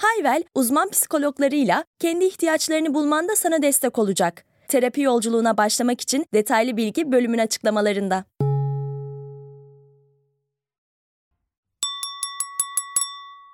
Hayvel, 0.00 0.42
uzman 0.54 0.90
psikologlarıyla 0.90 1.84
kendi 1.98 2.24
ihtiyaçlarını 2.24 2.94
bulmanda 2.94 3.36
sana 3.36 3.62
destek 3.62 3.98
olacak. 3.98 4.44
Terapi 4.68 5.00
yolculuğuna 5.00 5.56
başlamak 5.56 6.00
için 6.00 6.26
detaylı 6.34 6.76
bilgi 6.76 7.12
bölümün 7.12 7.38
açıklamalarında. 7.38 8.24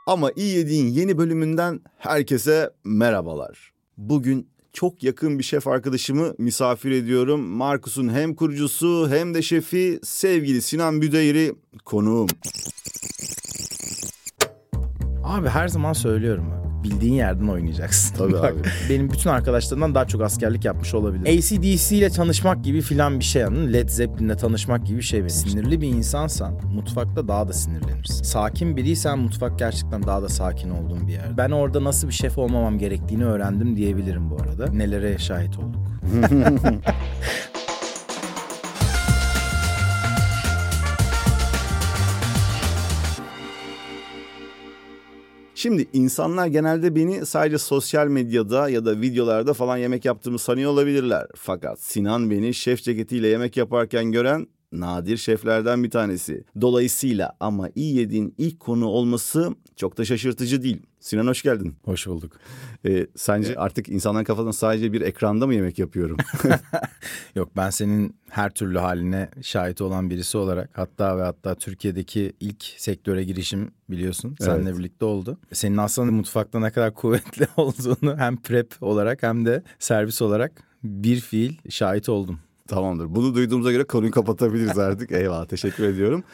Ama 0.07 0.31
iyi 0.37 0.57
yediğin 0.57 0.87
yeni 0.87 1.19
bölümünden 1.19 1.81
herkese 1.99 2.71
merhabalar. 2.85 3.73
Bugün 3.99 4.49
çok 4.73 5.03
yakın 5.03 5.39
bir 5.39 5.45
şef 5.45 5.67
arkadaşımı 5.67 6.35
misafir 6.39 6.91
ediyorum. 6.91 7.41
Markus'un 7.41 8.09
hem 8.09 8.35
kurucusu 8.35 9.09
hem 9.11 9.35
de 9.35 9.43
şefi 9.43 10.01
sevgili 10.03 10.63
Sinan 10.63 11.03
Büdeyri 11.03 11.53
konuğum. 11.85 12.29
Abi 15.27 15.49
her 15.49 15.69
zaman 15.69 15.93
söylüyorum 15.93 16.45
abi. 16.53 16.67
Bildiğin 16.85 17.15
yerden 17.15 17.47
oynayacaksın. 17.49 18.17
Tabii 18.17 18.33
Bak, 18.33 18.45
abi. 18.53 18.59
Benim 18.91 19.11
bütün 19.11 19.31
arkadaşlarımdan 19.31 19.95
daha 19.95 20.07
çok 20.07 20.23
askerlik 20.23 20.65
yapmış 20.65 20.95
olabilir. 20.95 21.39
ACDC 21.39 21.97
ile 21.97 22.11
tanışmak 22.11 22.65
gibi 22.65 22.81
filan 22.81 23.19
bir 23.19 23.25
şey 23.25 23.43
yani. 23.43 23.73
Led 23.73 23.89
Zeppelin'le 23.89 24.37
tanışmak 24.37 24.87
gibi 24.87 24.99
bir 24.99 25.03
şey 25.03 25.19
benim. 25.21 25.31
Sinirli 25.31 25.81
bir 25.81 25.89
insansan 25.89 26.55
mutfakta 26.75 27.29
daha 27.29 27.49
da 27.49 27.53
sinirlenirsin. 27.53 28.25
Sakin 28.25 28.77
biriysen 28.77 29.19
mutfak 29.19 29.59
gerçekten 29.59 30.03
daha 30.03 30.23
da 30.23 30.29
sakin 30.29 30.71
olduğun 30.71 31.07
bir 31.07 31.13
yer. 31.13 31.37
Ben 31.37 31.51
orada 31.51 31.85
nasıl 31.85 32.09
bir 32.09 32.13
şef 32.13 32.39
olmamam 32.39 32.79
gerektiğini 32.79 33.25
öğrendim 33.25 33.77
diyebilirim 33.77 34.31
bu 34.31 34.37
arada. 34.43 34.73
Nelere 34.73 35.19
şahit 35.19 35.59
olduk. 35.59 35.81
Şimdi 45.59 45.87
insanlar 45.93 46.47
genelde 46.47 46.97
beni 46.97 47.27
sadece 47.27 47.59
sosyal 47.59 48.07
medyada 48.07 48.69
ya 48.69 48.85
da 48.85 49.01
videolarda 49.01 49.55
falan 49.55 49.77
yemek 49.77 50.05
yaptığımı 50.05 50.39
sanıyor 50.39 50.71
olabilirler. 50.71 51.27
Fakat 51.37 51.81
Sinan 51.81 52.31
beni 52.31 52.55
şef 52.55 52.83
ceketiyle 52.83 53.29
yemek 53.29 53.57
yaparken 53.57 54.13
gören 54.13 54.47
nadir 54.73 55.17
şeflerden 55.17 55.85
bir 55.85 55.91
tanesi. 55.91 56.45
Dolayısıyla 56.61 57.37
ama 57.41 57.71
iyi 57.75 57.97
yediğin 57.97 58.35
ilk 58.39 58.61
konu 58.61 58.87
olması 58.87 59.55
çok 59.77 59.99
da 59.99 60.05
şaşırtıcı 60.05 60.63
değil. 60.63 60.83
Sinan 61.01 61.27
hoş 61.27 61.43
geldin. 61.43 61.75
Hoş 61.85 62.07
bulduk. 62.07 62.33
Ee, 62.87 63.07
sence 63.17 63.57
artık 63.57 63.89
insanların 63.89 64.25
kafasında 64.25 64.53
sadece 64.53 64.93
bir 64.93 65.01
ekranda 65.01 65.47
mı 65.47 65.55
yemek 65.55 65.79
yapıyorum? 65.79 66.17
Yok 67.35 67.49
ben 67.57 67.71
senin 67.71 68.17
her 68.31 68.51
türlü 68.51 68.79
haline 68.79 69.31
şahit 69.43 69.81
olan 69.81 70.11
birisi 70.11 70.39
olarak 70.39 70.71
hatta 70.73 71.19
ve 71.19 71.23
hatta 71.23 71.55
Türkiye'deki 71.55 72.33
ilk 72.41 72.65
sektöre 72.77 73.25
girişim 73.25 73.71
biliyorsun 73.91 74.37
seninle 74.41 74.69
Evet. 74.69 74.79
birlikte 74.79 75.05
oldu. 75.05 75.39
Senin 75.53 75.77
aslında 75.77 76.13
mutfakta 76.13 76.61
ne 76.61 76.71
kadar 76.71 76.95
kuvvetli 76.95 77.49
olduğunu 77.57 78.17
hem 78.19 78.37
prep 78.37 78.75
olarak 78.81 79.23
hem 79.23 79.47
de 79.47 79.63
servis 79.79 80.23
olarak 80.23 80.53
bir 80.85 81.21
fiil 81.21 81.55
şahit 81.71 82.09
oldum. 82.09 82.39
Tamamdır. 82.69 83.15
Bunu 83.15 83.35
duyduğumuza 83.35 83.73
göre 83.73 83.85
konuyu 83.85 84.11
kapatabiliriz 84.11 84.79
artık. 84.79 85.13
Eyvallah 85.13 85.47
teşekkür 85.47 85.85
ediyorum. 85.85 86.25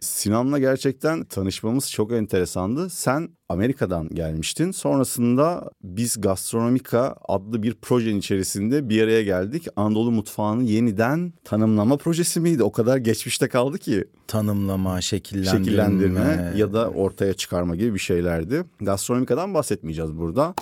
Sinan'la 0.00 0.58
gerçekten 0.58 1.24
tanışmamız 1.24 1.90
çok 1.90 2.12
enteresandı. 2.12 2.90
Sen 2.90 3.28
Amerika'dan 3.48 4.08
gelmiştin. 4.08 4.70
Sonrasında 4.70 5.70
biz 5.82 6.20
Gastronomika 6.20 7.16
adlı 7.28 7.62
bir 7.62 7.74
projenin 7.74 8.18
içerisinde 8.18 8.88
bir 8.88 9.02
araya 9.02 9.22
geldik. 9.22 9.66
Anadolu 9.76 10.10
mutfağını 10.10 10.64
yeniden 10.64 11.32
tanımlama 11.44 11.96
projesi 11.96 12.40
miydi? 12.40 12.62
O 12.62 12.72
kadar 12.72 12.96
geçmişte 12.96 13.48
kaldı 13.48 13.78
ki 13.78 14.04
Tanımlama, 14.26 15.00
şekillendirme, 15.00 15.58
şekillendirme 15.58 16.52
ya 16.56 16.72
da 16.72 16.90
ortaya 16.90 17.34
çıkarma 17.34 17.76
gibi 17.76 17.94
bir 17.94 17.98
şeylerdi. 17.98 18.64
Gastronomika'dan 18.80 19.54
bahsetmeyeceğiz 19.54 20.16
burada. 20.16 20.54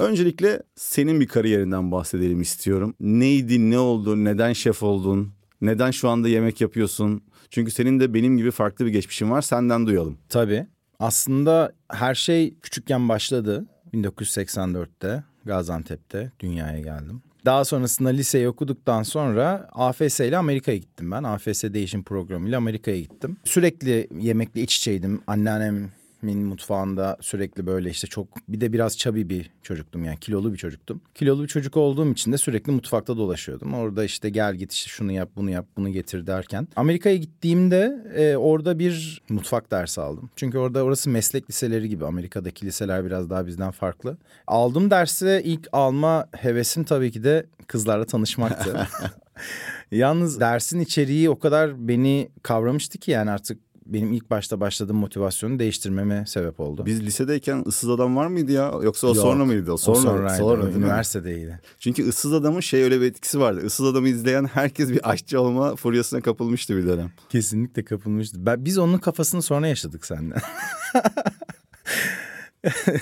Öncelikle 0.00 0.62
senin 0.76 1.20
bir 1.20 1.26
kariyerinden 1.26 1.92
bahsedelim 1.92 2.40
istiyorum. 2.40 2.94
Neydi, 3.00 3.70
ne 3.70 3.78
oldu, 3.78 4.24
neden 4.24 4.52
şef 4.52 4.82
oldun, 4.82 5.32
neden 5.60 5.90
şu 5.90 6.08
anda 6.08 6.28
yemek 6.28 6.60
yapıyorsun? 6.60 7.22
Çünkü 7.56 7.70
senin 7.70 8.00
de 8.00 8.14
benim 8.14 8.36
gibi 8.36 8.50
farklı 8.50 8.86
bir 8.86 8.90
geçmişin 8.90 9.30
var. 9.30 9.42
Senden 9.42 9.86
duyalım. 9.86 10.18
Tabii. 10.28 10.66
Aslında 10.98 11.72
her 11.88 12.14
şey 12.14 12.54
küçükken 12.54 13.08
başladı. 13.08 13.66
1984'te 13.94 15.24
Gaziantep'te 15.44 16.32
dünyaya 16.40 16.80
geldim. 16.80 17.22
Daha 17.44 17.64
sonrasında 17.64 18.08
liseyi 18.08 18.48
okuduktan 18.48 19.02
sonra 19.02 19.68
AFS 19.72 20.20
ile 20.20 20.36
Amerika'ya 20.36 20.78
gittim 20.78 21.10
ben. 21.10 21.22
AFS 21.22 21.64
değişim 21.64 22.02
programıyla 22.02 22.58
Amerika'ya 22.58 23.00
gittim. 23.00 23.36
Sürekli 23.44 24.08
yemekle 24.18 24.62
iç 24.62 24.76
içeydim. 24.76 25.22
Anneannemin 26.22 26.48
mutfağında 26.48 27.16
sürekli 27.20 27.66
böyle 27.66 27.90
işte 27.90 28.06
çok 28.06 28.28
bir 28.48 28.60
de 28.60 28.72
biraz 28.72 28.98
çabi 28.98 29.28
bir 29.28 29.50
çocuktum 29.62 30.04
yani 30.04 30.18
kilolu 30.20 30.52
bir 30.52 30.58
çocuktum. 30.58 31.00
Kilolu 31.14 31.42
bir 31.42 31.48
çocuk 31.48 31.76
olduğum 31.76 32.12
için 32.12 32.32
de 32.32 32.38
sürekli 32.38 32.72
mutfakta 32.72 33.16
dolaşıyordum. 33.16 33.74
Orada 33.74 34.04
işte 34.04 34.30
gel 34.30 34.54
git 34.54 34.72
işte 34.72 34.88
şunu 34.88 35.12
yap 35.12 35.28
bunu 35.36 35.50
yap 35.50 35.66
bunu 35.76 35.92
getir 35.92 36.26
derken. 36.26 36.68
Amerika'ya 36.76 37.16
gittiğimde 37.16 38.04
e, 38.16 38.36
orada 38.36 38.78
bir 38.78 39.22
mutfak 39.28 39.70
dersi 39.70 40.00
aldım. 40.00 40.30
Çünkü 40.36 40.58
orada 40.58 40.82
orası 40.82 41.10
meslek 41.10 41.50
liseleri 41.50 41.88
gibi 41.88 42.06
Amerika'daki 42.06 42.66
liseler 42.66 43.04
biraz 43.04 43.30
daha 43.30 43.46
bizden 43.46 43.70
farklı. 43.70 44.16
Aldığım 44.46 44.90
derste 44.90 45.42
ilk 45.42 45.68
alma 45.72 46.28
hevesim 46.32 46.84
tabii 46.84 47.10
ki 47.10 47.24
de 47.24 47.46
kızlarla 47.66 48.04
tanışmaktı. 48.04 48.88
Yalnız 49.90 50.40
dersin 50.40 50.80
içeriği 50.80 51.30
o 51.30 51.38
kadar 51.38 51.88
beni 51.88 52.28
kavramıştı 52.42 52.98
ki 52.98 53.10
yani 53.10 53.30
artık 53.30 53.58
benim 53.86 54.12
ilk 54.12 54.30
başta 54.30 54.60
başladığım 54.60 54.96
motivasyonu 54.96 55.58
değiştirmeme 55.58 56.24
sebep 56.26 56.60
oldu. 56.60 56.86
Biz 56.86 57.02
lisedeyken 57.02 57.64
ıssız 57.66 57.90
adam 57.90 58.16
var 58.16 58.26
mıydı 58.26 58.52
ya? 58.52 58.72
Yoksa 58.82 59.06
o 59.06 59.14
Yok, 59.14 59.16
sonra 59.16 59.44
mıydı? 59.44 59.72
O 59.72 59.76
sonra, 59.76 59.98
o 59.98 60.00
sonraydı. 60.00 60.38
sonra 60.38 60.62
değil 60.66 60.76
üniversitedeydi. 60.76 61.60
Çünkü 61.78 62.08
ıssız 62.08 62.32
adamın 62.32 62.60
şey 62.60 62.82
öyle 62.82 63.00
bir 63.00 63.06
etkisi 63.06 63.40
vardı. 63.40 63.66
Issız 63.66 63.86
adamı 63.86 64.08
izleyen 64.08 64.44
herkes 64.44 64.90
bir 64.90 65.10
aşçı 65.10 65.40
olma 65.40 65.76
furyasına 65.76 66.20
kapılmıştı 66.20 66.76
bir 66.76 66.86
dönem. 66.86 67.10
Kesinlikle 67.28 67.84
kapılmıştı. 67.84 68.46
Ben, 68.46 68.64
biz 68.64 68.78
onun 68.78 68.98
kafasını 68.98 69.42
sonra 69.42 69.68
yaşadık 69.68 70.06
seninle. 70.06 70.34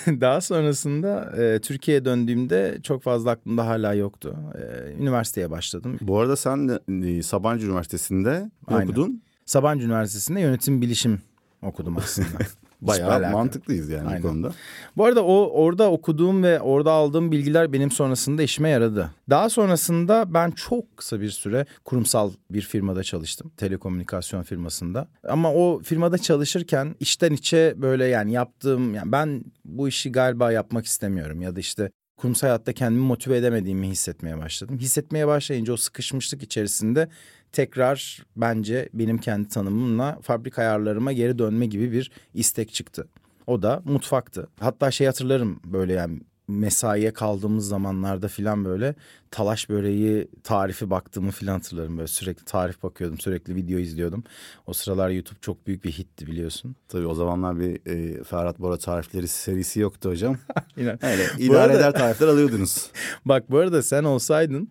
Daha 0.06 0.41
sonrasında 0.41 1.33
e, 1.43 1.61
Türkiye'ye 1.61 2.05
döndüğümde 2.05 2.78
çok 2.83 3.03
fazla 3.03 3.31
aklımda 3.31 3.66
hala 3.66 3.95
yoktu. 3.95 4.37
E, 4.55 4.93
üniversiteye 5.03 5.51
başladım. 5.51 5.99
Bu 6.01 6.19
arada 6.19 6.37
sen 6.37 6.69
de 6.69 6.81
e, 7.09 7.22
Sabancı 7.22 7.66
Üniversitesi'nde 7.66 8.51
ne 8.69 8.75
Aynen. 8.75 8.87
okudun. 8.87 9.22
Sabancı 9.47 9.87
Üniversitesi'nde 9.87 10.41
yönetim 10.41 10.82
bilişim 10.82 11.22
okudum 11.62 11.97
aslında. 11.97 12.28
Bayağı 12.81 13.32
mantıklıyız 13.32 13.88
yani 13.88 14.09
Aynen. 14.09 14.22
bu 14.22 14.28
konuda. 14.28 14.53
Bu 14.97 15.05
arada 15.05 15.25
o 15.25 15.50
orada 15.53 15.91
okuduğum 15.91 16.43
ve 16.43 16.60
orada 16.60 16.93
aldığım 16.93 17.32
bilgiler 17.32 17.72
benim 17.72 17.91
sonrasında 17.91 18.43
işime 18.43 18.69
yaradı. 18.69 19.10
Daha 19.31 19.50
sonrasında 19.50 20.34
ben 20.34 20.50
çok 20.50 20.97
kısa 20.97 21.21
bir 21.21 21.31
süre 21.31 21.66
kurumsal 21.84 22.33
bir 22.50 22.62
firmada 22.62 23.03
çalıştım. 23.03 23.53
Telekomünikasyon 23.56 24.43
firmasında. 24.43 25.09
Ama 25.28 25.53
o 25.53 25.81
firmada 25.83 26.19
çalışırken 26.19 26.94
içten 27.00 27.33
içe 27.33 27.75
böyle 27.77 28.04
yani 28.04 28.33
yaptığım 28.33 28.94
yani 28.94 29.12
ben 29.12 29.45
bu 29.65 29.89
işi 29.89 30.13
galiba 30.13 30.53
yapmak 30.53 30.86
istemiyorum 30.86 31.42
ya 31.42 31.57
da 31.57 31.60
işte 31.60 31.91
kurumsal 32.16 32.48
hayatta 32.48 32.72
kendimi 32.72 33.04
motive 33.04 33.36
edemediğimi 33.36 33.89
hissetmeye 33.89 34.39
başladım. 34.39 34.78
Hissetmeye 34.78 35.27
başlayınca 35.27 35.72
o 35.72 35.77
sıkışmışlık 35.77 36.42
içerisinde 36.42 37.09
tekrar 37.54 38.22
bence 38.36 38.89
benim 38.95 39.18
kendi 39.18 39.48
tanımımla 39.48 40.18
fabrika 40.22 40.62
ayarlarıma 40.62 41.12
geri 41.12 41.39
dönme 41.39 41.66
gibi 41.66 41.92
bir 41.92 42.10
istek 42.34 42.74
çıktı. 42.74 43.09
O 43.47 43.62
da 43.62 43.83
mutfaktı. 43.84 44.48
Hatta 44.60 44.91
şey 44.91 45.06
hatırlarım 45.06 45.60
böyle 45.65 45.92
yani 45.92 46.21
mesaiye 46.48 47.12
kaldığımız 47.12 47.68
zamanlarda 47.68 48.28
filan 48.28 48.65
böyle 48.65 48.95
talaş 49.34 49.69
böreği 49.69 50.28
tarifi 50.45 50.91
baktığımı 50.91 51.31
filan 51.31 51.53
hatırlarım. 51.53 51.97
Böyle 51.98 52.07
sürekli 52.07 52.45
tarif 52.45 52.83
bakıyordum, 52.83 53.19
sürekli 53.19 53.54
video 53.54 53.78
izliyordum. 53.78 54.25
O 54.66 54.72
sıralar 54.72 55.10
YouTube 55.10 55.39
çok 55.41 55.66
büyük 55.66 55.84
bir 55.84 55.92
hitti 55.92 56.27
biliyorsun. 56.27 56.77
Tabii 56.89 57.07
o 57.07 57.15
zamanlar 57.15 57.60
bir 57.60 57.86
e, 57.86 58.25
Ferhat 58.25 58.59
Bora 58.59 58.77
tarifleri 58.77 59.28
serisi 59.28 59.81
yoktu 59.81 60.10
hocam. 60.10 60.36
İnan. 60.77 60.98
Öyle 61.04 61.25
idare 61.39 61.59
arada- 61.59 61.77
eder 61.78 61.92
tarifler 61.92 62.28
alıyordunuz. 62.28 62.91
Bak 63.25 63.51
bu 63.51 63.59
arada 63.59 63.83
sen 63.83 64.04
olsaydın 64.04 64.69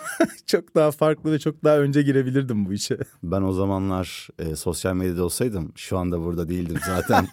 çok 0.46 0.74
daha 0.74 0.90
farklı 0.90 1.32
ve 1.32 1.38
çok 1.38 1.64
daha 1.64 1.78
önce 1.78 2.02
girebilirdim 2.02 2.66
bu 2.66 2.72
işe. 2.72 2.98
Ben 3.22 3.42
o 3.42 3.52
zamanlar 3.52 4.28
e, 4.38 4.56
sosyal 4.56 4.94
medyada 4.94 5.24
olsaydım 5.24 5.72
şu 5.76 5.98
anda 5.98 6.20
burada 6.20 6.48
değildim 6.48 6.78
zaten. 6.86 7.28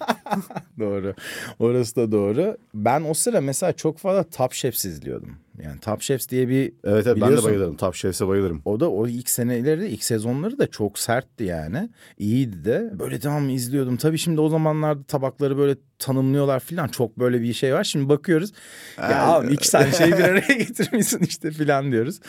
doğru. 0.80 1.13
Orası 1.59 1.95
da 1.95 2.12
doğru. 2.12 2.57
Ben 2.74 3.03
o 3.09 3.13
sıra 3.13 3.41
mesela 3.41 3.74
çok 3.74 3.97
fazla 3.97 4.24
Top 4.30 4.53
Chefs 4.53 4.85
izliyordum. 4.85 5.43
Yani 5.61 5.79
Top 5.79 6.01
Chefs 6.01 6.29
diye 6.29 6.50
bir 6.50 6.63
Evet, 6.63 6.73
evet 6.83 7.05
ben 7.07 7.15
de 7.15 7.25
biliyorsun, 7.25 7.50
bayılırım. 7.50 7.77
Top 7.77 7.95
Chef'e 7.95 8.27
bayılırım. 8.27 8.61
O 8.65 8.79
da 8.79 8.91
o 8.91 9.07
ilk 9.07 9.29
seneleri, 9.29 9.88
ilk 9.88 10.03
sezonları 10.03 10.59
da 10.59 10.67
çok 10.67 11.00
sertti 11.00 11.44
yani. 11.44 11.89
İyiydi 12.17 12.65
de. 12.65 12.94
Böyle 13.00 13.19
tamam 13.19 13.50
izliyordum. 13.50 13.97
Tabii 13.97 14.17
şimdi 14.17 14.41
o 14.41 14.50
zamanlarda 14.50 15.03
tabakları 15.03 15.57
böyle 15.57 15.75
tanımlıyorlar 16.00 16.59
falan. 16.59 16.88
Çok 16.88 17.19
böyle 17.19 17.41
bir 17.41 17.53
şey 17.53 17.73
var. 17.73 17.83
Şimdi 17.83 18.09
bakıyoruz. 18.09 18.51
Ya 18.97 19.27
abi 19.27 19.53
iki 19.53 19.71
tane 19.71 19.91
şeyi 19.91 20.11
bir 20.11 20.23
araya 20.23 20.53
getirmişsin 20.57 21.19
işte 21.23 21.51
falan 21.51 21.91
diyoruz. 21.91 22.19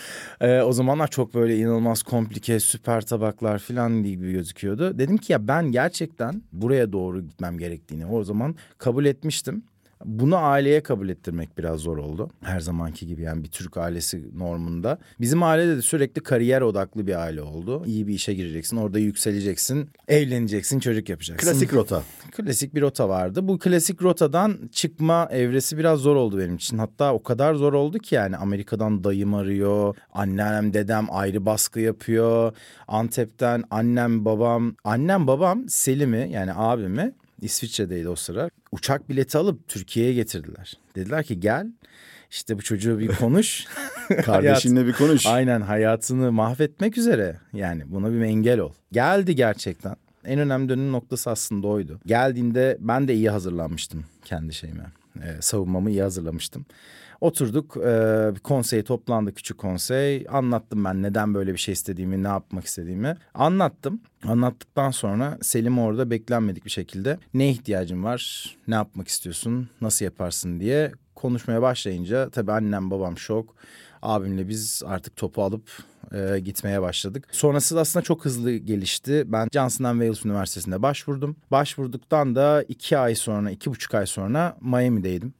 Ee, 0.40 0.60
o 0.60 0.72
zamanlar 0.72 1.08
çok 1.10 1.34
böyle 1.34 1.58
inanılmaz 1.58 2.02
komplike, 2.02 2.60
süper 2.60 3.06
tabaklar 3.06 3.58
falan 3.58 4.02
gibi 4.02 4.32
gözüküyordu. 4.32 4.98
Dedim 4.98 5.16
ki 5.16 5.32
ya 5.32 5.48
ben 5.48 5.72
gerçekten 5.72 6.42
buraya 6.52 6.92
doğru 6.92 7.20
gitmem 7.20 7.58
gerektiğini 7.58 8.06
o 8.06 8.24
zaman 8.24 8.56
kabul 8.78 9.04
etmiştim. 9.04 9.64
Bunu 10.04 10.36
aileye 10.36 10.82
kabul 10.82 11.08
ettirmek 11.08 11.58
biraz 11.58 11.80
zor 11.80 11.98
oldu. 11.98 12.30
Her 12.42 12.60
zamanki 12.60 13.06
gibi 13.06 13.22
yani 13.22 13.44
bir 13.44 13.48
Türk 13.48 13.76
ailesi 13.76 14.38
normunda. 14.38 14.98
Bizim 15.20 15.42
ailede 15.42 15.76
de 15.76 15.82
sürekli 15.82 16.22
kariyer 16.22 16.60
odaklı 16.60 17.06
bir 17.06 17.14
aile 17.22 17.42
oldu. 17.42 17.82
İyi 17.86 18.06
bir 18.06 18.14
işe 18.14 18.34
gireceksin, 18.34 18.76
orada 18.76 18.98
yükseleceksin, 18.98 19.90
evleneceksin, 20.08 20.80
çocuk 20.80 21.08
yapacaksın. 21.08 21.46
Klasik 21.50 21.74
rota. 21.74 22.02
Klasik 22.32 22.74
bir 22.74 22.80
rota 22.80 23.08
vardı. 23.08 23.48
Bu 23.48 23.58
klasik 23.58 24.02
rotadan 24.02 24.68
çıkma 24.72 25.28
evresi 25.30 25.78
biraz 25.78 26.00
zor 26.00 26.16
oldu 26.16 26.38
benim 26.38 26.56
için. 26.56 26.78
Hatta 26.78 27.14
o 27.14 27.22
kadar 27.22 27.54
zor 27.54 27.72
oldu 27.72 27.98
ki 27.98 28.14
yani 28.14 28.36
Amerika'dan 28.36 29.04
dayım 29.04 29.34
arıyor, 29.34 29.96
anneannem 30.12 30.74
dedem 30.74 31.06
ayrı 31.10 31.46
baskı 31.46 31.80
yapıyor. 31.80 32.52
Antep'ten 32.88 33.64
annem 33.70 34.24
babam, 34.24 34.76
annem 34.84 35.26
babam 35.26 35.68
Selim'i 35.68 36.28
yani 36.32 36.52
abimi 36.54 37.12
İsviçre'deydi 37.44 38.08
o 38.08 38.16
sıra. 38.16 38.50
Uçak 38.72 39.08
bileti 39.08 39.38
alıp 39.38 39.68
Türkiye'ye 39.68 40.14
getirdiler. 40.14 40.74
Dediler 40.96 41.24
ki 41.24 41.40
gel 41.40 41.66
işte 42.30 42.58
bu 42.58 42.62
çocuğu 42.62 42.98
bir 42.98 43.08
konuş. 43.08 43.66
Kardeşinle 44.24 44.86
bir 44.86 44.92
konuş. 44.92 45.26
Aynen 45.26 45.60
hayatını 45.60 46.32
mahvetmek 46.32 46.98
üzere. 46.98 47.36
Yani 47.52 47.82
buna 47.86 48.12
bir 48.12 48.20
engel 48.20 48.58
ol. 48.58 48.72
Geldi 48.92 49.36
gerçekten. 49.36 49.96
En 50.24 50.38
önemli 50.38 50.68
dönüm 50.68 50.92
noktası 50.92 51.30
aslında 51.30 51.66
oydu. 51.66 52.00
Geldiğinde 52.06 52.76
ben 52.80 53.08
de 53.08 53.14
iyi 53.14 53.30
hazırlanmıştım 53.30 54.04
kendi 54.24 54.54
şeyime. 54.54 54.84
Ee, 55.16 55.36
savunmamı 55.40 55.90
iyi 55.90 56.02
hazırlamıştım. 56.02 56.66
Oturduk 57.24 57.76
e, 57.76 58.32
konsey 58.42 58.82
toplandı 58.82 59.34
küçük 59.34 59.58
konsey. 59.58 60.26
Anlattım 60.30 60.84
ben 60.84 61.02
neden 61.02 61.34
böyle 61.34 61.52
bir 61.52 61.58
şey 61.58 61.72
istediğimi, 61.72 62.22
ne 62.22 62.28
yapmak 62.28 62.64
istediğimi. 62.64 63.16
Anlattım. 63.34 64.00
Anlattıktan 64.26 64.90
sonra 64.90 65.38
Selim 65.42 65.78
orada 65.78 66.10
beklenmedik 66.10 66.64
bir 66.64 66.70
şekilde 66.70 67.18
ne 67.34 67.50
ihtiyacın 67.50 68.04
var, 68.04 68.54
ne 68.68 68.74
yapmak 68.74 69.08
istiyorsun, 69.08 69.68
nasıl 69.80 70.04
yaparsın 70.04 70.60
diye 70.60 70.92
konuşmaya 71.14 71.62
başlayınca 71.62 72.30
tabii 72.30 72.52
annem 72.52 72.90
babam 72.90 73.18
şok. 73.18 73.54
Abimle 74.02 74.48
biz 74.48 74.82
artık 74.86 75.16
topu 75.16 75.42
alıp 75.42 75.70
e, 76.12 76.40
gitmeye 76.40 76.82
başladık. 76.82 77.28
Sonrası 77.32 77.76
da 77.76 77.80
aslında 77.80 78.02
çok 78.02 78.24
hızlı 78.24 78.52
gelişti. 78.56 79.24
Ben 79.26 79.48
Johnson 79.52 79.92
Wales 79.92 80.24
Üniversitesi'nde 80.24 80.82
başvurdum. 80.82 81.36
Başvurduktan 81.50 82.34
da 82.34 82.64
iki 82.68 82.98
ay 82.98 83.14
sonra, 83.14 83.50
iki 83.50 83.70
buçuk 83.70 83.94
ay 83.94 84.06
sonra 84.06 84.56
Miami'deydim. 84.60 85.34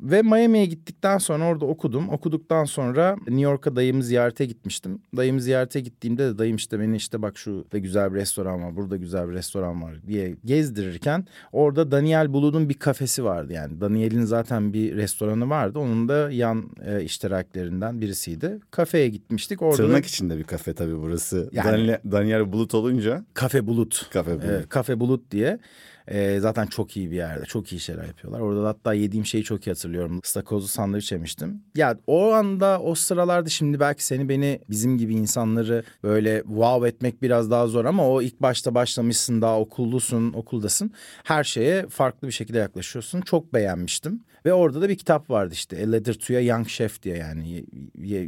Ve 0.00 0.22
Miami'ye 0.22 0.66
gittikten 0.66 1.18
sonra 1.18 1.44
orada 1.44 1.66
okudum. 1.66 2.08
Okuduktan 2.08 2.64
sonra 2.64 3.16
New 3.16 3.40
York'a 3.40 3.76
dayımı 3.76 4.02
ziyarete 4.02 4.44
gitmiştim. 4.44 4.98
Dayımı 5.16 5.40
ziyarete 5.40 5.80
gittiğimde 5.80 6.24
de 6.34 6.38
dayım 6.38 6.56
işte 6.56 6.80
beni 6.80 6.96
işte 6.96 7.22
bak 7.22 7.38
şu 7.38 7.64
da 7.72 7.78
güzel 7.78 8.14
bir 8.14 8.18
restoran 8.18 8.62
var, 8.62 8.76
burada 8.76 8.96
güzel 8.96 9.28
bir 9.28 9.34
restoran 9.34 9.82
var 9.82 9.94
diye 10.06 10.36
gezdirirken 10.44 11.26
orada 11.52 11.90
Daniel 11.90 12.32
Bulut'un 12.32 12.68
bir 12.68 12.74
kafesi 12.74 13.24
vardı 13.24 13.52
yani. 13.52 13.80
Daniel'in 13.80 14.24
zaten 14.24 14.72
bir 14.72 14.96
restoranı 14.96 15.50
vardı. 15.50 15.78
Onun 15.78 16.08
da 16.08 16.30
yan 16.30 16.70
e, 16.84 17.02
iştiraklerinden 17.02 18.00
birisiydi. 18.00 18.60
Kafeye 18.70 19.08
gitmiştik. 19.08 19.62
Orada 19.62 19.76
Tırnak 19.76 20.02
da... 20.02 20.06
içinde 20.06 20.38
bir 20.38 20.44
kafe 20.44 20.74
tabii 20.74 20.98
burası. 20.98 21.50
Yani- 21.52 21.70
Daniel, 21.72 22.00
Daniel 22.12 22.52
Bulut 22.52 22.74
olunca 22.74 23.24
Kafe 23.34 23.66
Bulut. 23.66 24.10
Kafe 24.10 24.30
Bulut. 24.32 24.44
Ee, 24.44 24.64
Kafe 24.68 25.00
Bulut 25.00 25.30
diye. 25.30 25.58
Ee, 26.08 26.38
zaten 26.40 26.66
çok 26.66 26.96
iyi 26.96 27.10
bir 27.10 27.16
yerde. 27.16 27.44
Çok 27.44 27.72
iyi 27.72 27.80
şeyler 27.80 28.04
yapıyorlar. 28.04 28.40
Orada 28.40 28.62
da 28.62 28.68
hatta 28.68 28.94
yediğim 28.94 29.26
şeyi 29.26 29.44
çok 29.44 29.66
iyi 29.66 29.70
hatırlıyorum. 29.70 30.20
Stakozlu 30.24 30.68
sandviç 30.68 31.12
yemiştim. 31.12 31.62
Ya 31.74 31.98
o 32.06 32.32
anda 32.32 32.80
o 32.80 32.94
sıralarda 32.94 33.48
şimdi 33.48 33.80
belki 33.80 34.04
seni 34.04 34.28
beni 34.28 34.60
bizim 34.70 34.98
gibi 34.98 35.14
insanları 35.14 35.84
böyle 36.02 36.42
wow 36.46 36.88
etmek 36.88 37.22
biraz 37.22 37.50
daha 37.50 37.66
zor 37.66 37.84
ama 37.84 38.08
o 38.08 38.22
ilk 38.22 38.42
başta 38.42 38.74
başlamışsın 38.74 39.42
daha 39.42 39.60
okullusun 39.60 40.32
okuldasın. 40.32 40.92
Her 41.24 41.44
şeye 41.44 41.86
farklı 41.88 42.28
bir 42.28 42.32
şekilde 42.32 42.58
yaklaşıyorsun. 42.58 43.20
Çok 43.20 43.54
beğenmiştim. 43.54 44.20
Ve 44.46 44.52
orada 44.52 44.82
da 44.82 44.88
bir 44.88 44.98
kitap 44.98 45.30
vardı 45.30 45.54
işte 45.54 45.84
A 45.84 45.90
Letter 45.90 46.14
to 46.14 46.34
a 46.34 46.40
Young 46.40 46.68
Chef 46.68 47.02
diye 47.02 47.16
yani 47.16 47.64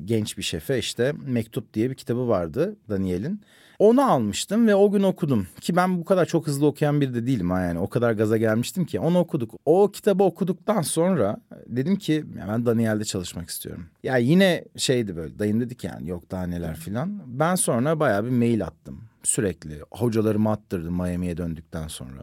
genç 0.05 0.39
bir 0.39 0.43
şefe 0.43 0.79
işte 0.79 1.13
Mektup 1.27 1.75
diye 1.75 1.91
bir 1.91 1.95
kitabı 1.95 2.29
vardı 2.29 2.77
Daniel'in. 2.89 3.41
Onu 3.79 4.11
almıştım 4.11 4.67
ve 4.67 4.75
o 4.75 4.91
gün 4.91 5.03
okudum. 5.03 5.47
Ki 5.61 5.77
ben 5.77 6.01
bu 6.01 6.05
kadar 6.05 6.27
çok 6.27 6.47
hızlı 6.47 6.67
okuyan 6.67 7.01
biri 7.01 7.15
de 7.15 7.27
değilim 7.27 7.51
ha 7.51 7.61
yani. 7.61 7.79
O 7.79 7.89
kadar 7.89 8.13
gaza 8.13 8.37
gelmiştim 8.37 8.87
ki 8.87 9.01
onu 9.01 9.19
okuduk. 9.19 9.55
O 9.65 9.91
kitabı 9.91 10.25
okuduktan 10.25 10.83
sonra 10.83 11.37
dedim 11.67 11.97
ki 11.97 12.25
ben 12.49 12.67
Daniel'de 12.67 13.05
çalışmak 13.05 13.49
istiyorum. 13.49 13.87
Ya 14.03 14.17
yine 14.17 14.65
şeydi 14.77 15.17
böyle 15.17 15.39
dayım 15.39 15.61
dedik 15.61 15.85
yani 15.85 16.09
yok 16.09 16.31
daha 16.31 16.47
neler 16.47 16.77
filan. 16.77 17.23
Ben 17.27 17.55
sonra 17.55 18.01
bayağı 18.01 18.25
bir 18.25 18.31
mail 18.31 18.65
attım 18.65 19.01
sürekli. 19.23 19.81
Hocalarımı 19.91 20.51
attırdım 20.51 20.95
Miami'ye 20.95 21.37
döndükten 21.37 21.89
sonra. 21.89 22.23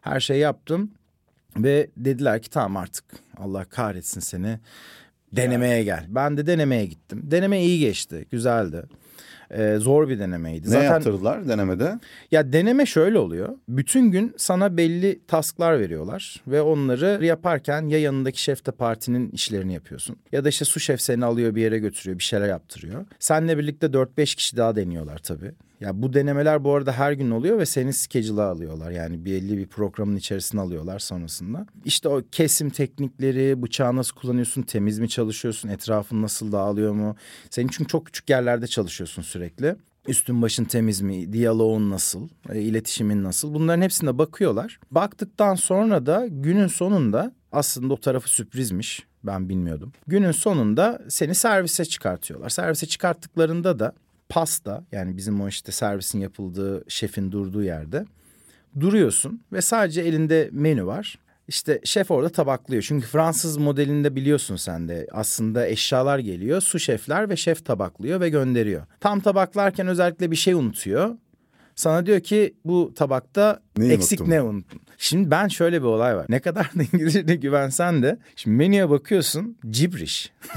Her 0.00 0.20
şeyi 0.20 0.40
yaptım 0.40 0.90
ve 1.56 1.90
dediler 1.96 2.42
ki 2.42 2.50
tamam 2.50 2.76
artık 2.76 3.04
Allah 3.36 3.64
kahretsin 3.64 4.20
seni 4.20 4.58
denemeye 5.32 5.84
gel. 5.84 6.06
Ben 6.08 6.36
de 6.36 6.46
denemeye 6.46 6.86
gittim. 6.86 7.22
Deneme 7.24 7.62
iyi 7.62 7.78
geçti, 7.78 8.26
güzeldi. 8.30 8.82
Ee, 9.50 9.76
zor 9.78 10.08
bir 10.08 10.18
denemeydi. 10.18 10.66
ne 10.66 10.70
Zaten 10.70 10.84
yaptırdılar 10.84 11.48
denemede? 11.48 11.98
ya 12.30 12.52
deneme 12.52 12.86
şöyle 12.86 13.18
oluyor. 13.18 13.48
Bütün 13.68 14.10
gün 14.10 14.34
sana 14.36 14.76
belli 14.76 15.20
tasklar 15.28 15.80
veriyorlar 15.80 16.42
ve 16.46 16.60
onları 16.62 17.24
yaparken 17.24 17.82
ya 17.88 17.98
yanındaki 18.00 18.42
şef 18.42 18.66
de 18.66 18.70
partinin 18.70 19.30
işlerini 19.30 19.74
yapıyorsun. 19.74 20.16
Ya 20.32 20.44
da 20.44 20.48
işte 20.48 20.64
su 20.64 20.80
şef 20.80 21.00
seni 21.00 21.24
alıyor 21.24 21.54
bir 21.54 21.62
yere 21.62 21.78
götürüyor, 21.78 22.18
bir 22.18 22.24
şeyler 22.24 22.48
yaptırıyor. 22.48 23.04
Seninle 23.18 23.58
birlikte 23.58 23.86
4-5 23.86 24.36
kişi 24.36 24.56
daha 24.56 24.76
deniyorlar 24.76 25.18
tabii. 25.18 25.52
Ya 25.80 26.02
bu 26.02 26.12
denemeler 26.12 26.64
bu 26.64 26.74
arada 26.74 26.92
her 26.92 27.12
gün 27.12 27.30
oluyor 27.30 27.58
ve 27.58 27.66
seni 27.66 27.92
schedule'a 27.92 28.44
alıyorlar. 28.44 28.90
Yani 28.90 29.24
belli 29.24 29.58
bir 29.58 29.66
programın 29.66 30.16
içerisine 30.16 30.60
alıyorlar 30.60 30.98
sonrasında. 30.98 31.66
İşte 31.84 32.08
o 32.08 32.22
kesim 32.32 32.70
teknikleri, 32.70 33.62
bıçağı 33.62 33.96
nasıl 33.96 34.16
kullanıyorsun, 34.16 34.62
temiz 34.62 34.98
mi 34.98 35.08
çalışıyorsun, 35.08 35.68
etrafın 35.68 36.22
nasıl 36.22 36.52
dağılıyor 36.52 36.92
mu? 36.92 37.16
Senin 37.50 37.68
çünkü 37.68 37.88
çok 37.88 38.06
küçük 38.06 38.30
yerlerde 38.30 38.66
çalışıyorsun 38.66 39.22
sürekli. 39.22 39.76
Üstün 40.08 40.42
başın 40.42 40.64
temiz 40.64 41.00
mi, 41.00 41.32
diyaloğun 41.32 41.90
nasıl, 41.90 42.28
e, 42.52 42.60
iletişimin 42.60 43.24
nasıl 43.24 43.54
bunların 43.54 43.82
hepsine 43.82 44.18
bakıyorlar. 44.18 44.80
Baktıktan 44.90 45.54
sonra 45.54 46.06
da 46.06 46.26
günün 46.30 46.66
sonunda 46.66 47.32
aslında 47.52 47.94
o 47.94 48.00
tarafı 48.00 48.30
sürprizmiş. 48.30 49.06
Ben 49.24 49.48
bilmiyordum. 49.48 49.92
Günün 50.06 50.32
sonunda 50.32 51.02
seni 51.08 51.34
servise 51.34 51.84
çıkartıyorlar. 51.84 52.48
Servise 52.48 52.86
çıkarttıklarında 52.86 53.78
da 53.78 53.92
pasta 54.30 54.84
yani 54.92 55.16
bizim 55.16 55.40
o 55.40 55.48
işte 55.48 55.72
servisin 55.72 56.20
yapıldığı 56.20 56.84
şefin 56.88 57.32
durduğu 57.32 57.62
yerde 57.62 58.04
duruyorsun 58.80 59.42
ve 59.52 59.60
sadece 59.62 60.00
elinde 60.00 60.48
menü 60.52 60.86
var. 60.86 61.18
İşte 61.48 61.80
şef 61.84 62.10
orada 62.10 62.28
tabaklıyor. 62.28 62.82
Çünkü 62.82 63.06
Fransız 63.06 63.56
modelinde 63.56 64.16
biliyorsun 64.16 64.56
sen 64.56 64.88
de 64.88 65.06
aslında 65.12 65.66
eşyalar 65.68 66.18
geliyor. 66.18 66.60
Su 66.60 66.78
şefler 66.78 67.28
ve 67.28 67.36
şef 67.36 67.64
tabaklıyor 67.64 68.20
ve 68.20 68.28
gönderiyor. 68.28 68.86
Tam 69.00 69.20
tabaklarken 69.20 69.86
özellikle 69.86 70.30
bir 70.30 70.36
şey 70.36 70.54
unutuyor. 70.54 71.16
Sana 71.74 72.06
diyor 72.06 72.20
ki 72.20 72.54
bu 72.64 72.92
tabakta 72.94 73.60
Neyi 73.76 73.92
eksik 73.92 74.20
unuttum? 74.20 74.34
ne 74.34 74.42
unuttun? 74.42 74.80
Şimdi 75.02 75.30
ben 75.30 75.48
şöyle 75.48 75.82
bir 75.82 75.86
olay 75.86 76.16
var. 76.16 76.26
Ne 76.28 76.40
kadar 76.40 76.64
da 76.64 76.82
İngilizce'ne 76.92 77.34
güvensen 77.34 78.02
de 78.02 78.18
şimdi 78.36 78.56
menüye 78.56 78.90
bakıyorsun 78.90 79.56
cibriş. 79.70 80.32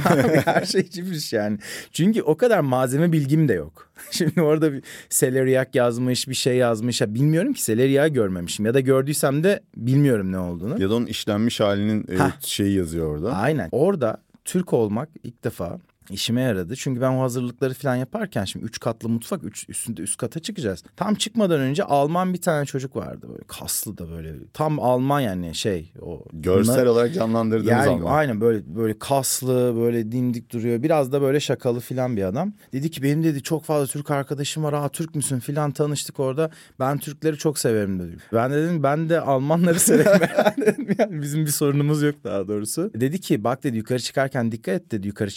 Her 0.46 0.66
şey 0.72 0.90
cibriş 0.90 1.34
yani. 1.34 1.58
Çünkü 1.92 2.22
o 2.22 2.38
kadar 2.38 2.60
malzeme 2.60 3.12
bilgim 3.12 3.48
de 3.48 3.54
yok. 3.54 3.90
Şimdi 4.12 4.42
orada 4.42 4.74
bir 4.74 4.84
seleriyak 5.10 5.76
yazmış 5.76 6.28
bir 6.28 6.34
şey 6.34 6.58
yazmış. 6.58 7.02
Ya 7.02 7.14
bilmiyorum 7.14 7.54
ki 7.54 7.64
seleriyağı 7.64 8.08
görmemişim. 8.08 8.66
Ya 8.66 8.74
da 8.74 8.80
gördüysem 8.80 9.44
de 9.44 9.60
bilmiyorum 9.78 10.32
ne 10.32 10.40
olduğunu. 10.40 10.82
Ya 10.82 10.90
da 10.90 10.96
onun 10.96 11.06
işlenmiş 11.06 11.60
halinin 11.60 12.02
e, 12.02 12.18
şeyi 12.40 12.78
yazıyor 12.78 13.08
orada. 13.08 13.36
Aynen. 13.36 13.70
Orada 13.72 14.18
Türk 14.46 14.74
olmak 14.74 15.10
ilk 15.24 15.44
defa 15.44 15.80
İşime 16.10 16.42
yaradı. 16.42 16.76
Çünkü 16.76 17.02
ben 17.02 17.12
o 17.12 17.22
hazırlıkları 17.22 17.74
falan 17.74 17.96
yaparken 17.96 18.46
şimdi 18.46 18.66
üç 18.66 18.80
katlı 18.80 19.10
mutfak 19.10 19.44
üç, 19.44 19.70
üstünde 19.70 20.02
üst 20.02 20.18
kata 20.18 20.40
çıkacağız. 20.40 20.84
Tam 20.96 21.16
çıkmadan 21.16 21.60
önce 21.60 21.84
Alman 21.84 22.34
bir 22.34 22.42
tane 22.42 22.66
çocuk 22.66 22.96
vardı 22.96 23.28
böyle 23.30 23.44
kaslı 23.48 23.98
da 23.98 24.10
böyle 24.10 24.34
tam 24.54 24.80
Alman 24.80 25.20
yani 25.20 25.56
şey 25.56 25.92
o 26.02 26.24
Görsel 26.34 26.74
bunlar- 26.76 26.86
olarak 26.86 27.14
canlandırdığınız 27.14 27.68
yani 27.68 27.90
ama. 27.90 28.10
aynen 28.12 28.42
böyle 28.42 28.76
böyle 28.76 29.00
kaslı 29.00 29.74
böyle 29.76 30.12
dimdik 30.12 30.54
duruyor. 30.54 30.84
Biraz 30.84 31.12
da 31.12 31.22
böyle 31.22 31.40
şakalı 31.40 31.80
filan 31.80 32.18
bir 32.18 32.24
adam. 32.24 32.54
Dedi 32.74 32.92
ki 32.92 33.04
benim 33.04 33.24
dedi 33.24 33.44
çok 33.44 33.64
fazla 33.64 33.88
Türk 33.88 34.12
arkadaşım 34.12 34.64
var. 34.64 34.74
Aa 34.74 34.90
Türk 34.90 35.16
müsün 35.16 35.40
filan 35.40 35.72
tanıştık 35.72 36.20
orada. 36.20 36.50
Ben 36.80 36.98
Türkleri 36.98 37.38
çok 37.38 37.60
severim 37.60 38.00
dedi. 38.00 38.18
Ben 38.34 38.52
de 38.52 38.56
dedim 38.64 38.84
ben 38.84 39.10
de 39.10 39.22
Almanları 39.22 39.80
severim. 39.80 40.22
yani 41.00 41.22
bizim 41.22 41.46
bir 41.46 41.52
sorunumuz 41.52 42.02
yok 42.04 42.16
daha 42.24 42.48
doğrusu. 42.48 42.92
Dedi 42.96 43.22
ki 43.22 43.44
bak 43.44 43.64
dedi 43.64 43.78
yukarı 43.78 44.00
çıkarken 44.00 44.52
dikkat 44.52 44.76
et 44.76 44.92
dedi 44.92 45.08
yukarı 45.08 45.32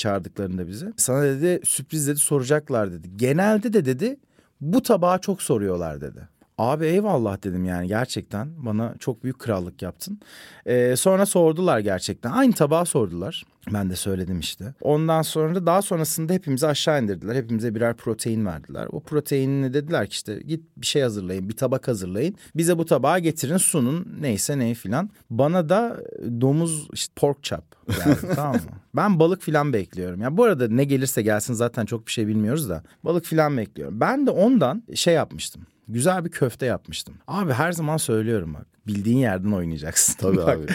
çağırdıklarında 0.57 0.69
bizi. 0.69 0.93
Sana 0.97 1.23
dedi 1.23 1.61
sürpriz 1.67 2.09
dedi 2.09 2.19
soracaklar 2.19 2.93
dedi. 2.93 3.09
Genelde 3.17 3.73
de 3.73 3.85
dedi 3.85 4.17
bu 4.61 4.83
tabağı 4.83 5.21
çok 5.21 5.43
soruyorlar 5.43 6.01
dedi. 6.01 6.29
Abi 6.59 6.87
eyvallah 6.87 7.43
dedim 7.43 7.65
yani 7.65 7.89
gerçekten 7.89 8.67
bana 8.67 8.95
çok 8.99 9.25
büyük 9.25 9.39
krallık 9.39 9.83
yaptın. 9.83 10.21
Ee, 10.67 10.97
sonra 10.97 11.27
sordular 11.27 11.79
gerçekten 11.79 12.31
aynı 12.33 12.53
tabağı 12.53 12.87
sordular. 12.87 13.45
Ben 13.75 13.91
de 13.91 13.97
söyledim 13.97 14.41
işte. 14.41 14.75
Ondan 14.81 15.23
sonra 15.23 15.67
daha 15.67 15.83
sonrasında 15.83 16.33
hepimizi 16.33 16.67
aşağı 16.67 17.03
indirdiler. 17.03 17.35
Hepimize 17.35 17.75
birer 17.75 17.97
protein 17.97 18.47
verdiler. 18.47 18.87
O 18.93 19.01
proteinini 19.01 19.75
dediler 19.75 20.07
ki 20.07 20.13
işte 20.13 20.41
git 20.47 20.65
bir 20.77 20.87
şey 20.87 21.03
hazırlayın, 21.03 21.49
bir 21.49 21.57
tabak 21.57 21.89
hazırlayın. 21.89 22.35
Bize 22.57 22.79
bu 22.79 22.85
tabağı 22.85 23.19
getirin, 23.19 23.57
sunun 23.57 24.17
neyse 24.21 24.59
ne 24.59 24.75
filan. 24.75 25.11
Bana 25.31 25.69
da 25.69 26.03
domuz 26.41 26.89
işte 26.93 27.13
pork 27.17 27.43
chop 27.43 27.65
geldi 27.89 28.19
tamam 28.35 28.55
mı? 28.55 28.61
Ben 28.97 29.19
balık 29.19 29.43
filan 29.43 29.73
bekliyorum. 29.73 30.21
Ya 30.21 30.37
bu 30.37 30.45
arada 30.45 30.69
ne 30.69 30.85
gelirse 30.85 31.23
gelsin 31.23 31.55
zaten 31.55 31.87
çok 31.87 32.07
bir 32.07 32.13
şey 32.13 32.27
bilmiyoruz 32.27 32.69
da 32.69 32.83
balık 33.05 33.25
filan 33.25 33.57
bekliyorum. 33.57 34.01
Ben 34.01 34.27
de 34.27 34.31
ondan 34.31 34.83
şey 34.95 35.15
yapmıştım. 35.15 35.63
Güzel 35.89 36.25
bir 36.25 36.31
köfte 36.31 36.67
yapmıştım. 36.67 37.15
Abi 37.29 37.53
her 37.53 37.73
zaman 37.73 37.97
söylüyorum 37.97 38.55
bak. 38.55 38.67
Bildiğin 38.87 39.19
yerden 39.19 39.53
oynayacaksın. 39.53 40.15
Tabii 40.19 40.37
Bak, 40.37 40.49
abi. 40.49 40.67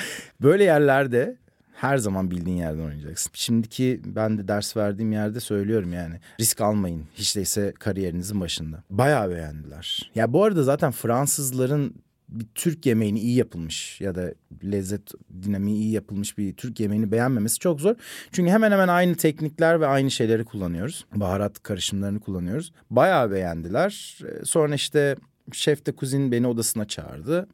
Böyle 0.41 0.63
yerlerde 0.63 1.37
her 1.73 1.97
zaman 1.97 2.31
bildiğin 2.31 2.57
yerden 2.57 2.83
oynayacaksın. 2.83 3.31
Şimdiki 3.33 4.01
ben 4.05 4.37
de 4.37 4.47
ders 4.47 4.77
verdiğim 4.77 5.11
yerde 5.11 5.39
söylüyorum 5.39 5.93
yani. 5.93 6.15
Risk 6.39 6.61
almayın. 6.61 7.03
Hiç 7.15 7.35
değilse 7.35 7.73
kariyerinizin 7.79 8.41
başında. 8.41 8.83
Bayağı 8.89 9.29
beğendiler. 9.29 10.11
Ya 10.15 10.33
bu 10.33 10.43
arada 10.43 10.63
zaten 10.63 10.91
Fransızların 10.91 11.95
bir 12.31 12.45
Türk 12.55 12.85
yemeğini 12.85 13.19
iyi 13.19 13.35
yapılmış 13.35 14.01
ya 14.01 14.15
da 14.15 14.33
lezzet 14.63 15.11
dinamiği 15.43 15.77
iyi 15.77 15.91
yapılmış 15.91 16.37
bir 16.37 16.53
Türk 16.53 16.79
yemeğini 16.79 17.11
beğenmemesi 17.11 17.59
çok 17.59 17.81
zor. 17.81 17.95
Çünkü 18.31 18.51
hemen 18.51 18.71
hemen 18.71 18.87
aynı 18.87 19.15
teknikler 19.15 19.81
ve 19.81 19.87
aynı 19.87 20.11
şeyleri 20.11 20.45
kullanıyoruz. 20.45 21.05
Baharat 21.15 21.63
karışımlarını 21.63 22.19
kullanıyoruz. 22.19 22.71
Bayağı 22.89 23.31
beğendiler. 23.31 24.19
Ee, 24.23 24.45
Sonra 24.45 24.75
işte 24.75 25.15
şef 25.51 25.85
de 25.85 25.91
kuzin 25.91 26.31
beni 26.31 26.47
odasına 26.47 26.87
çağırdı. 26.87 27.47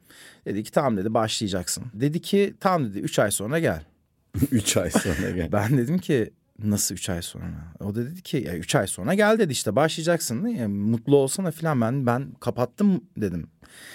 Dedi 0.46 0.62
ki 0.64 0.70
tamam 0.70 0.96
dedi 0.96 1.14
başlayacaksın. 1.14 1.84
Dedi 1.94 2.20
ki 2.20 2.54
tamam 2.60 2.90
dedi 2.90 2.98
üç 2.98 3.18
ay 3.18 3.30
sonra 3.30 3.58
gel. 3.58 3.84
Üç 4.50 4.76
ay 4.76 4.90
sonra 4.90 5.30
gel. 5.30 5.48
Ben 5.52 5.78
dedim 5.78 5.98
ki 5.98 6.30
nasıl 6.64 6.94
üç 6.94 7.08
ay 7.10 7.22
sonra? 7.22 7.74
O 7.80 7.94
da 7.94 8.06
dedi 8.06 8.22
ki 8.22 8.36
ya 8.46 8.56
üç 8.56 8.74
ay 8.74 8.86
sonra 8.86 9.14
gel 9.14 9.38
dedi 9.38 9.52
işte 9.52 9.76
başlayacaksın. 9.76 10.46
Ya, 10.46 10.68
mutlu 10.68 11.16
olsana 11.16 11.50
filan 11.50 11.80
ben 11.80 12.06
ben 12.06 12.32
kapattım 12.40 13.04
dedim. 13.16 13.48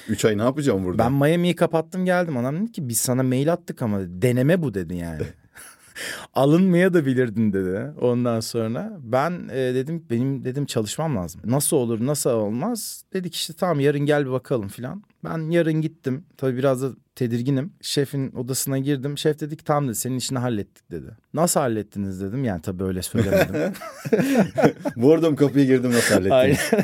Üç 0.10 0.26
ay 0.26 0.38
ne 0.38 0.42
yapacağım 0.42 0.84
burada? 0.86 1.04
Ben 1.04 1.12
Miami'yi 1.12 1.56
kapattım 1.56 2.06
geldim. 2.06 2.38
Anam 2.38 2.62
dedi 2.62 2.72
ki 2.72 2.90
biz 2.90 2.98
sana 2.98 3.24
mail 3.24 3.54
attık 3.54 3.82
ama 3.82 4.00
deneme 4.02 4.62
bu 4.62 4.74
dedi 4.74 4.96
yani. 4.96 5.22
Alınmaya 6.34 6.94
da 6.94 7.06
bilirdin 7.06 7.54
dedi. 7.54 7.92
Ondan 8.02 8.40
sonra 8.40 8.98
ben 9.04 9.50
e, 9.52 9.56
dedim 9.56 10.06
benim 10.10 10.44
dedim 10.44 10.66
çalışmam 10.66 11.16
lazım. 11.16 11.42
Nasıl 11.46 11.78
olur 11.78 12.06
nasıl 12.06 12.30
olmaz? 12.30 13.04
Dedik 13.14 13.36
işte 13.36 13.54
tamam 13.54 13.80
yarın 13.80 14.00
gel 14.06 14.26
bir 14.26 14.32
bakalım 14.32 14.68
filan. 14.68 15.04
Ben 15.24 15.50
yarın 15.50 15.82
gittim. 15.82 16.26
Tabii 16.38 16.58
biraz 16.58 16.82
da 16.82 16.90
tedirginim. 17.16 17.74
Şefin 17.82 18.32
odasına 18.32 18.78
girdim. 18.80 19.18
Şef 19.18 19.40
dedi 19.40 19.58
ki 19.58 19.64
tamam 19.64 19.88
dedi 19.88 19.96
senin 19.96 20.18
işini 20.18 20.40
hallettik 20.40 20.92
dedi. 20.92 21.08
Nasıl 21.34 21.60
hallettiniz 21.60 22.22
dedim. 22.22 22.44
Yani 22.44 22.62
tabii 22.62 22.84
öyle 22.84 23.02
söylemedim. 23.02 23.74
Vurdum 24.98 25.36
kapıyı 25.36 25.66
girdim 25.66 25.92
nasıl 25.92 26.14
hallettin? 26.30 26.78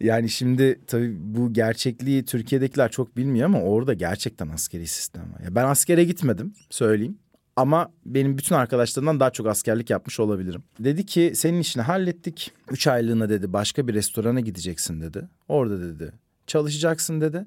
Yani 0.00 0.28
şimdi 0.28 0.80
tabii 0.86 1.16
bu 1.18 1.52
gerçekliği 1.52 2.24
Türkiye'dekiler 2.24 2.90
çok 2.90 3.16
bilmiyor 3.16 3.46
ama 3.46 3.62
orada 3.62 3.94
gerçekten 3.94 4.48
askeri 4.48 4.86
sistem 4.86 5.22
var. 5.22 5.40
Ya 5.40 5.54
ben 5.54 5.64
askere 5.64 6.04
gitmedim 6.04 6.54
söyleyeyim. 6.70 7.18
Ama 7.56 7.92
benim 8.06 8.38
bütün 8.38 8.54
arkadaşlarımdan 8.54 9.20
daha 9.20 9.30
çok 9.30 9.46
askerlik 9.46 9.90
yapmış 9.90 10.20
olabilirim. 10.20 10.62
Dedi 10.80 11.06
ki 11.06 11.32
senin 11.34 11.60
işini 11.60 11.82
hallettik. 11.82 12.52
Üç 12.70 12.86
aylığına 12.86 13.28
dedi 13.28 13.52
başka 13.52 13.88
bir 13.88 13.94
restorana 13.94 14.40
gideceksin 14.40 15.00
dedi. 15.00 15.28
Orada 15.48 15.80
dedi 15.80 16.12
çalışacaksın 16.46 17.20
dedi. 17.20 17.44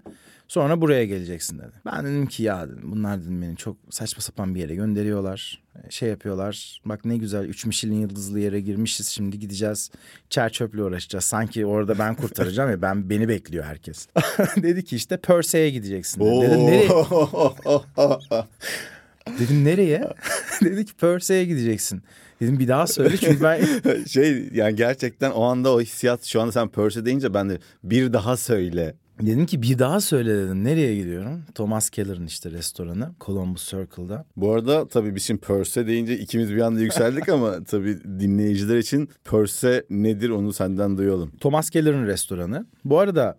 Sonra 0.47 0.81
buraya 0.81 1.05
geleceksin 1.05 1.59
dedi. 1.59 1.71
Ben 1.85 2.05
dedim 2.05 2.27
ki 2.27 2.43
ya 2.43 2.69
dedim 2.69 2.91
bunlar 2.91 3.21
dedim 3.21 3.41
beni 3.41 3.57
çok 3.57 3.77
saçma 3.89 4.21
sapan 4.21 4.55
bir 4.55 4.59
yere 4.59 4.75
gönderiyorlar. 4.75 5.63
Şey 5.89 6.09
yapıyorlar. 6.09 6.81
Bak 6.85 7.05
ne 7.05 7.17
güzel 7.17 7.45
üç 7.45 7.65
Michelin 7.65 8.01
yıldızlı 8.01 8.39
yere 8.39 8.59
girmişiz. 8.59 9.07
Şimdi 9.07 9.39
gideceğiz. 9.39 9.91
Çer 10.29 10.49
çöple 10.49 10.83
uğraşacağız. 10.83 11.25
Sanki 11.25 11.65
orada 11.65 11.99
ben 11.99 12.15
kurtaracağım 12.15 12.71
ya 12.71 12.81
ben 12.81 13.09
beni 13.09 13.27
bekliyor 13.27 13.65
herkes. 13.65 14.07
dedi 14.55 14.85
ki 14.85 14.95
işte 14.95 15.17
Persey'e 15.17 15.69
gideceksin. 15.69 16.21
Dedi. 16.21 16.41
Dedim 16.41 16.65
nereye? 16.65 16.89
Dedim 19.39 19.65
nereye? 19.65 20.13
dedi 20.61 20.85
ki 20.85 20.95
Persey'e 20.95 21.45
gideceksin. 21.45 22.03
Dedim 22.41 22.59
bir 22.59 22.67
daha 22.67 22.87
söyle 22.87 23.17
çünkü 23.17 23.43
ben 23.43 23.61
şey 24.05 24.49
yani 24.53 24.75
gerçekten 24.75 25.31
o 25.31 25.43
anda 25.43 25.73
o 25.73 25.81
hissiyat 25.81 26.23
şu 26.23 26.41
anda 26.41 26.51
sen 26.51 26.67
Perse 26.67 27.05
deyince 27.05 27.33
ben 27.33 27.49
de 27.49 27.59
bir 27.83 28.13
daha 28.13 28.37
söyle. 28.37 28.95
Dedim 29.21 29.45
ki 29.45 29.61
bir 29.61 29.79
daha 29.79 30.01
söyle 30.01 30.35
dedim. 30.35 30.63
Nereye 30.63 30.95
gidiyorum? 30.95 31.43
Thomas 31.55 31.89
Keller'ın 31.89 32.25
işte 32.25 32.51
restoranı. 32.51 33.11
Columbus 33.21 33.69
Circle'da. 33.69 34.25
Bu 34.37 34.51
arada 34.51 34.87
tabii 34.87 35.15
biz 35.15 35.23
şimdi 35.23 35.41
Perse 35.41 35.87
deyince 35.87 36.17
ikimiz 36.19 36.55
bir 36.55 36.61
anda 36.61 36.79
yükseldik 36.79 37.29
ama 37.29 37.63
tabii 37.67 37.97
dinleyiciler 38.03 38.77
için 38.77 39.09
Perse 39.23 39.85
nedir 39.89 40.29
onu 40.29 40.53
senden 40.53 40.97
duyalım. 40.97 41.31
Thomas 41.39 41.69
Keller'ın 41.69 42.07
restoranı. 42.07 42.65
Bu 42.85 42.99
arada 42.99 43.37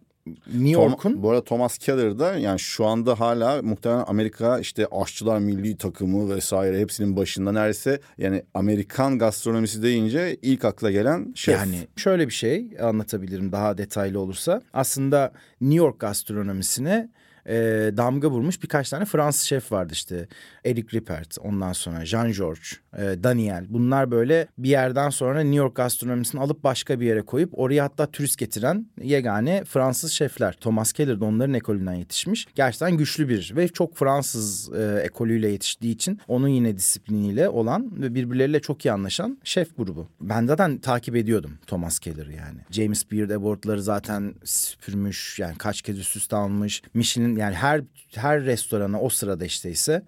New 0.54 0.70
York'un 0.70 1.22
bu 1.22 1.30
arada 1.30 1.44
Thomas 1.44 1.78
Keller 1.78 2.18
da 2.18 2.38
yani 2.38 2.58
şu 2.58 2.86
anda 2.86 3.20
hala 3.20 3.62
muhtemelen 3.62 4.04
Amerika 4.06 4.58
işte 4.58 4.86
aşçılar 4.86 5.38
milli 5.38 5.76
takımı 5.76 6.34
vesaire 6.34 6.80
hepsinin 6.80 7.16
başında 7.16 7.52
neredeyse 7.52 8.00
yani 8.18 8.42
Amerikan 8.54 9.18
gastronomisi 9.18 9.82
deyince 9.82 10.36
ilk 10.42 10.64
akla 10.64 10.90
gelen 10.90 11.32
şef. 11.34 11.54
yani 11.54 11.88
şöyle 11.96 12.26
bir 12.26 12.32
şey 12.32 12.70
anlatabilirim 12.82 13.52
daha 13.52 13.78
detaylı 13.78 14.20
olursa. 14.20 14.62
Aslında 14.72 15.32
New 15.60 15.76
York 15.76 15.98
gastronomisine 15.98 17.08
e, 17.48 17.54
damga 17.96 18.30
vurmuş 18.30 18.62
birkaç 18.62 18.90
tane 18.90 19.04
Fransız 19.04 19.42
şef 19.42 19.72
vardı 19.72 19.92
işte. 19.92 20.28
Eric 20.64 20.98
Ripert, 20.98 21.38
ondan 21.44 21.72
sonra 21.72 22.04
Jean 22.06 22.32
George, 22.32 22.60
e, 22.96 23.02
Daniel. 23.24 23.66
Bunlar 23.68 24.10
böyle 24.10 24.46
bir 24.58 24.68
yerden 24.68 25.10
sonra 25.10 25.40
New 25.40 25.56
York 25.56 25.74
gastronomisini 25.74 26.40
alıp 26.40 26.64
başka 26.64 27.00
bir 27.00 27.06
yere 27.06 27.22
koyup 27.22 27.58
oraya 27.58 27.84
hatta 27.84 28.06
turist 28.06 28.38
getiren 28.38 28.86
yegane 29.02 29.64
Fransız 29.64 30.12
şefler. 30.12 30.52
Thomas 30.52 30.92
Keller 30.92 31.20
de 31.20 31.24
onların 31.24 31.54
ekolünden 31.54 31.94
yetişmiş. 31.94 32.46
Gerçekten 32.54 32.96
güçlü 32.96 33.28
bir 33.28 33.52
ve 33.56 33.68
çok 33.68 33.96
Fransız 33.96 34.72
e, 34.74 35.00
ekolüyle 35.04 35.48
yetiştiği 35.48 35.94
için 35.94 36.20
onun 36.28 36.48
yine 36.48 36.76
disipliniyle 36.76 37.48
olan 37.48 38.02
ve 38.02 38.14
birbirleriyle 38.14 38.60
çok 38.60 38.86
iyi 38.86 38.92
anlaşan 38.92 39.38
şef 39.44 39.76
grubu. 39.76 40.08
Ben 40.20 40.46
zaten 40.46 40.78
takip 40.78 41.16
ediyordum 41.16 41.58
Thomas 41.66 41.98
Keller'ı 41.98 42.32
yani. 42.32 42.58
James 42.70 43.12
Beard 43.12 43.30
Award'ları 43.30 43.82
zaten 43.82 44.34
süpürmüş 44.44 45.38
yani 45.38 45.58
kaç 45.58 45.82
kez 45.82 45.98
üst 45.98 46.16
üste 46.16 46.36
almış. 46.36 46.82
Michelin 46.94 47.37
yani 47.38 47.54
her 47.54 47.82
her 48.14 48.44
restorana 48.44 49.00
o 49.00 49.08
sırada 49.08 49.44
işte 49.44 49.70
ise 49.70 50.02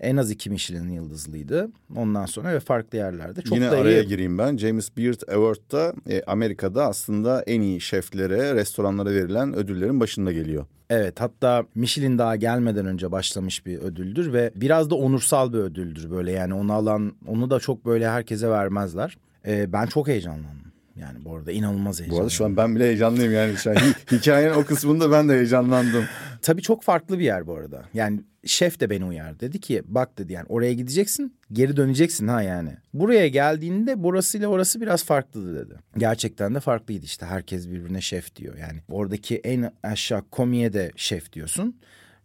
en 0.00 0.16
az 0.16 0.30
iki 0.30 0.50
Michelin 0.50 0.88
yıldızlıydı. 0.88 1.68
Ondan 1.96 2.26
sonra 2.26 2.52
ve 2.52 2.60
farklı 2.60 2.98
yerlerde. 2.98 3.42
Çok 3.42 3.58
Yine 3.58 3.70
da 3.70 3.78
araya 3.78 4.02
iyi. 4.02 4.08
gireyim 4.08 4.38
ben. 4.38 4.56
James 4.56 4.96
Beard 4.96 5.28
Award'da 5.28 5.94
e, 6.10 6.22
Amerika'da 6.22 6.86
aslında 6.86 7.42
en 7.42 7.60
iyi 7.60 7.80
şeflere, 7.80 8.54
restoranlara 8.54 9.10
verilen 9.10 9.54
ödüllerin 9.54 10.00
başında 10.00 10.32
geliyor. 10.32 10.66
Evet 10.90 11.20
hatta 11.20 11.64
Michelin 11.74 12.18
daha 12.18 12.36
gelmeden 12.36 12.86
önce 12.86 13.12
başlamış 13.12 13.66
bir 13.66 13.78
ödüldür 13.78 14.32
ve 14.32 14.52
biraz 14.56 14.90
da 14.90 14.94
onursal 14.94 15.52
bir 15.52 15.58
ödüldür 15.58 16.10
böyle 16.10 16.32
yani 16.32 16.54
onu 16.54 16.72
alan 16.72 17.12
onu 17.26 17.50
da 17.50 17.60
çok 17.60 17.84
böyle 17.86 18.08
herkese 18.08 18.50
vermezler. 18.50 19.16
Ee, 19.46 19.72
ben 19.72 19.86
çok 19.86 20.08
heyecanlandım. 20.08 20.63
Yani 20.96 21.24
bu 21.24 21.36
arada 21.36 21.52
inanılmaz 21.52 21.94
Bu 21.96 21.98
heyecanlandım. 21.98 22.20
arada 22.24 22.30
şu 22.30 22.44
an 22.44 22.56
ben 22.56 22.76
bile 22.76 22.84
heyecanlıyım 22.84 23.32
yani. 23.32 23.56
Şu 23.56 23.70
an 23.70 23.74
hi- 23.74 23.94
hikayenin 24.16 24.54
o 24.54 24.64
kısmında 24.64 25.10
ben 25.12 25.28
de 25.28 25.32
heyecanlandım. 25.34 26.04
Tabii 26.42 26.62
çok 26.62 26.82
farklı 26.82 27.18
bir 27.18 27.24
yer 27.24 27.46
bu 27.46 27.54
arada. 27.54 27.84
Yani 27.94 28.20
şef 28.46 28.80
de 28.80 28.90
beni 28.90 29.04
uyardı. 29.04 29.40
Dedi 29.40 29.60
ki 29.60 29.82
bak 29.86 30.18
dedi 30.18 30.32
yani 30.32 30.46
oraya 30.48 30.72
gideceksin 30.72 31.36
geri 31.52 31.76
döneceksin 31.76 32.28
ha 32.28 32.42
yani. 32.42 32.70
Buraya 32.94 33.28
geldiğinde 33.28 34.02
burasıyla 34.02 34.48
orası 34.48 34.80
biraz 34.80 35.04
farklıdı 35.04 35.66
dedi. 35.66 35.74
Gerçekten 35.98 36.54
de 36.54 36.60
farklıydı 36.60 37.04
işte 37.04 37.26
herkes 37.26 37.68
birbirine 37.68 38.00
şef 38.00 38.36
diyor. 38.36 38.56
Yani 38.58 38.80
oradaki 38.90 39.36
en 39.36 39.72
aşağı 39.82 40.22
komiye 40.30 40.72
de 40.72 40.92
şef 40.96 41.32
diyorsun. 41.32 41.76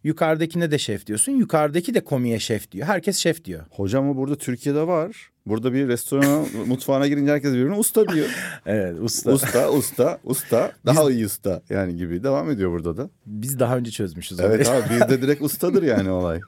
Yukarıdakine 0.04 0.70
de 0.70 0.78
şef 0.78 1.06
diyorsun. 1.06 1.32
Yukarıdaki 1.32 1.94
de 1.94 2.00
komiye 2.00 2.38
şef 2.38 2.70
diyor. 2.72 2.86
Herkes 2.86 3.16
şef 3.16 3.44
diyor. 3.44 3.64
Hocam 3.70 4.08
o 4.10 4.16
burada 4.16 4.38
Türkiye'de 4.38 4.86
var. 4.86 5.29
Burada 5.46 5.72
bir 5.72 5.88
restoran 5.88 6.46
mutfağına 6.66 7.06
girince 7.08 7.32
herkes 7.32 7.52
birbirine 7.52 7.76
usta 7.76 8.08
diyor. 8.08 8.26
Evet 8.66 8.96
usta. 9.00 9.32
Usta, 9.32 9.70
usta, 9.70 10.18
usta. 10.24 10.72
Daha 10.86 11.10
iyi 11.10 11.26
usta 11.26 11.62
yani 11.70 11.96
gibi 11.96 12.22
devam 12.22 12.50
ediyor 12.50 12.72
burada 12.72 12.96
da. 12.96 13.10
Biz 13.26 13.58
daha 13.58 13.76
önce 13.76 13.90
çözmüşüz. 13.90 14.40
Evet 14.40 14.68
abi 14.68 14.84
bizde 14.90 15.22
direkt 15.22 15.42
ustadır 15.42 15.82
yani 15.82 16.10
olay. 16.10 16.40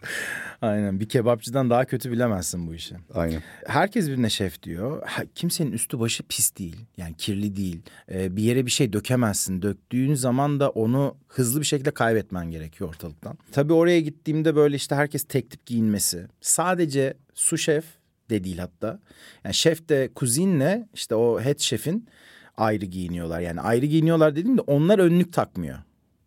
Aynen 0.63 1.01
bir 1.01 1.09
kebapçıdan 1.09 1.71
daha 1.71 1.85
kötü 1.85 2.13
bilemezsin 2.13 2.67
bu 2.67 2.75
işi. 2.75 2.95
Aynen. 3.15 3.43
Herkes 3.67 4.09
birine 4.09 4.31
şef 4.31 4.63
diyor. 4.63 5.03
Kimsenin 5.35 5.73
üstü 5.73 6.01
başı 6.01 6.23
pis 6.23 6.57
değil. 6.59 6.77
Yani 6.97 7.15
kirli 7.17 7.57
değil. 7.57 7.83
Ee, 8.13 8.37
bir 8.37 8.43
yere 8.43 8.67
bir 8.67 8.71
şey 8.71 8.93
dökemezsin. 8.93 9.63
Döktüğün 9.63 10.15
zaman 10.15 10.61
da 10.61 10.71
onu 10.71 11.17
hızlı 11.29 11.61
bir 11.61 11.67
şekilde 11.67 11.91
kaybetmen 11.91 12.51
gerekiyor 12.51 12.91
ortalıktan. 12.91 13.39
Tabii 13.53 13.73
oraya 13.73 14.01
gittiğimde 14.01 14.57
böyle 14.57 14.77
işte 14.77 14.95
herkes 14.95 15.25
tek 15.25 15.51
tip 15.51 15.67
giyinmesi. 15.67 16.27
Sadece 16.41 17.15
su 17.35 17.59
şef 17.59 17.85
de 18.33 18.45
değil 18.45 18.59
hatta. 18.59 18.99
Yani 19.45 19.55
şef 19.55 19.89
de 19.89 20.11
kuzinle 20.15 20.89
işte 20.95 21.15
o 21.15 21.41
head 21.41 21.59
şefin 21.59 22.09
ayrı 22.57 22.85
giyiniyorlar. 22.85 23.41
Yani 23.41 23.61
ayrı 23.61 23.87
giyiniyorlar 23.87 24.37
dediğimde 24.37 24.61
onlar 24.61 24.99
önlük 24.99 25.33
takmıyor. 25.33 25.79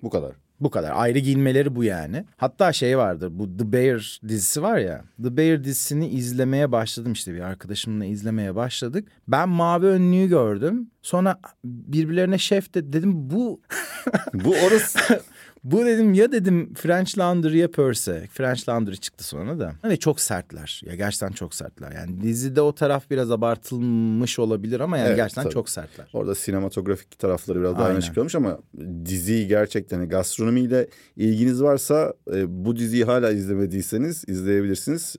Bu 0.03 0.09
kadar. 0.09 0.31
Bu 0.59 0.69
kadar. 0.69 0.91
Ayrı 0.95 1.19
giyinmeleri 1.19 1.75
bu 1.75 1.83
yani. 1.83 2.25
Hatta 2.37 2.73
şey 2.73 2.97
vardır. 2.97 3.29
Bu 3.31 3.57
The 3.57 3.71
Bear 3.71 4.19
dizisi 4.27 4.61
var 4.61 4.77
ya. 4.77 5.03
The 5.23 5.37
Bear 5.37 5.63
dizisini 5.63 6.07
izlemeye 6.07 6.71
başladım 6.71 7.13
işte 7.13 7.33
bir 7.33 7.39
arkadaşımla 7.39 8.05
izlemeye 8.05 8.55
başladık. 8.55 9.07
Ben 9.27 9.49
mavi 9.49 9.85
önlüğü 9.85 10.27
gördüm. 10.27 10.91
Sonra 11.01 11.39
birbirlerine 11.65 12.37
şef 12.37 12.73
de 12.73 12.93
dedim 12.93 13.11
bu 13.29 13.61
Bu 14.33 14.49
orası. 14.49 14.99
bu 15.65 15.85
dedim 15.85 16.13
ya 16.13 16.31
dedim 16.31 16.73
French 16.73 17.17
Laundry 17.17 17.57
ya 17.57 17.71
Purse. 17.71 18.27
French 18.31 18.69
Laundry 18.69 18.97
çıktı 18.97 19.23
sonra 19.23 19.59
da. 19.59 19.73
Ve 19.83 19.97
çok 19.97 20.19
sertler. 20.19 20.81
Ya 20.85 20.95
gerçekten 20.95 21.31
çok 21.31 21.53
sertler. 21.53 21.91
Yani 21.91 22.21
dizide 22.21 22.61
o 22.61 22.75
taraf 22.75 23.09
biraz 23.11 23.31
abartılmış 23.31 24.39
olabilir 24.39 24.79
ama 24.79 24.97
yani 24.97 25.07
Evet, 25.07 25.17
gerçekten 25.17 25.43
tabii. 25.43 25.53
çok 25.53 25.69
sertler. 25.69 26.07
Orada 26.13 26.35
sinematografik 26.35 27.19
tarafları 27.19 27.59
biraz 27.59 27.75
daha 27.77 27.89
öne 27.89 28.01
çıkarılmış 28.01 28.35
ama 28.35 28.59
diziyi 29.05 29.47
gerçekten 29.47 29.97
hani 29.97 30.09
gastronomiyle 30.09 30.87
ilginiz 31.17 31.61
varsa 31.63 32.13
e, 32.33 32.65
bu 32.65 32.75
diziyi 32.75 33.03
hala 33.03 33.31
izlemediyseniz 33.31 34.23
izleyebilirsiniz. 34.27 35.15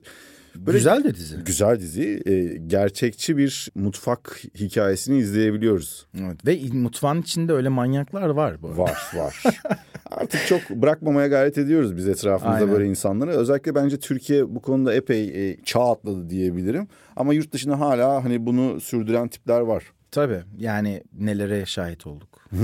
Böyle 0.65 0.77
Güzel 0.77 1.03
de 1.03 1.15
dizi. 1.15 1.35
Güzel 1.45 1.79
dizi. 1.79 2.21
E, 2.25 2.57
gerçekçi 2.67 3.37
bir 3.37 3.69
mutfak 3.75 4.41
hikayesini 4.55 5.17
izleyebiliyoruz. 5.17 6.07
Evet. 6.19 6.45
Ve 6.45 6.59
mutfağın 6.73 7.21
içinde 7.21 7.53
öyle 7.53 7.69
manyaklar 7.69 8.29
var 8.29 8.61
bu 8.61 8.67
arada. 8.67 8.77
Var 8.77 9.11
var. 9.15 9.43
Artık 10.11 10.47
çok 10.47 10.69
bırakmamaya 10.69 11.27
gayret 11.27 11.57
ediyoruz 11.57 11.97
biz 11.97 12.07
etrafımızda 12.07 12.59
Aynen. 12.59 12.71
böyle 12.71 12.85
insanları. 12.89 13.31
Özellikle 13.31 13.75
bence 13.75 13.99
Türkiye 13.99 14.55
bu 14.55 14.61
konuda 14.61 14.93
epey 14.93 15.49
e, 15.49 15.57
çağ 15.63 15.91
atladı 15.91 16.29
diyebilirim. 16.29 16.87
Ama 17.15 17.33
yurt 17.33 17.51
dışında 17.51 17.79
hala 17.79 18.23
hani 18.23 18.45
bunu 18.45 18.81
sürdüren 18.81 19.27
tipler 19.27 19.59
var. 19.61 19.83
Tabii 20.11 20.41
yani 20.57 21.03
nelere 21.19 21.65
şahit 21.65 22.07
olduk. 22.07 22.49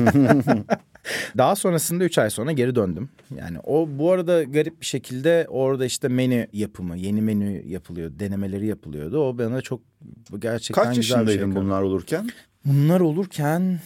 Daha 1.37 1.55
sonrasında 1.55 2.03
3 2.03 2.17
ay 2.17 2.29
sonra 2.29 2.51
geri 2.51 2.75
döndüm. 2.75 3.09
Yani 3.35 3.59
o 3.63 3.87
bu 3.91 4.11
arada 4.11 4.43
garip 4.43 4.81
bir 4.81 4.85
şekilde 4.85 5.45
orada 5.49 5.85
işte 5.85 6.07
menü 6.07 6.47
yapımı, 6.53 6.97
yeni 6.97 7.21
menü 7.21 7.67
yapılıyor, 7.67 8.11
denemeleri 8.19 8.67
yapılıyordu. 8.67 9.19
O 9.29 9.37
bana 9.37 9.61
çok 9.61 9.81
gerçekten 10.39 10.83
Kaç 10.83 10.95
güzel 10.95 11.21
bir 11.21 11.27
şey. 11.27 11.35
yaşındaydın 11.35 11.65
bunlar 11.65 11.81
olurken? 11.81 12.29
Bunlar 12.65 12.99
olurken 12.99 13.79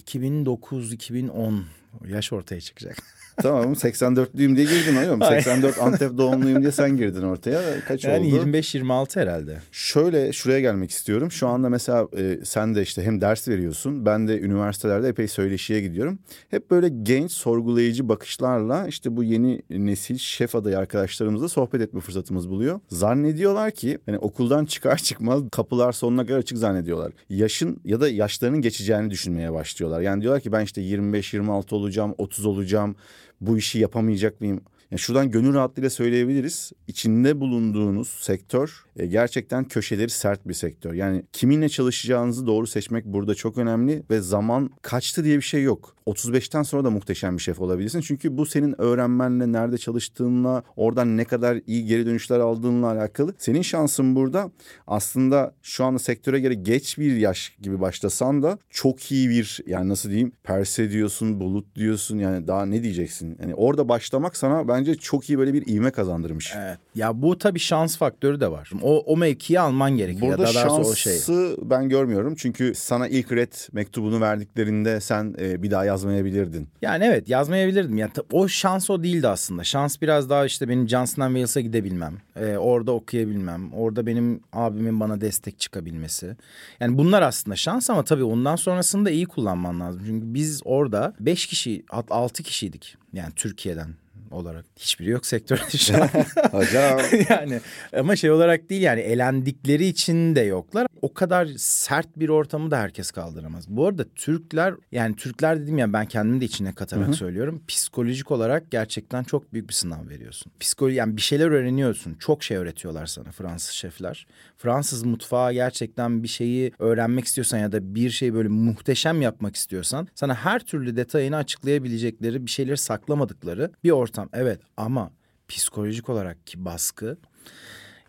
2009-2010 0.00 1.60
yaş 2.08 2.32
ortaya 2.32 2.60
çıkacak. 2.60 2.96
Tamam 3.42 3.72
84'lüyüm 3.72 4.56
diye 4.56 4.66
girdin 4.66 4.96
oğlum. 4.96 5.22
Aynen. 5.22 5.40
84 5.40 5.78
Antep 5.82 6.18
doğumluyum 6.18 6.62
diye 6.62 6.72
sen 6.72 6.96
girdin 6.96 7.22
ortaya. 7.22 7.60
Kaç 7.88 8.04
Yani 8.04 8.34
oldu? 8.36 8.48
25-26 8.50 9.20
herhalde. 9.20 9.58
Şöyle 9.72 10.32
şuraya 10.32 10.60
gelmek 10.60 10.90
istiyorum. 10.90 11.30
Şu 11.32 11.48
anda 11.48 11.68
mesela 11.68 12.08
e, 12.18 12.38
sen 12.44 12.74
de 12.74 12.82
işte 12.82 13.02
hem 13.02 13.20
ders 13.20 13.48
veriyorsun. 13.48 14.06
Ben 14.06 14.28
de 14.28 14.40
üniversitelerde 14.40 15.08
epey 15.08 15.28
söyleşiye 15.28 15.80
gidiyorum. 15.80 16.18
Hep 16.48 16.70
böyle 16.70 16.88
genç 17.02 17.32
sorgulayıcı 17.32 18.08
bakışlarla 18.08 18.86
işte 18.88 19.16
bu 19.16 19.24
yeni 19.24 19.62
nesil 19.70 20.18
şef 20.18 20.54
adayı 20.56 20.78
arkadaşlarımızla 20.78 21.48
sohbet 21.48 21.80
etme 21.80 22.00
fırsatımız 22.00 22.50
buluyor. 22.50 22.80
Zannediyorlar 22.88 23.70
ki 23.70 23.98
hani 24.06 24.18
okuldan 24.18 24.64
çıkar 24.64 24.96
çıkmaz 24.96 25.42
kapılar 25.52 25.92
sonuna 25.92 26.26
kadar 26.26 26.38
açık 26.38 26.58
zannediyorlar. 26.58 27.12
Yaşın 27.28 27.80
ya 27.84 28.00
da 28.00 28.08
yaşlarının 28.08 28.60
geçeceğini 28.60 29.10
düşünmeye 29.10 29.52
başlıyorlar. 29.52 30.00
Yani 30.00 30.22
diyorlar 30.22 30.40
ki 30.40 30.52
ben 30.52 30.64
işte 30.64 30.82
25-26 30.82 31.74
olacağım, 31.74 32.14
30 32.18 32.46
olacağım. 32.46 32.96
Bu 33.40 33.58
işi 33.58 33.78
yapamayacak 33.78 34.40
mıyım? 34.40 34.60
Yani 34.90 34.98
şuradan 34.98 35.30
gönül 35.30 35.54
rahatlığıyla 35.54 35.90
söyleyebiliriz. 35.90 36.72
İçinde 36.88 37.40
bulunduğunuz 37.40 38.08
sektör 38.08 38.85
e, 38.96 39.06
gerçekten 39.06 39.64
köşeleri 39.64 40.10
sert 40.10 40.48
bir 40.48 40.54
sektör. 40.54 40.94
Yani 40.94 41.22
kiminle 41.32 41.68
çalışacağınızı 41.68 42.46
doğru 42.46 42.66
seçmek 42.66 43.04
burada 43.04 43.34
çok 43.34 43.58
önemli 43.58 44.02
ve 44.10 44.20
zaman 44.20 44.70
kaçtı 44.82 45.24
diye 45.24 45.36
bir 45.36 45.42
şey 45.42 45.62
yok. 45.62 45.96
35'ten 46.06 46.62
sonra 46.62 46.84
da 46.84 46.90
muhteşem 46.90 47.36
bir 47.36 47.42
şef 47.42 47.60
olabilirsin. 47.60 48.00
Çünkü 48.00 48.36
bu 48.36 48.46
senin 48.46 48.80
öğrenmenle, 48.80 49.52
nerede 49.52 49.78
çalıştığınla, 49.78 50.62
oradan 50.76 51.16
ne 51.16 51.24
kadar 51.24 51.60
iyi 51.66 51.86
geri 51.86 52.06
dönüşler 52.06 52.40
aldığınla 52.40 52.86
alakalı. 52.86 53.34
Senin 53.38 53.62
şansın 53.62 54.16
burada 54.16 54.50
aslında 54.86 55.54
şu 55.62 55.84
anda 55.84 55.98
sektöre 55.98 56.40
göre 56.40 56.54
geç 56.54 56.98
bir 56.98 57.16
yaş 57.16 57.56
gibi 57.62 57.80
başlasan 57.80 58.42
da 58.42 58.58
çok 58.70 59.12
iyi 59.12 59.30
bir 59.30 59.60
yani 59.66 59.88
nasıl 59.88 60.08
diyeyim 60.08 60.32
perse 60.44 60.90
diyorsun, 60.90 61.40
bulut 61.40 61.76
diyorsun 61.76 62.18
yani 62.18 62.46
daha 62.46 62.66
ne 62.66 62.82
diyeceksin? 62.82 63.36
Yani 63.40 63.54
orada 63.54 63.88
başlamak 63.88 64.36
sana 64.36 64.68
bence 64.68 64.94
çok 64.94 65.30
iyi 65.30 65.38
böyle 65.38 65.54
bir 65.54 65.66
ivme 65.66 65.90
kazandırmış. 65.90 66.52
Evet. 66.56 66.78
Ya 66.94 67.22
bu 67.22 67.38
tabii 67.38 67.58
şans 67.58 67.96
faktörü 67.96 68.40
de 68.40 68.50
var. 68.50 68.70
O, 68.86 68.98
o 69.06 69.16
mevkiyi 69.16 69.60
alman 69.60 69.96
gerekiyor. 69.96 70.28
Burada 70.28 70.42
ya 70.42 70.48
da 70.48 70.52
şansı 70.52 70.90
o 70.90 70.94
şey. 70.94 71.18
ben 71.62 71.88
görmüyorum. 71.88 72.34
Çünkü 72.34 72.72
sana 72.74 73.08
ilk 73.08 73.32
red 73.32 73.52
mektubunu 73.72 74.20
verdiklerinde 74.20 75.00
sen 75.00 75.34
e, 75.40 75.62
bir 75.62 75.70
daha 75.70 75.84
yazmayabilirdin. 75.84 76.68
Yani 76.82 77.04
evet 77.04 77.28
yazmayabilirdim. 77.28 77.98
Yani 77.98 78.10
o 78.32 78.48
şans 78.48 78.90
o 78.90 79.02
değildi 79.02 79.28
aslında. 79.28 79.64
Şans 79.64 80.02
biraz 80.02 80.30
daha 80.30 80.46
işte 80.46 80.68
benim 80.68 80.88
Johnston 80.88 81.26
Wales'a 81.26 81.60
gidebilmem. 81.60 82.16
Ee, 82.36 82.56
orada 82.56 82.92
okuyabilmem. 82.92 83.72
Orada 83.72 84.06
benim 84.06 84.40
abimin 84.52 85.00
bana 85.00 85.20
destek 85.20 85.58
çıkabilmesi. 85.60 86.36
Yani 86.80 86.98
bunlar 86.98 87.22
aslında 87.22 87.56
şans 87.56 87.90
ama 87.90 88.04
tabii 88.04 88.24
ondan 88.24 88.56
sonrasını 88.56 89.04
da 89.04 89.10
iyi 89.10 89.26
kullanman 89.26 89.80
lazım. 89.80 90.02
Çünkü 90.06 90.34
biz 90.34 90.60
orada 90.64 91.14
beş 91.20 91.46
kişi, 91.46 91.84
altı 92.10 92.42
kişiydik. 92.42 92.96
Yani 93.12 93.32
Türkiye'den 93.36 93.88
olarak. 94.36 94.64
Hiçbiri 94.78 95.10
yok 95.10 95.26
sektörde 95.26 95.70
şu 95.78 96.02
an. 96.02 96.08
Hocam. 96.50 97.00
yani 97.30 97.60
ama 97.96 98.16
şey 98.16 98.30
olarak 98.30 98.70
değil 98.70 98.82
yani 98.82 99.00
elendikleri 99.00 99.86
için 99.86 100.36
de 100.36 100.40
yoklar. 100.40 100.86
O 101.02 101.14
kadar 101.14 101.48
sert 101.56 102.16
bir 102.16 102.28
ortamı 102.28 102.70
da 102.70 102.78
herkes 102.78 103.10
kaldıramaz. 103.10 103.68
Bu 103.68 103.86
arada 103.86 104.04
Türkler 104.14 104.74
yani 104.92 105.16
Türkler 105.16 105.60
dedim 105.60 105.78
ya 105.78 105.92
ben 105.92 106.06
kendimi 106.06 106.40
de 106.40 106.44
içine 106.44 106.74
katarak 106.74 107.14
söylüyorum. 107.14 107.62
Psikolojik 107.68 108.30
olarak 108.30 108.70
gerçekten 108.70 109.24
çok 109.24 109.52
büyük 109.52 109.68
bir 109.68 109.74
sınav 109.74 110.08
veriyorsun. 110.08 110.52
Psikoloji 110.60 110.96
yani 110.96 111.16
bir 111.16 111.22
şeyler 111.22 111.50
öğreniyorsun. 111.50 112.14
Çok 112.14 112.42
şey 112.42 112.56
öğretiyorlar 112.56 113.06
sana 113.06 113.32
Fransız 113.32 113.70
şefler. 113.70 114.26
Fransız 114.56 115.02
mutfağı 115.02 115.52
gerçekten 115.52 116.22
bir 116.22 116.28
şeyi 116.28 116.72
öğrenmek 116.78 117.24
istiyorsan 117.24 117.58
ya 117.58 117.72
da 117.72 117.94
bir 117.94 118.10
şeyi 118.10 118.34
böyle 118.34 118.48
muhteşem 118.48 119.22
yapmak 119.22 119.56
istiyorsan 119.56 120.08
sana 120.14 120.34
her 120.34 120.60
türlü 120.60 120.96
detayını 120.96 121.36
açıklayabilecekleri 121.36 122.46
bir 122.46 122.50
şeyleri 122.50 122.76
saklamadıkları 122.76 123.70
bir 123.84 123.90
ortam. 123.90 124.25
Evet 124.32 124.60
ama 124.76 125.10
psikolojik 125.48 126.08
olarak 126.08 126.46
ki 126.46 126.64
baskı 126.64 127.18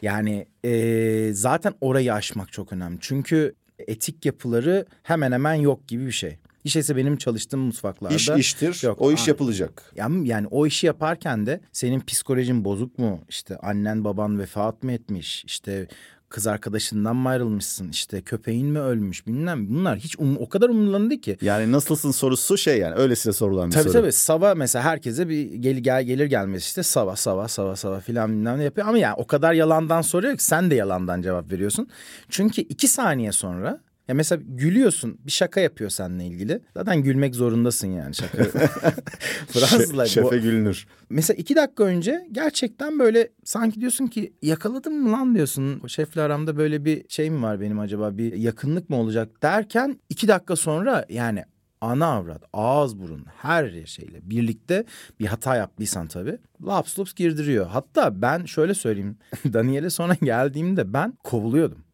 yani 0.01 0.47
eee, 0.63 1.33
zaten 1.33 1.73
orayı 1.81 2.13
aşmak 2.13 2.51
çok 2.51 2.73
önemli. 2.73 2.97
Çünkü 3.01 3.55
etik 3.79 4.25
yapıları 4.25 4.85
hemen 5.03 5.31
hemen 5.31 5.53
yok 5.53 5.87
gibi 5.87 6.05
bir 6.05 6.11
şey. 6.11 6.37
İşte 6.63 6.79
ise 6.79 6.95
benim 6.95 7.17
çalıştığım 7.17 7.59
mutfaklarda... 7.59 8.15
İş 8.15 8.29
iştir. 8.29 8.83
Yok, 8.83 9.01
o 9.01 9.11
iş 9.11 9.19
aynen. 9.19 9.27
yapılacak. 9.27 9.91
Yani, 9.95 10.27
yani 10.27 10.47
o 10.47 10.67
işi 10.67 10.87
yaparken 10.87 11.45
de 11.45 11.61
senin 11.71 11.99
psikolojin 11.99 12.65
bozuk 12.65 12.99
mu? 12.99 13.23
İşte 13.29 13.57
annen 13.57 14.03
baban 14.03 14.39
vefat 14.39 14.83
mı 14.83 14.91
etmiş? 14.91 15.45
İşte 15.45 15.87
kız 16.29 16.47
arkadaşından 16.47 17.15
mı 17.15 17.29
ayrılmışsın? 17.29 17.89
İşte 17.89 18.21
köpeğin 18.21 18.67
mi 18.67 18.79
ölmüş? 18.79 19.27
Bilmem 19.27 19.69
bunlar 19.69 19.97
hiç 19.99 20.15
um- 20.15 20.37
o 20.37 20.49
kadar 20.49 20.69
umurlarında 20.69 21.09
değil 21.09 21.21
ki. 21.21 21.37
Yani 21.41 21.71
nasılsın 21.71 22.11
sorusu 22.11 22.57
şey 22.57 22.77
yani 22.79 22.95
öylesine 22.95 23.33
sorulan 23.33 23.67
bir 23.69 23.73
Tabii 23.73 23.83
soru. 23.83 23.93
tabii 23.93 24.11
sabah 24.11 24.55
mesela 24.55 24.83
herkese 24.85 25.29
bir 25.29 25.53
gel, 25.53 25.77
gel 25.77 26.03
gelir 26.03 26.25
gelmez 26.25 26.61
işte 26.63 26.83
sabah 26.83 27.15
sabah 27.15 27.47
sabah 27.47 27.75
sabah 27.75 28.01
filan 28.01 28.29
bilmem 28.31 28.59
ne 28.59 28.63
yapıyor. 28.63 28.87
Ama 28.87 28.97
yani 28.97 29.15
o 29.17 29.27
kadar 29.27 29.53
yalandan 29.53 30.01
soruyor 30.01 30.37
ki 30.37 30.43
sen 30.43 30.71
de 30.71 30.75
yalandan 30.75 31.21
cevap 31.21 31.51
veriyorsun. 31.51 31.87
Çünkü 32.29 32.61
iki 32.61 32.87
saniye 32.87 33.31
sonra 33.31 33.79
ya 34.07 34.15
mesela 34.15 34.41
gülüyorsun 34.45 35.17
bir 35.25 35.31
şaka 35.31 35.59
yapıyor 35.59 35.89
seninle 35.89 36.25
ilgili. 36.25 36.61
Zaten 36.77 37.03
gülmek 37.03 37.35
zorundasın 37.35 37.87
yani 37.87 38.15
şaka. 38.15 38.43
Fransızlar 39.47 40.05
Şe- 40.05 40.23
bu- 40.23 40.29
şefe 40.29 40.37
gülünür. 40.37 40.87
Mesela 41.09 41.37
iki 41.37 41.55
dakika 41.55 41.83
önce 41.83 42.27
gerçekten 42.31 42.99
böyle 42.99 43.29
sanki 43.43 43.81
diyorsun 43.81 44.07
ki 44.07 44.33
yakaladım 44.41 44.93
mı 45.03 45.11
lan 45.11 45.35
diyorsun. 45.35 45.81
O 45.83 45.87
şefle 45.87 46.21
aramda 46.21 46.57
böyle 46.57 46.85
bir 46.85 47.05
şey 47.09 47.29
mi 47.29 47.41
var 47.41 47.61
benim 47.61 47.79
acaba 47.79 48.17
bir 48.17 48.33
yakınlık 48.33 48.89
mı 48.89 48.95
olacak 48.95 49.43
derken 49.43 49.99
iki 50.09 50.27
dakika 50.27 50.55
sonra 50.55 51.05
yani 51.09 51.43
ana 51.81 52.05
avrat 52.05 52.43
ağız 52.53 52.99
burun 52.99 53.25
her 53.37 53.85
şeyle 53.85 54.29
birlikte 54.29 54.85
bir 55.19 55.25
hata 55.25 55.55
yaptıysan 55.55 56.07
tabii 56.07 56.37
laps 56.65 56.99
lups 56.99 57.13
girdiriyor. 57.13 57.67
Hatta 57.67 58.21
ben 58.21 58.45
şöyle 58.45 58.73
söyleyeyim 58.73 59.17
Daniel'e 59.53 59.89
sonra 59.89 60.13
geldiğimde 60.23 60.93
ben 60.93 61.13
kovuluyordum. 61.23 61.86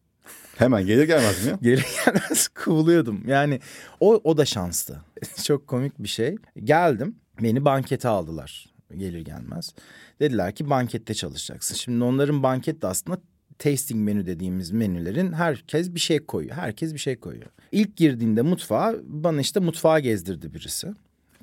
Hemen 0.56 0.86
gelir 0.86 1.04
gelmez 1.04 1.46
mi? 1.46 1.52
Gelir 1.62 1.86
gelmez 2.06 2.48
kovuluyordum. 2.48 3.22
Yani 3.26 3.60
o, 4.00 4.20
o 4.24 4.36
da 4.36 4.44
şanstı. 4.44 5.00
Çok 5.44 5.66
komik 5.66 5.98
bir 5.98 6.08
şey. 6.08 6.36
Geldim 6.64 7.16
beni 7.42 7.64
bankete 7.64 8.08
aldılar 8.08 8.74
gelir 8.96 9.20
gelmez. 9.20 9.74
Dediler 10.20 10.54
ki 10.54 10.70
bankette 10.70 11.14
çalışacaksın. 11.14 11.74
Şimdi 11.74 12.04
onların 12.04 12.42
banket 12.42 12.82
de 12.82 12.86
aslında 12.86 13.18
tasting 13.58 14.00
menü 14.00 14.26
dediğimiz 14.26 14.70
menülerin 14.70 15.32
herkes 15.32 15.94
bir 15.94 16.00
şey 16.00 16.18
koyuyor. 16.18 16.56
Herkes 16.56 16.94
bir 16.94 16.98
şey 16.98 17.16
koyuyor. 17.16 17.50
İlk 17.72 17.96
girdiğinde 17.96 18.42
mutfağa 18.42 18.94
bana 19.04 19.40
işte 19.40 19.60
mutfağa 19.60 20.00
gezdirdi 20.00 20.54
birisi. 20.54 20.88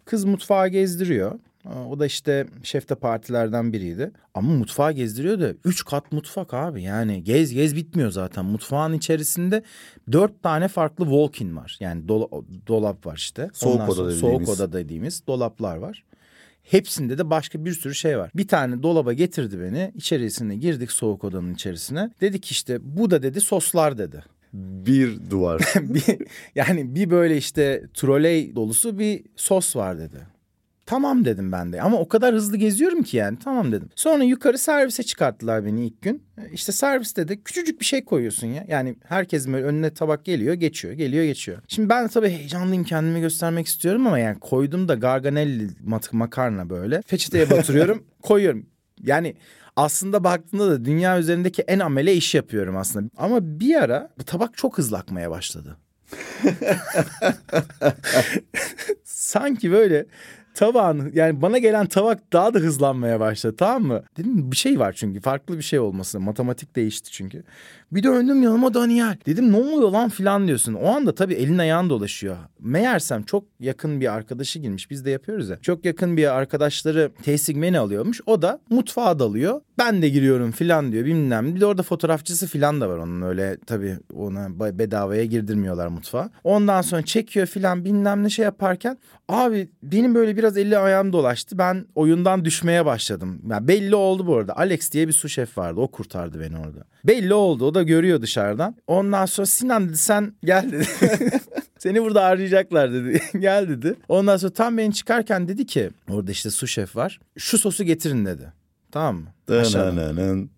Kız 0.06 0.26
mutfağı 0.26 0.68
gezdiriyor. 0.68 1.40
O 1.66 2.00
da 2.00 2.06
işte 2.06 2.48
şefte 2.64 2.96
partilerden 2.96 3.74
biriydi. 3.74 4.12
Ama 4.34 4.54
mutfağı 4.54 4.92
gezdiriyor 4.92 5.40
da 5.40 5.54
üç 5.66 5.86
kat 5.86 6.12
mutfak 6.12 6.54
abi. 6.54 6.84
Yani 6.84 7.24
gez 7.24 7.54
gez 7.54 7.76
bitmiyor 7.76 8.12
zaten. 8.12 8.46
Mutfağın 8.46 8.94
içerisinde 8.94 9.64
dört 10.12 10.44
tane 10.44 10.68
farklı 10.68 11.06
walk-in 11.06 11.56
var. 11.58 11.78
Yani 11.80 12.08
dola, 12.08 12.28
dolap 12.68 13.06
var 13.06 13.18
işte. 13.18 13.50
Soğuk 13.54 13.76
Ondan 13.76 13.88
oda 13.88 13.96
sonra 13.96 14.12
dediğimiz. 14.12 14.48
Soğuk 14.48 14.50
oda 14.50 14.74
dediğimiz 14.74 15.28
dolaplar 15.28 15.78
var. 15.78 16.04
Hepsinde 16.64 17.18
de 17.18 17.30
başka 17.30 17.66
bir 17.66 17.72
sürü 17.72 17.96
şey 17.96 18.18
var. 18.18 18.32
Bir 18.36 18.48
tane 18.48 18.84
dolaba 18.84 19.14
getirdi 19.14 19.60
beni. 19.60 19.92
İçerisine 19.96 20.56
girdik 20.56 20.92
soğuk 20.92 21.24
odanın 21.24 21.54
içerisine. 21.54 22.12
Dedik 22.22 22.52
işte 22.52 22.78
bu 22.82 23.12
da 23.12 23.24
dedi 23.24 23.42
soslar 23.42 23.98
dedi. 23.98 24.24
Bir 24.54 25.30
duvar. 25.30 25.62
bir, 25.82 26.04
yani 26.56 26.96
bir 26.96 27.10
böyle 27.10 27.38
işte 27.38 27.84
troley 27.94 28.56
dolusu 28.56 29.00
bir 29.00 29.24
sos 29.36 29.76
var 29.76 30.00
dedi. 30.00 30.31
Tamam 30.92 31.26
dedim 31.26 31.52
ben 31.52 31.74
de 31.74 31.82
ama 31.82 31.98
o 31.98 32.08
kadar 32.08 32.36
hızlı 32.36 32.58
geziyorum 32.58 33.04
ki 33.04 33.18
yani 33.18 33.38
tamam 33.44 33.72
dedim. 33.72 33.90
Sonra 33.96 34.24
yukarı 34.24 34.58
servise 34.58 35.04
çıkarttılar 35.04 35.66
beni 35.66 35.86
ilk 35.86 36.02
gün. 36.02 36.24
İşte 36.54 36.72
serviste 36.72 37.28
de 37.28 37.42
küçücük 37.42 37.80
bir 37.80 37.86
şey 37.86 38.06
koyuyorsun 38.06 38.48
ya. 38.48 38.66
Yani 38.68 38.96
herkesin 39.04 39.54
böyle 39.54 39.66
önüne 39.66 39.94
tabak 39.94 40.26
geliyor 40.26 40.54
geçiyor 40.54 40.94
geliyor 40.94 41.24
geçiyor. 41.24 41.58
Şimdi 41.68 41.90
ben 41.90 42.08
tabii 42.08 42.30
heyecanlıyım 42.30 42.84
kendimi 42.84 43.22
göstermek 43.22 43.68
istiyorum 43.68 44.08
ama 44.08 44.20
yani 44.20 44.40
koydum 44.40 44.88
da 44.88 44.96
garganelli 44.96 45.70
makarna 46.12 46.70
böyle. 46.70 47.02
Peçeteye 47.02 47.50
batırıyorum 47.50 48.04
koyuyorum. 48.22 48.66
Yani 49.04 49.36
aslında 49.76 50.24
baktığında 50.24 50.72
da 50.72 50.86
dünya 50.86 51.20
üzerindeki 51.20 51.62
en 51.62 51.80
amele 51.80 52.14
iş 52.14 52.36
yapıyorum 52.36 52.78
aslında. 52.78 53.10
Ama 53.18 53.40
bir 53.42 53.76
ara 53.76 54.10
bu 54.20 54.24
tabak 54.24 54.58
çok 54.58 54.78
hızlı 54.78 54.98
akmaya 54.98 55.32
başladı. 55.32 55.78
Sanki 59.04 59.72
böyle 59.72 60.06
tabağın 60.54 61.12
yani 61.14 61.42
bana 61.42 61.58
gelen 61.58 61.86
tabak 61.86 62.34
daha 62.34 62.54
da 62.54 62.60
hızlanmaya 62.60 63.20
başladı 63.20 63.56
tamam 63.58 63.84
mı? 63.84 64.04
Dedim 64.18 64.52
bir 64.52 64.58
şey 64.58 64.80
var 64.80 64.94
çünkü 64.94 65.22
farklı 65.22 65.58
bir 65.58 65.64
şey 65.64 65.80
olması. 65.80 66.20
Matematik 66.20 66.76
değişti 66.76 67.12
çünkü. 67.12 67.44
Bir 67.92 68.04
döndüm 68.04 68.44
yanıma 68.44 68.74
Daniel. 68.74 69.18
Dedim 69.26 69.52
ne 69.52 69.58
oluyor 69.58 69.92
lan 69.92 70.10
filan 70.10 70.48
diyorsun. 70.48 70.74
O 70.74 70.88
anda 70.88 71.16
tabii 71.16 71.34
elin 71.34 71.58
ayağın 71.58 71.90
dolaşıyor. 71.90 72.38
Meğersem 72.60 73.24
çok 73.24 73.44
yakın 73.60 74.02
bir 74.02 74.14
arkadaşı 74.14 74.60
girmiş. 74.60 74.92
Biz 74.92 75.06
de 75.06 75.10
yapıyoruz 75.10 75.50
ya. 75.50 75.58
Çok 75.62 75.86
yakın 75.86 76.18
bir 76.18 76.36
arkadaşları 76.36 77.12
tasting 77.26 77.58
menü 77.58 77.80
alıyormuş. 77.80 78.22
O 78.26 78.42
da 78.42 78.60
mutfağa 78.70 79.20
dalıyor. 79.20 79.62
Ben 79.78 80.02
de 80.02 80.10
giriyorum 80.10 80.52
filan 80.52 80.92
diyor 80.92 81.06
bilmem. 81.06 81.56
Bir 81.56 81.62
de 81.62 81.66
orada 81.66 81.84
fotoğrafçısı 81.84 82.48
filan 82.48 82.82
da 82.82 82.90
var 82.90 82.98
onun 82.98 83.22
öyle 83.22 83.58
tabii 83.66 83.98
ona 84.16 84.60
bedavaya 84.80 85.26
girdirmiyorlar 85.26 85.88
mutfağa. 85.88 86.30
Ondan 86.44 86.82
sonra 86.82 87.02
çekiyor 87.02 87.48
filan 87.48 87.86
bilmem 87.86 88.24
ne 88.24 88.30
şey 88.30 88.46
yaparken 88.46 88.98
abi 89.30 89.70
benim 89.84 90.16
böyle 90.16 90.32
biraz 90.42 90.58
eli 90.58 90.78
ayağım 90.78 91.14
dolaştı. 91.14 91.58
Ben 91.58 91.86
oyundan 91.96 92.46
düşmeye 92.46 92.86
başladım. 92.86 93.42
Yani 93.50 93.68
belli 93.68 93.96
oldu 93.96 94.28
bu 94.28 94.36
arada. 94.38 94.58
Alex 94.58 94.92
diye 94.92 95.08
bir 95.08 95.14
su 95.14 95.30
şef 95.30 95.58
vardı. 95.58 95.80
O 95.80 95.88
kurtardı 95.88 96.40
beni 96.40 96.58
orada. 96.58 96.84
Belli 97.04 97.34
oldu. 97.34 97.66
O 97.66 97.74
da 97.74 97.84
görüyor 97.84 98.22
dışarıdan. 98.22 98.76
Ondan 98.88 99.26
sonra 99.26 99.46
Sinan 99.46 99.90
dedi 99.90 99.98
sen 99.98 100.36
gel 100.44 100.72
dedi. 100.72 100.88
Seni 101.78 102.02
burada 102.02 102.24
arayacaklar 102.24 102.94
dedi. 102.94 103.22
gel 103.40 103.70
dedi. 103.70 103.96
Ondan 104.10 104.38
sonra 104.38 104.54
tam 104.54 104.78
beni 104.78 104.94
çıkarken 104.94 105.48
dedi 105.48 105.66
ki 105.66 105.90
orada 106.10 106.32
işte 106.32 106.50
su 106.50 106.68
şef 106.68 106.96
var. 106.96 107.20
Şu 107.38 107.58
sosu 107.58 107.84
getirin 107.84 108.26
dedi. 108.26 108.54
Tamam 108.92 109.16
mı? 109.16 109.56
Aşağıdan. 109.60 110.50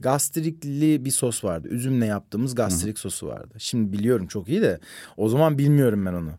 Gastrikli 0.00 1.04
bir 1.04 1.10
sos 1.10 1.44
vardı. 1.44 1.68
Üzümle 1.68 2.06
yaptığımız 2.06 2.54
gastrik 2.54 2.98
sosu 2.98 3.26
vardı. 3.26 3.54
Şimdi 3.58 3.92
biliyorum 3.92 4.26
çok 4.26 4.48
iyi 4.48 4.62
de 4.62 4.80
o 5.16 5.28
zaman 5.28 5.58
bilmiyorum 5.58 6.06
ben 6.06 6.12
onu. 6.12 6.32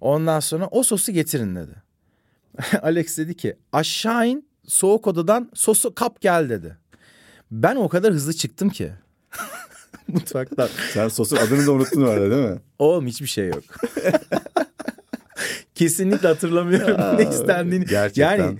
Ondan 0.00 0.40
sonra 0.40 0.68
o 0.70 0.82
sosu 0.82 1.12
getirin 1.12 1.56
dedi. 1.56 1.85
Alex 2.82 3.18
dedi 3.18 3.36
ki 3.36 3.56
aşağı 3.72 4.28
in 4.28 4.48
soğuk 4.66 5.06
odadan 5.06 5.50
sosu 5.54 5.94
kap 5.94 6.20
gel 6.20 6.50
dedi. 6.50 6.76
Ben 7.50 7.76
o 7.76 7.88
kadar 7.88 8.12
hızlı 8.12 8.32
çıktım 8.32 8.70
ki. 8.70 8.92
Mutfaktan. 10.08 10.68
Sen 10.92 11.08
sosun 11.08 11.36
adını 11.36 11.66
da 11.66 11.72
unuttun 11.72 12.02
orada 12.02 12.30
değil 12.30 12.50
mi? 12.50 12.58
Oğlum 12.78 13.06
hiçbir 13.06 13.26
şey 13.26 13.48
yok. 13.48 13.62
Kesinlikle 15.74 16.28
hatırlamıyorum 16.28 17.18
ne 17.18 17.30
istendiğini. 17.30 17.86
Gerçekten. 17.86 18.38
Yani 18.38 18.58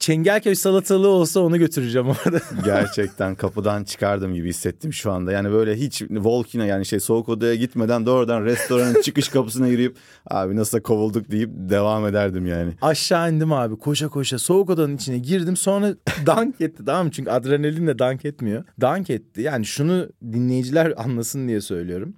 Çengelköy 0.00 0.54
salatalığı 0.54 1.08
olsa 1.08 1.40
onu 1.40 1.58
götüreceğim 1.58 2.08
orada. 2.08 2.40
Gerçekten 2.64 3.34
kapıdan 3.34 3.84
çıkardım 3.84 4.34
gibi 4.34 4.48
hissettim 4.48 4.92
şu 4.92 5.12
anda. 5.12 5.32
Yani 5.32 5.50
böyle 5.52 5.76
hiç 5.76 6.02
Volkina 6.10 6.66
yani 6.66 6.86
şey 6.86 7.00
soğuk 7.00 7.28
odaya 7.28 7.54
gitmeden 7.54 8.06
doğrudan 8.06 8.44
restoranın 8.44 9.00
çıkış 9.02 9.28
kapısına 9.28 9.68
girip 9.68 9.96
abi 10.26 10.56
nasıl 10.56 10.80
kovulduk 10.80 11.30
deyip 11.30 11.50
devam 11.52 12.06
ederdim 12.06 12.46
yani. 12.46 12.72
Aşağı 12.82 13.32
indim 13.32 13.52
abi 13.52 13.76
koşa 13.76 14.08
koşa 14.08 14.38
soğuk 14.38 14.70
odanın 14.70 14.96
içine 14.96 15.18
girdim 15.18 15.56
sonra 15.56 15.94
dank 16.26 16.60
etti 16.60 16.84
tamam 16.86 17.06
mı? 17.06 17.12
Çünkü 17.12 17.30
adrenalinle 17.30 17.98
dank 17.98 18.24
etmiyor. 18.24 18.64
Dank 18.80 19.10
etti 19.10 19.42
yani 19.42 19.64
şunu 19.64 20.08
dinleyiciler 20.32 20.94
anlasın 20.96 21.48
diye 21.48 21.60
söylüyorum. 21.60 22.14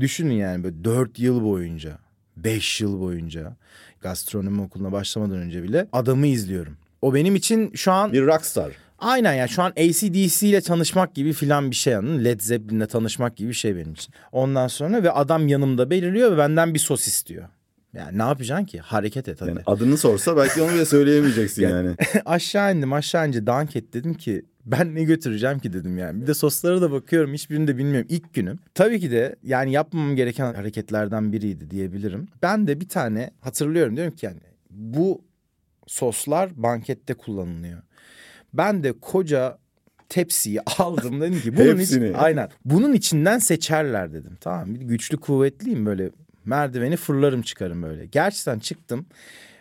Düşünün 0.00 0.34
yani 0.34 0.64
böyle 0.64 0.84
dört 0.84 1.18
yıl 1.18 1.44
boyunca, 1.44 1.98
beş 2.36 2.80
yıl 2.80 3.00
boyunca 3.00 3.56
gastronomi 4.00 4.62
okuluna 4.62 4.92
başlamadan 4.92 5.36
önce 5.36 5.62
bile 5.62 5.88
adamı 5.92 6.26
izliyorum. 6.26 6.79
O 7.02 7.14
benim 7.14 7.36
için 7.36 7.72
şu 7.74 7.92
an 7.92 8.12
Bir 8.12 8.22
rockstar. 8.26 8.72
aynen 8.98 9.34
yani 9.34 9.48
şu 9.48 9.62
an 9.62 9.70
ACDC 9.70 10.48
ile 10.48 10.60
tanışmak 10.60 11.14
gibi 11.14 11.32
filan 11.32 11.70
bir 11.70 11.76
şey 11.76 11.94
anladın 11.96 12.24
Led 12.24 12.40
Zeppelin'le 12.40 12.86
tanışmak 12.86 13.36
gibi 13.36 13.48
bir 13.48 13.54
şey 13.54 13.76
benim 13.76 13.92
için. 13.92 14.14
Ondan 14.32 14.68
sonra 14.68 15.02
ve 15.02 15.10
adam 15.10 15.48
yanımda 15.48 15.90
belirliyor 15.90 16.32
ve 16.32 16.38
benden 16.38 16.74
bir 16.74 16.78
sos 16.78 17.06
istiyor. 17.06 17.44
Yani 17.94 18.18
ne 18.18 18.22
yapacaksın 18.22 18.64
ki? 18.64 18.78
Hareket 18.80 19.28
et 19.28 19.40
hadi. 19.40 19.48
Yani 19.50 19.60
adını 19.66 19.96
sorsa 19.98 20.36
belki 20.36 20.62
onu 20.62 20.74
bile 20.74 20.84
söyleyemeyeceksin 20.84 21.62
yani. 21.68 21.94
aşağı 22.24 22.76
indim 22.76 22.92
aşağı 22.92 23.28
ince 23.28 23.46
dank 23.46 23.76
et 23.76 23.92
dedim 23.92 24.14
ki 24.14 24.42
ben 24.66 24.94
ne 24.94 25.02
götüreceğim 25.04 25.58
ki 25.58 25.72
dedim 25.72 25.98
yani. 25.98 26.22
Bir 26.22 26.26
de 26.26 26.34
soslara 26.34 26.80
da 26.82 26.92
bakıyorum 26.92 27.32
hiçbirini 27.34 27.68
de 27.68 27.78
bilmiyorum 27.78 28.06
ilk 28.10 28.34
günüm. 28.34 28.58
Tabii 28.74 29.00
ki 29.00 29.10
de 29.10 29.36
yani 29.42 29.72
yapmamam 29.72 30.16
gereken 30.16 30.54
hareketlerden 30.54 31.32
biriydi 31.32 31.70
diyebilirim. 31.70 32.28
Ben 32.42 32.66
de 32.66 32.80
bir 32.80 32.88
tane 32.88 33.30
hatırlıyorum 33.40 33.96
diyorum 33.96 34.14
ki 34.16 34.26
yani 34.26 34.38
bu 34.70 35.20
soslar 35.90 36.62
bankette 36.62 37.14
kullanılıyor. 37.14 37.82
Ben 38.54 38.82
de 38.82 38.92
koca 39.00 39.58
tepsiyi 40.08 40.60
aldım 40.78 41.20
dedim 41.20 41.40
ki 41.40 41.56
bunun 41.56 41.78
için 41.78 42.12
aynen 42.14 42.48
bunun 42.64 42.92
içinden 42.92 43.38
seçerler 43.38 44.12
dedim. 44.12 44.36
Tamam 44.40 44.74
bir 44.74 44.80
güçlü 44.80 45.16
kuvvetliyim 45.16 45.86
böyle 45.86 46.10
merdiveni 46.44 46.96
fırlarım 46.96 47.42
çıkarım 47.42 47.82
böyle. 47.82 48.06
Gerçekten 48.06 48.58
çıktım. 48.58 49.06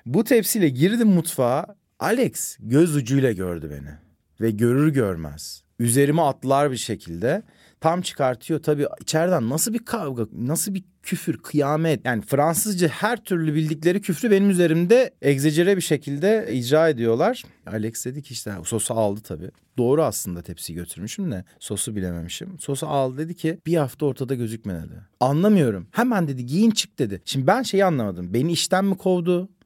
Bu 0.05 0.23
tepsiyle 0.23 0.69
girdim 0.69 1.07
mutfağa. 1.07 1.75
Alex 1.99 2.57
göz 2.59 2.95
ucuyla 2.95 3.31
gördü 3.31 3.69
beni 3.71 3.93
ve 4.41 4.51
görür 4.51 4.93
görmez 4.93 5.63
üzerime 5.79 6.21
atlar 6.21 6.71
bir 6.71 6.77
şekilde 6.77 7.43
tam 7.81 8.01
çıkartıyor 8.01 8.63
tabii 8.63 8.87
içeriden 9.01 9.49
nasıl 9.49 9.73
bir 9.73 9.85
kavga 9.85 10.27
nasıl 10.31 10.73
bir 10.73 10.83
küfür 11.03 11.37
kıyamet 11.37 12.05
yani 12.05 12.21
Fransızca 12.21 12.87
her 12.87 13.23
türlü 13.23 13.55
bildikleri 13.55 14.01
küfrü 14.01 14.31
benim 14.31 14.49
üzerimde 14.49 15.11
egzecere 15.21 15.77
bir 15.77 15.81
şekilde 15.81 16.49
icra 16.51 16.89
ediyorlar. 16.89 17.43
Alex 17.67 18.05
dedi 18.05 18.21
ki 18.21 18.33
işte 18.33 18.53
sosu 18.63 18.93
aldı 18.93 19.21
tabii. 19.21 19.51
Doğru 19.77 20.03
aslında 20.03 20.41
tepsiyi 20.41 20.75
götürmüşüm 20.75 21.31
de 21.31 21.45
sosu 21.59 21.95
bilememişim. 21.95 22.59
Sosu 22.59 22.87
aldı 22.87 23.17
dedi 23.17 23.35
ki 23.35 23.59
bir 23.65 23.77
hafta 23.77 24.05
ortada 24.05 24.35
gözükme 24.35 24.73
dedi. 24.73 25.01
Anlamıyorum. 25.19 25.87
Hemen 25.91 26.27
dedi 26.27 26.45
giyin 26.45 26.71
çık 26.71 26.99
dedi. 26.99 27.21
Şimdi 27.25 27.47
ben 27.47 27.63
şeyi 27.63 27.85
anlamadım. 27.85 28.33
Beni 28.33 28.51
işten 28.51 28.85
mi 28.85 28.97
kovdu? 28.97 29.49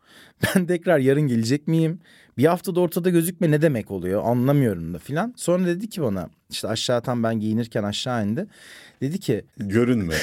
Ben 0.55 0.65
tekrar 0.65 0.99
yarın 0.99 1.21
gelecek 1.21 1.67
miyim? 1.67 1.99
Bir 2.37 2.45
haftada 2.45 2.79
ortada 2.79 3.09
gözükme 3.09 3.51
ne 3.51 3.61
demek 3.61 3.91
oluyor 3.91 4.23
anlamıyorum 4.25 4.93
da 4.93 4.99
filan. 4.99 5.33
Sonra 5.37 5.65
dedi 5.65 5.89
ki 5.89 6.01
bana 6.01 6.29
işte 6.49 6.67
aşağı 6.67 7.01
tam 7.01 7.23
ben 7.23 7.39
giyinirken 7.39 7.83
aşağı 7.83 8.25
indi. 8.27 8.47
Dedi 9.01 9.19
ki 9.19 9.45
Görünme. 9.57 10.15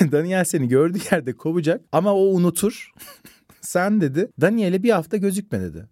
Daniel 0.12 0.44
seni 0.44 0.68
gördüğü 0.68 0.98
yerde 1.12 1.32
kovacak 1.32 1.80
ama 1.92 2.14
o 2.14 2.20
unutur. 2.20 2.92
Sen 3.60 4.00
dedi 4.00 4.28
Daniel'e 4.40 4.82
bir 4.82 4.90
hafta 4.90 5.16
gözükme 5.16 5.60
dedi. 5.60 5.88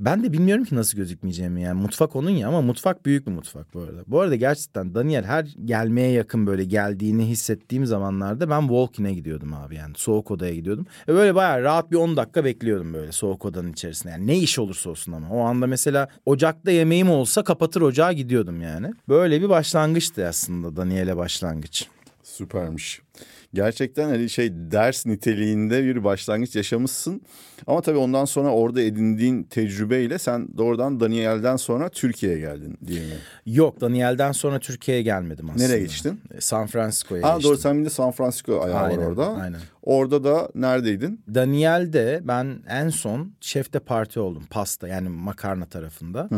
Ben 0.00 0.24
de 0.24 0.32
bilmiyorum 0.32 0.64
ki 0.64 0.74
nasıl 0.74 0.96
gözükmeyeceğimi 0.96 1.62
yani. 1.62 1.82
Mutfak 1.82 2.16
onun 2.16 2.30
ya 2.30 2.48
ama 2.48 2.62
mutfak 2.62 3.06
büyük 3.06 3.26
bir 3.26 3.32
mutfak 3.32 3.74
bu 3.74 3.80
arada. 3.80 4.04
Bu 4.06 4.20
arada 4.20 4.36
gerçekten 4.36 4.94
Daniel 4.94 5.24
her 5.24 5.44
gelmeye 5.64 6.10
yakın 6.10 6.46
böyle 6.46 6.64
geldiğini 6.64 7.26
hissettiğim 7.26 7.86
zamanlarda 7.86 8.50
ben 8.50 8.60
walk-in'e 8.60 9.14
gidiyordum 9.14 9.54
abi 9.54 9.74
yani. 9.76 9.92
Soğuk 9.96 10.30
odaya 10.30 10.54
gidiyordum. 10.54 10.86
Ve 11.08 11.14
böyle 11.14 11.34
bayağı 11.34 11.62
rahat 11.62 11.90
bir 11.90 11.96
10 11.96 12.16
dakika 12.16 12.44
bekliyordum 12.44 12.94
böyle 12.94 13.12
soğuk 13.12 13.44
odanın 13.44 13.72
içerisinde. 13.72 14.12
Yani 14.12 14.26
ne 14.26 14.38
iş 14.38 14.58
olursa 14.58 14.90
olsun 14.90 15.12
ama. 15.12 15.30
O 15.30 15.40
anda 15.40 15.66
mesela 15.66 16.08
ocakta 16.26 16.70
yemeğim 16.70 17.10
olsa 17.10 17.44
kapatır 17.44 17.80
ocağa 17.80 18.12
gidiyordum 18.12 18.62
yani. 18.62 18.94
Böyle 19.08 19.42
bir 19.42 19.48
başlangıçtı 19.48 20.26
aslında 20.26 20.76
Daniel'e 20.76 21.16
başlangıç. 21.16 21.88
Süpermiş. 22.22 23.00
Gerçekten 23.54 24.08
hani 24.08 24.30
şey 24.30 24.52
ders 24.52 25.06
niteliğinde 25.06 25.84
bir 25.84 26.04
başlangıç 26.04 26.56
yaşamışsın. 26.56 27.20
Ama 27.66 27.80
tabii 27.82 27.98
ondan 27.98 28.24
sonra 28.24 28.48
orada 28.50 28.80
edindiğin 28.82 29.42
tecrübeyle 29.42 30.18
sen 30.18 30.48
doğrudan 30.58 31.00
Daniel'den 31.00 31.56
sonra 31.56 31.88
Türkiye'ye 31.88 32.38
geldin 32.38 32.78
değil 32.80 33.00
mi? 33.00 33.14
Yok 33.46 33.80
Daniel'den 33.80 34.32
sonra 34.32 34.58
Türkiye'ye 34.60 35.02
gelmedim 35.02 35.50
aslında. 35.50 35.64
Nereye 35.66 35.80
geçtin? 35.80 36.20
San 36.40 36.66
Francisco'ya 36.66 37.22
Ha 37.22 37.34
geçtim. 37.34 37.50
doğru 37.50 37.58
sen 37.58 37.80
bir 37.80 37.84
de 37.84 37.90
San 37.90 38.10
Francisco 38.10 38.60
ayağı 38.62 38.78
Aynen, 38.84 38.98
var 38.98 39.06
orada. 39.06 39.28
aynen. 39.28 39.60
Orada 39.82 40.24
da 40.24 40.48
neredeydin? 40.54 41.20
Daniel'de 41.34 42.20
ben 42.24 42.58
en 42.68 42.88
son 42.88 43.32
şef 43.40 43.72
de 43.72 43.78
parti 43.78 44.20
oldum. 44.20 44.42
Pasta 44.50 44.88
yani 44.88 45.08
makarna 45.08 45.66
tarafında. 45.66 46.28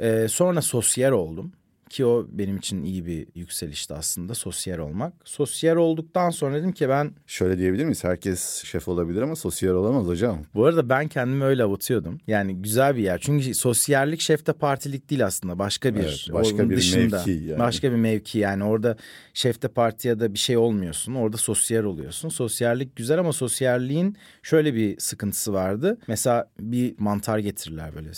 Ee, 0.00 0.26
sonra 0.28 0.62
sosyer 0.62 1.10
oldum. 1.10 1.52
Ki 1.90 2.06
o 2.06 2.26
benim 2.32 2.56
için 2.56 2.82
iyi 2.82 3.06
bir 3.06 3.26
yükselişti 3.34 3.94
aslında 3.94 4.34
sosyer 4.34 4.78
olmak. 4.78 5.12
Sosyer 5.24 5.76
olduktan 5.76 6.30
sonra 6.30 6.54
dedim 6.54 6.72
ki 6.72 6.88
ben 6.88 7.12
Şöyle 7.26 7.58
diyebilir 7.58 7.84
miyiz? 7.84 8.04
Herkes 8.04 8.64
şef 8.64 8.88
olabilir 8.88 9.22
ama 9.22 9.36
sosyal 9.36 9.74
olamaz 9.74 10.06
hocam. 10.06 10.38
bu 10.54 10.66
arada 10.66 10.88
ben 10.88 11.08
kendimi 11.08 11.44
öyle 11.44 11.62
avutuyordum. 11.62 12.20
Yani 12.26 12.54
güzel 12.62 12.96
bir 12.96 13.02
yer. 13.02 13.18
Çünkü 13.22 13.54
sosyerlik 13.54 14.20
şefte 14.20 14.52
partilik 14.52 15.10
değil 15.10 15.26
aslında. 15.26 15.58
Başka 15.58 15.94
bir 15.94 16.00
Evet, 16.00 16.26
başka 16.32 16.70
bir 16.70 16.76
dışında. 16.76 17.16
mevki 17.16 17.30
yani. 17.30 17.58
Başka 17.58 17.90
bir 17.92 17.96
mevki 17.96 18.38
yani. 18.38 18.64
Orada 18.64 18.96
şefte 19.34 19.68
parti 19.68 20.08
ya 20.08 20.20
da 20.20 20.34
bir 20.34 20.38
şey 20.38 20.56
olmuyorsun. 20.56 21.14
Orada 21.14 21.36
sosyer 21.36 21.84
oluyorsun. 21.84 22.28
Sosyerlik 22.28 22.96
güzel 22.96 23.18
ama 23.18 23.32
sosyerliğin 23.32 24.16
şöyle 24.42 24.74
bir 24.74 24.98
sıkıntısı 24.98 25.52
vardı. 25.52 25.98
Mesela 26.08 26.50
bir 26.60 26.94
mantar 26.98 27.38
getirirler 27.38 27.94
böyle 27.94 28.08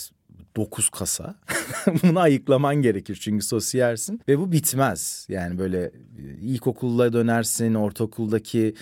9 0.55 0.89
kasa. 0.89 1.35
Bunu 2.03 2.19
ayıklaman 2.19 2.75
gerekir 2.75 3.19
çünkü 3.21 3.45
sosyersin. 3.45 4.21
Ve 4.27 4.39
bu 4.39 4.51
bitmez. 4.51 5.27
Yani 5.29 5.57
böyle 5.59 5.83
e, 5.83 5.91
ilkokulla 6.41 7.13
dönersin, 7.13 7.73
ortaokuldaki 7.73 8.75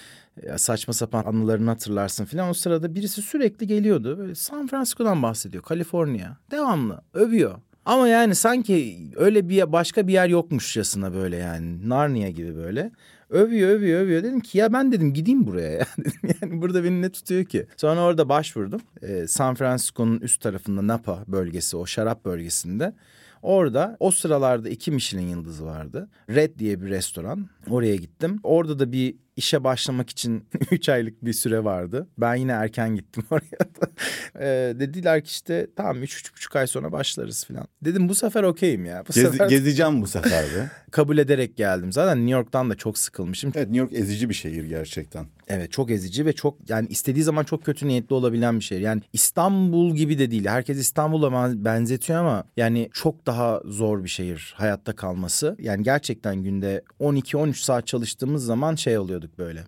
e, 0.43 0.57
saçma 0.57 0.93
sapan 0.93 1.23
anılarını 1.25 1.69
hatırlarsın 1.69 2.25
filan. 2.25 2.49
O 2.49 2.53
sırada 2.53 2.95
birisi 2.95 3.21
sürekli 3.21 3.67
geliyordu. 3.67 4.17
Böyle 4.17 4.35
San 4.35 4.67
Francisco'dan 4.67 5.23
bahsediyor. 5.23 5.63
Kaliforniya. 5.63 6.37
Devamlı 6.51 7.01
övüyor. 7.13 7.55
Ama 7.85 8.07
yani 8.07 8.35
sanki 8.35 8.97
öyle 9.15 9.49
bir 9.49 9.71
başka 9.71 10.07
bir 10.07 10.13
yer 10.13 10.27
yokmuşçasına 10.27 11.13
böyle 11.13 11.37
yani. 11.37 11.89
Narnia 11.89 12.29
gibi 12.29 12.55
böyle. 12.55 12.91
Övüyor 13.29 13.69
övüyor 13.69 14.01
övüyor. 14.01 14.23
Dedim 14.23 14.39
ki 14.39 14.57
ya 14.57 14.73
ben 14.73 14.91
dedim 14.91 15.13
gideyim 15.13 15.47
buraya 15.47 15.71
ya. 15.71 15.85
Dedim 15.97 16.35
yani 16.41 16.61
burada 16.61 16.83
beni 16.83 17.01
ne 17.01 17.09
tutuyor 17.09 17.45
ki? 17.45 17.67
Sonra 17.77 18.01
orada 18.01 18.29
başvurdum. 18.29 18.81
Ee, 19.01 19.27
San 19.27 19.55
Francisco'nun 19.55 20.19
üst 20.19 20.41
tarafında 20.41 20.87
Napa 20.87 21.23
bölgesi 21.27 21.77
o 21.77 21.85
şarap 21.85 22.25
bölgesinde. 22.25 22.93
Orada 23.41 23.97
o 23.99 24.11
sıralarda 24.11 24.69
iki 24.69 24.91
Michelin 24.91 25.27
yıldızı 25.27 25.65
vardı. 25.65 26.09
Red 26.29 26.59
diye 26.59 26.81
bir 26.81 26.89
restoran. 26.89 27.49
Oraya 27.69 27.95
gittim. 27.95 28.39
Orada 28.43 28.79
da 28.79 28.91
bir 28.91 29.15
işe 29.35 29.63
başlamak 29.63 30.09
için 30.09 30.45
üç 30.71 30.89
aylık 30.89 31.25
bir 31.25 31.33
süre 31.33 31.63
vardı. 31.63 32.07
Ben 32.17 32.35
yine 32.35 32.51
erken 32.51 32.95
gittim 32.95 33.23
oraya 33.31 33.59
da. 33.59 33.87
Ee, 34.39 34.79
dediler 34.79 35.23
ki 35.23 35.29
işte 35.29 35.67
tamam 35.75 36.03
üç, 36.03 36.19
üç 36.19 36.33
buçuk 36.33 36.55
ay 36.55 36.67
sonra 36.67 36.91
başlarız 36.91 37.45
falan. 37.45 37.67
Dedim 37.81 38.09
bu 38.09 38.15
sefer 38.15 38.43
okeyim 38.43 38.85
ya. 38.85 39.03
Bu 39.07 39.13
Gezi- 39.13 39.31
sefer 39.31 39.49
gezeceğim 39.49 40.01
bu 40.01 40.07
sefer 40.07 40.45
de. 40.45 40.69
Kabul 40.89 41.17
ederek 41.17 41.57
geldim. 41.57 41.91
Zaten 41.91 42.17
New 42.17 42.31
York'tan 42.31 42.69
da 42.69 42.75
çok 42.75 42.97
sıkılmışım. 42.97 43.51
Evet 43.55 43.67
New 43.69 43.79
York 43.79 43.93
ezici 43.93 44.29
bir 44.29 44.33
şehir 44.33 44.63
gerçekten. 44.63 45.25
Evet 45.47 45.71
çok 45.71 45.91
ezici 45.91 46.25
ve 46.25 46.33
çok 46.33 46.69
yani 46.69 46.87
istediği 46.87 47.23
zaman 47.23 47.43
çok 47.43 47.65
kötü 47.65 47.87
niyetli 47.87 48.13
olabilen 48.13 48.59
bir 48.59 48.63
şehir. 48.63 48.81
Yani 48.81 49.01
İstanbul 49.13 49.95
gibi 49.95 50.19
de 50.19 50.31
değil. 50.31 50.45
Herkes 50.45 50.77
İstanbul'a 50.77 51.31
ben- 51.31 51.65
benzetiyor 51.65 52.19
ama 52.19 52.43
yani 52.57 52.89
çok 52.93 53.25
daha 53.25 53.61
zor 53.65 54.03
bir 54.03 54.09
şehir 54.09 54.53
hayatta 54.57 54.95
kalması. 54.95 55.55
Yani 55.59 55.83
gerçekten 55.83 56.43
günde 56.43 56.81
12-13 56.99 57.53
saat 57.63 57.87
çalıştığımız 57.87 58.45
zaman 58.45 58.75
şey 58.75 58.97
oluyorduk 58.97 59.37
böyle. 59.37 59.63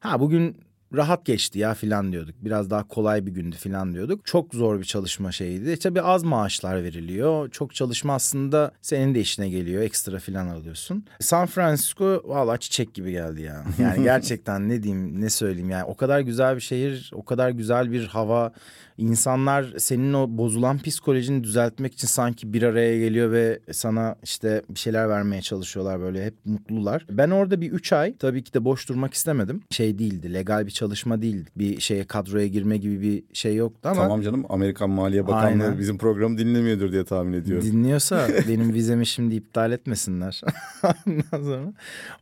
Ha 0.00 0.20
bugün 0.20 0.56
rahat 0.94 1.24
geçti 1.24 1.58
ya 1.58 1.74
filan 1.74 2.12
diyorduk. 2.12 2.34
Biraz 2.40 2.70
daha 2.70 2.88
kolay 2.88 3.26
bir 3.26 3.30
gündü 3.30 3.56
filan 3.56 3.94
diyorduk. 3.94 4.26
Çok 4.26 4.54
zor 4.54 4.78
bir 4.78 4.84
çalışma 4.84 5.32
şeydi. 5.32 5.78
Tabii 5.78 6.02
az 6.02 6.22
maaşlar 6.22 6.84
veriliyor. 6.84 7.50
Çok 7.50 7.74
çalışma 7.74 8.14
aslında 8.14 8.72
senin 8.82 9.14
de 9.14 9.20
işine 9.20 9.48
geliyor. 9.48 9.82
Ekstra 9.82 10.18
filan 10.18 10.48
alıyorsun. 10.48 11.04
San 11.20 11.46
Francisco 11.46 12.22
valla 12.24 12.56
çiçek 12.56 12.94
gibi 12.94 13.12
geldi 13.12 13.42
ya. 13.42 13.64
Yani 13.78 14.02
gerçekten 14.02 14.68
ne 14.68 14.82
diyeyim 14.82 15.20
ne 15.20 15.30
söyleyeyim 15.30 15.70
yani 15.70 15.84
o 15.84 15.96
kadar 15.96 16.20
güzel 16.20 16.56
bir 16.56 16.60
şehir, 16.60 17.10
o 17.14 17.24
kadar 17.24 17.50
güzel 17.50 17.92
bir 17.92 18.06
hava. 18.06 18.52
İnsanlar 18.98 19.74
senin 19.78 20.12
o 20.12 20.26
bozulan 20.28 20.78
psikolojini 20.78 21.44
düzeltmek 21.44 21.94
için 21.94 22.08
sanki 22.08 22.52
bir 22.52 22.62
araya 22.62 22.98
geliyor 22.98 23.32
ve 23.32 23.60
sana 23.72 24.16
işte 24.22 24.62
bir 24.70 24.78
şeyler 24.78 25.08
vermeye 25.08 25.42
çalışıyorlar 25.42 26.00
böyle 26.00 26.24
hep 26.24 26.34
mutlular. 26.44 27.06
Ben 27.10 27.30
orada 27.30 27.60
bir 27.60 27.72
üç 27.72 27.92
ay 27.92 28.16
tabii 28.16 28.44
ki 28.44 28.54
de 28.54 28.64
boş 28.64 28.88
durmak 28.88 29.14
istemedim. 29.14 29.62
Şey 29.70 29.98
değildi 29.98 30.34
legal 30.34 30.66
bir 30.66 30.70
çalışma 30.80 31.22
değildi. 31.22 31.50
Bir 31.56 31.80
şeye 31.80 32.04
kadroya 32.04 32.46
girme 32.46 32.76
gibi 32.76 33.00
bir 33.00 33.34
şey 33.34 33.56
yoktu 33.56 33.88
ama. 33.88 34.02
Tamam 34.02 34.22
canım 34.22 34.44
Amerikan 34.48 34.90
Maliye 34.90 35.26
Bakanlığı 35.26 35.64
Aynen. 35.64 35.78
bizim 35.78 35.98
programı 35.98 36.38
dinlemiyordur 36.38 36.92
diye 36.92 37.04
tahmin 37.04 37.32
ediyorum. 37.32 37.66
Dinliyorsa 37.66 38.28
benim 38.48 38.72
vizemi 38.74 39.06
şimdi 39.06 39.34
iptal 39.34 39.72
etmesinler. 39.72 40.40
Ondan 41.06 41.44
sonra 41.44 41.72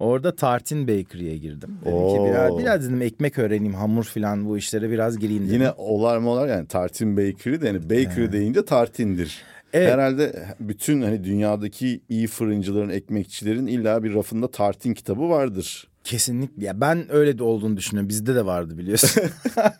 orada 0.00 0.36
Tartin 0.36 0.88
Bakery'e 0.88 1.36
girdim. 1.36 1.70
Dedim 1.84 1.92
ki 1.92 2.20
Oo. 2.20 2.26
biraz, 2.26 2.58
biraz 2.58 2.84
dedim 2.84 3.02
ekmek 3.02 3.38
öğreneyim 3.38 3.74
hamur 3.74 4.04
falan 4.04 4.46
bu 4.46 4.58
işlere 4.58 4.90
biraz 4.90 5.18
gireyim 5.18 5.42
dedim. 5.42 5.54
Yine 5.54 5.70
olar 5.70 6.18
mı 6.18 6.30
olar 6.30 6.48
yani 6.48 6.66
tartin 6.66 7.16
bakery 7.16 7.60
de 7.60 7.66
yani 7.66 7.82
bakery 7.82 8.32
deyince 8.32 8.64
tartindir. 8.64 9.42
Evet. 9.72 9.92
Herhalde 9.92 10.46
bütün 10.60 11.02
hani 11.02 11.24
dünyadaki 11.24 12.00
iyi 12.08 12.26
fırıncıların, 12.26 12.88
ekmekçilerin 12.88 13.66
illa 13.66 14.02
bir 14.04 14.14
rafında 14.14 14.50
tartin 14.50 14.94
kitabı 14.94 15.28
vardır. 15.28 15.88
Kesinlikle. 16.08 16.64
Ya 16.66 16.80
ben 16.80 17.12
öyle 17.12 17.38
de 17.38 17.42
olduğunu 17.42 17.76
düşünüyorum. 17.76 18.08
Bizde 18.08 18.34
de 18.34 18.46
vardı 18.46 18.78
biliyorsun. 18.78 19.22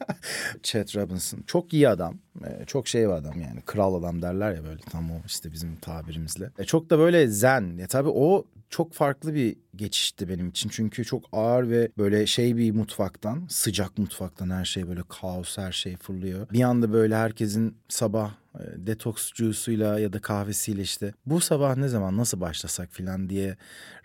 Chet 0.63 0.97
Robinson. 0.97 1.41
Çok 1.47 1.73
iyi 1.73 1.89
adam. 1.89 2.19
Ee, 2.45 2.65
Çok 2.67 2.89
şey 2.89 3.03
bir 3.03 3.13
adam 3.13 3.41
yani. 3.41 3.61
Kral 3.67 3.95
adam 3.95 4.23
derler 4.23 4.55
ya 4.55 4.65
böyle 4.65 4.81
tam 4.91 5.11
o 5.11 5.15
işte 5.27 5.53
bizim 5.53 5.77
tabirimizle. 5.77 6.51
E, 6.59 6.65
Çok 6.65 6.91
da 6.91 6.99
böyle 6.99 7.29
zen. 7.29 7.77
Ya 7.79 7.87
tabii 7.87 8.09
o 8.09 8.45
çok 8.71 8.93
farklı 8.93 9.35
bir 9.35 9.57
geçişti 9.77 10.29
benim 10.29 10.49
için. 10.49 10.69
Çünkü 10.69 11.05
çok 11.05 11.25
ağır 11.33 11.71
ve 11.71 11.89
böyle 11.99 12.27
şey 12.27 12.57
bir 12.57 12.73
mutfaktan, 12.73 13.47
sıcak 13.49 13.99
mutfaktan 13.99 14.51
her 14.51 14.65
şey 14.65 14.89
böyle 14.89 15.03
kaos 15.09 15.59
her 15.59 15.73
şey 15.73 15.97
fırlıyor. 15.97 16.47
Bir 16.53 16.63
anda 16.63 16.93
böyle 16.93 17.17
herkesin 17.17 17.77
sabah 17.89 18.33
e, 18.55 18.87
detoks 18.87 19.33
juice'uyla 19.35 19.99
ya 19.99 20.13
da 20.13 20.19
kahvesiyle 20.21 20.83
işte 20.83 21.13
bu 21.27 21.41
sabah 21.41 21.77
ne 21.77 21.89
zaman 21.89 22.17
nasıl 22.17 22.41
başlasak 22.41 22.93
filan 22.93 23.29
diye 23.29 23.57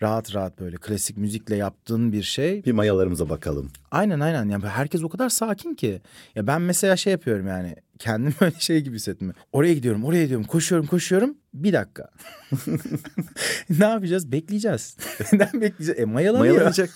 rahat 0.02 0.36
rahat 0.36 0.60
böyle 0.60 0.78
klasik 0.78 1.18
müzikle 1.18 1.56
yaptığın 1.56 2.12
bir 2.12 2.24
şey 2.24 2.66
Bir 2.66 2.72
mayalarımıza 2.72 3.30
bakalım. 3.30 3.72
Aynen 3.92 4.20
aynen. 4.20 4.50
Yani 4.50 4.66
herkes 4.66 5.04
o 5.04 5.10
kadar 5.10 5.30
sakin 5.30 5.76
ki. 5.76 6.02
Ya 6.36 6.48
ben 6.48 6.62
mesela 6.62 6.96
şey 6.96 7.12
yapıyorum 7.12 7.48
yani. 7.48 7.76
Kendimi 8.00 8.34
öyle 8.42 8.56
şey 8.60 8.82
gibi 8.82 8.96
hissettim. 8.96 9.34
Oraya 9.52 9.74
gidiyorum, 9.74 10.06
oraya 10.06 10.24
gidiyorum. 10.24 10.46
Koşuyorum, 10.48 10.88
koşuyorum. 10.88 11.38
Bir 11.54 11.74
dakika. 11.74 12.10
ne 13.70 13.86
yapacağız? 13.86 14.32
Bekleyeceğiz. 14.32 14.98
Neden 15.34 15.62
bekleyeceğiz? 15.62 16.00
E 16.00 16.06
mayalanıyor. 16.06 16.56
Mayalanacak. 16.56 16.90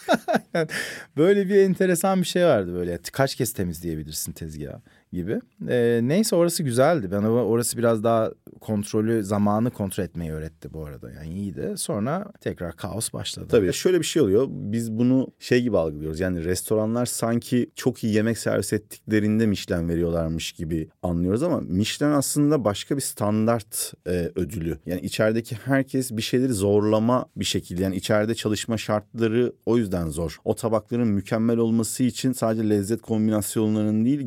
Yani 0.54 0.68
böyle 1.18 1.50
bir 1.50 1.56
enteresan 1.56 2.22
bir 2.22 2.26
şey 2.26 2.46
vardı 2.46 2.74
böyle. 2.74 3.00
Kaç 3.12 3.36
kez 3.36 3.54
temizleyebilirsin 3.54 4.32
tezgahı 4.32 4.82
gibi. 5.14 5.40
Ee, 5.70 6.00
neyse 6.04 6.36
orası 6.36 6.64
güzeldi. 6.64 7.12
Ben 7.12 7.24
orası 7.24 7.78
biraz 7.78 8.04
daha 8.04 8.32
kontrolü, 8.62 9.24
zamanı 9.24 9.72
kontrol 9.72 10.04
etmeyi 10.04 10.32
öğretti 10.32 10.74
bu 10.74 10.86
arada. 10.86 11.12
Yani 11.12 11.34
iyiydi. 11.34 11.74
Sonra 11.78 12.32
tekrar 12.42 12.76
kaos 12.76 13.14
başladı. 13.14 13.48
Tabii 13.50 13.74
şöyle 13.74 14.00
bir 14.00 14.06
şey 14.06 14.22
oluyor. 14.22 14.48
Biz 14.50 14.92
bunu 14.92 15.28
şey 15.40 15.62
gibi 15.62 15.78
algılıyoruz. 15.78 16.20
Yani 16.20 16.44
restoranlar 16.46 17.06
sanki 17.06 17.70
çok 17.76 18.04
iyi 18.04 18.14
yemek 18.14 18.38
servis 18.38 18.74
ettiklerinde 18.74 19.46
Michelin 19.46 19.90
veriyorlarmış 19.90 20.52
gibi 20.52 20.90
anlıyoruz 21.04 21.44
ama 21.44 21.62
Michelin 21.62 22.12
aslında 22.12 22.64
başka 22.64 22.96
bir 22.96 23.02
standart 23.02 23.94
e, 24.08 24.32
ödülü. 24.36 24.78
Yani 24.86 25.02
içerideki 25.02 25.56
herkes 25.56 26.12
bir 26.12 26.22
şeyleri 26.22 26.54
zorlama 26.54 27.26
bir 27.36 27.46
şekilde. 27.46 27.84
Yani 27.84 27.96
içeride 27.96 28.36
çalışma 28.36 28.78
şartları 28.78 29.54
o 29.66 29.78
yüzden 29.78 30.10
zor. 30.10 30.38
O 30.46 30.56
tabakların 30.56 31.08
mükemmel 31.08 31.58
olması 31.58 32.04
için 32.04 32.32
sadece 32.32 32.70
lezzet 32.70 33.02
kombinasyonlarının 33.02 34.06
değil 34.06 34.22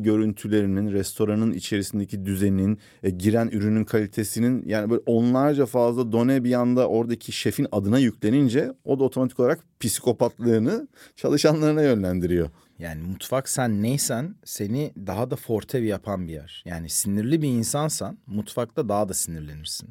görüntülerinin, 0.71 0.91
restoranın 0.91 1.51
içerisindeki 1.51 2.25
düzenin, 2.25 2.77
e, 3.03 3.09
giren 3.09 3.47
ürünün 3.47 3.83
kalitesinin 3.83 4.63
yani 4.65 4.89
böyle 4.89 5.01
onlarca 5.05 5.65
fazla 5.65 6.11
done 6.11 6.43
bir 6.43 6.53
anda 6.53 6.87
oradaki 6.87 7.31
şefin 7.31 7.67
adına 7.71 7.99
yüklenince 7.99 8.73
o 8.85 8.99
da 8.99 9.03
otomatik 9.03 9.39
olarak 9.39 9.59
psikopatlığını 9.79 10.87
çalışanlarına 11.15 11.81
yönlendiriyor. 11.81 12.49
Yani 12.81 13.01
mutfak 13.01 13.49
sen 13.49 13.83
neysen 13.83 14.35
seni 14.45 14.93
daha 15.07 15.31
da 15.31 15.35
forte 15.35 15.81
bir 15.81 15.87
yapan 15.87 16.27
bir 16.27 16.33
yer. 16.33 16.63
Yani 16.65 16.89
sinirli 16.89 17.41
bir 17.41 17.47
insansan 17.47 18.17
mutfakta 18.27 18.89
daha 18.89 19.09
da 19.09 19.13
sinirlenirsin. 19.13 19.89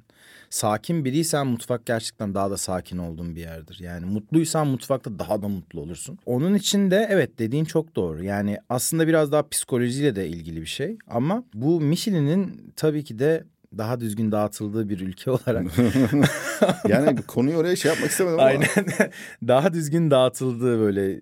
Sakin 0.50 1.04
biriysen 1.04 1.46
mutfak 1.46 1.86
gerçekten 1.86 2.34
daha 2.34 2.50
da 2.50 2.56
sakin 2.56 2.98
olduğun 2.98 3.36
bir 3.36 3.40
yerdir. 3.40 3.78
Yani 3.80 4.06
mutluysan 4.06 4.66
mutfakta 4.66 5.18
daha 5.18 5.42
da 5.42 5.48
mutlu 5.48 5.80
olursun. 5.80 6.18
Onun 6.26 6.54
için 6.54 6.90
de 6.90 7.06
evet 7.10 7.38
dediğin 7.38 7.64
çok 7.64 7.96
doğru. 7.96 8.24
Yani 8.24 8.58
aslında 8.68 9.06
biraz 9.08 9.32
daha 9.32 9.48
psikolojiyle 9.48 10.16
de 10.16 10.28
ilgili 10.28 10.60
bir 10.60 10.66
şey. 10.66 10.98
Ama 11.08 11.44
bu 11.54 11.80
Michelin'in 11.80 12.72
tabii 12.76 13.04
ki 13.04 13.18
de 13.18 13.44
daha 13.78 14.00
düzgün 14.00 14.32
dağıtıldığı 14.32 14.88
bir 14.88 15.00
ülke 15.00 15.30
olarak. 15.30 15.66
yani 16.88 17.22
konuyu 17.22 17.56
oraya 17.56 17.76
şey 17.76 17.90
yapmak 17.90 18.10
istemedim 18.10 18.40
ama. 18.40 18.48
Aynen. 18.48 18.68
daha 19.48 19.72
düzgün 19.72 20.10
dağıtıldığı 20.10 20.80
böyle 20.80 21.20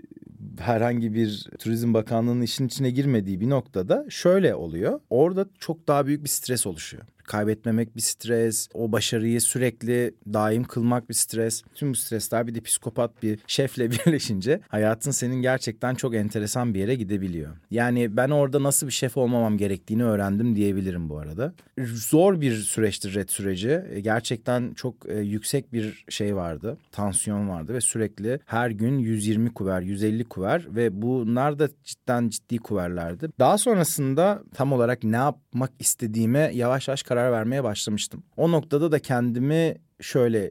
herhangi 0.61 1.15
bir 1.15 1.47
Turizm 1.59 1.95
Bakanlığı'nın 1.95 2.43
işin 2.43 2.67
içine 2.67 2.91
girmediği 2.91 3.41
bir 3.41 3.51
noktada 3.51 4.07
şöyle 4.09 4.55
oluyor. 4.55 5.01
Orada 5.11 5.47
çok 5.59 5.89
daha 5.89 6.07
büyük 6.07 6.25
bir 6.25 6.29
stres 6.29 6.67
oluşuyor. 6.67 7.05
Kaybetmemek 7.29 7.97
bir 7.97 8.01
stres, 8.01 8.69
o 8.75 8.93
başarıyı 8.93 9.41
sürekli 9.41 10.15
daim 10.33 10.65
kılmak 10.65 11.09
bir 11.09 11.15
stres. 11.15 11.63
Tüm 11.75 11.91
bu 11.91 11.95
stresler 11.95 12.47
bir 12.47 12.55
de 12.55 12.61
psikopat 12.61 13.23
bir 13.23 13.39
şefle 13.47 13.91
birleşince 13.91 14.61
hayatın 14.69 15.11
senin 15.11 15.43
gerçekten 15.43 15.95
çok 15.95 16.15
enteresan 16.15 16.75
bir 16.75 16.81
yere 16.81 16.95
gidebiliyor. 16.95 17.51
Yani 17.71 18.17
ben 18.17 18.31
orada 18.31 18.63
nasıl 18.63 18.87
bir 18.87 18.93
şef 18.93 19.17
olmamam 19.17 19.59
gerektiğini 19.59 20.05
öğrendim 20.05 20.57
diyebilirim 20.57 21.09
bu 21.09 21.19
arada. 21.19 21.53
Zor 21.85 22.41
bir 22.41 22.55
süreçtir 22.55 23.15
red 23.15 23.29
süreci. 23.29 23.83
Gerçekten 24.01 24.75
çok 24.75 24.95
e, 25.09 25.19
yüksek 25.19 25.73
bir 25.73 26.05
şey 26.09 26.37
vardı. 26.37 26.79
Tansiyon 26.93 27.49
vardı 27.49 27.75
ve 27.75 27.81
sürekli 27.81 28.41
her 28.47 28.71
gün 28.71 28.99
120 28.99 29.55
kuver, 29.55 29.81
150 29.81 30.25
kuver 30.25 30.67
ve 30.71 31.03
bunlar 31.03 31.59
da 31.59 31.69
cidden 31.85 32.29
ciddi 32.29 32.59
kuverlerdi. 32.59 33.29
Daha 33.39 33.59
sonrasında 33.59 34.43
tam 34.55 34.73
olarak 34.73 35.05
ne 35.05 35.17
yapmak 35.17 35.71
istediğime 35.79 36.51
yavaş 36.55 36.89
yavaş 36.89 37.03
karar 37.03 37.18
vermeye 37.33 37.65
başlamıştım. 37.65 38.23
O 38.37 38.53
noktada 38.53 38.93
da 38.93 38.99
kendimi 38.99 39.77
şöyle 40.01 40.51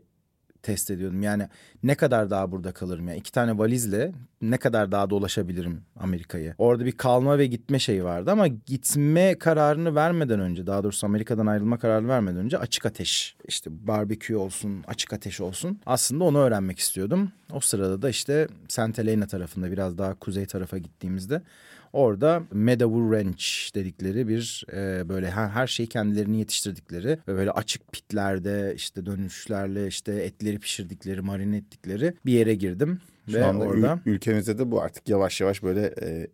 test 0.67 0.91
ediyordum. 0.91 1.21
Yani 1.21 1.47
ne 1.83 1.95
kadar 1.95 2.29
daha 2.29 2.51
burada 2.51 2.71
kalırım? 2.71 3.07
Yani 3.07 3.17
iki 3.17 3.31
tane 3.31 3.57
valizle 3.57 4.11
ne 4.41 4.57
kadar 4.57 4.91
daha 4.91 5.09
dolaşabilirim 5.09 5.81
Amerika'yı? 5.99 6.55
Orada 6.57 6.85
bir 6.85 6.91
kalma 6.91 7.37
ve 7.37 7.45
gitme 7.45 7.79
şeyi 7.79 8.03
vardı 8.03 8.31
ama 8.31 8.47
gitme 8.47 9.39
kararını 9.39 9.95
vermeden 9.95 10.39
önce 10.39 10.67
daha 10.67 10.83
doğrusu 10.83 11.07
Amerika'dan 11.07 11.45
ayrılma 11.45 11.79
kararını 11.79 12.07
vermeden 12.07 12.37
önce 12.37 12.57
açık 12.57 12.85
ateş 12.85 13.35
işte 13.47 13.87
barbekü 13.87 14.35
olsun 14.35 14.83
açık 14.87 15.13
ateş 15.13 15.41
olsun 15.41 15.79
aslında 15.85 16.23
onu 16.23 16.37
öğrenmek 16.37 16.79
istiyordum. 16.79 17.31
O 17.53 17.59
sırada 17.59 18.01
da 18.01 18.09
işte 18.09 18.47
Santa 18.67 19.01
Elena 19.01 19.27
tarafında 19.27 19.71
biraz 19.71 19.97
daha 19.97 20.13
kuzey 20.13 20.45
tarafa 20.45 20.77
gittiğimizde 20.77 21.41
Orada 21.97 22.43
Meadow 22.51 23.17
Ranch 23.17 23.75
dedikleri 23.75 24.27
bir 24.27 24.65
e, 24.73 25.09
böyle 25.09 25.31
her, 25.31 25.47
her 25.47 25.67
şeyi 25.67 25.89
kendilerini 25.89 26.39
yetiştirdikleri 26.39 27.07
ve 27.27 27.35
böyle 27.35 27.51
açık 27.51 27.91
pitlerde 27.91 28.73
işte 28.75 29.05
dönüşlerle 29.05 29.87
işte 29.87 30.13
etleri 30.13 30.59
pişirdikleri, 30.59 31.21
marine 31.21 31.57
ettikleri 31.57 32.13
bir 32.25 32.33
yere 32.33 32.55
girdim. 32.55 32.99
Şu 33.31 33.33
ve 33.33 33.45
anda 33.45 33.65
orada 33.65 33.87
ül- 33.87 33.99
ülkemizde 34.05 34.57
de 34.57 34.71
bu 34.71 34.81
artık 34.81 35.09
yavaş 35.09 35.41
yavaş 35.41 35.63
böyle 35.63 35.93
e, 36.01 36.27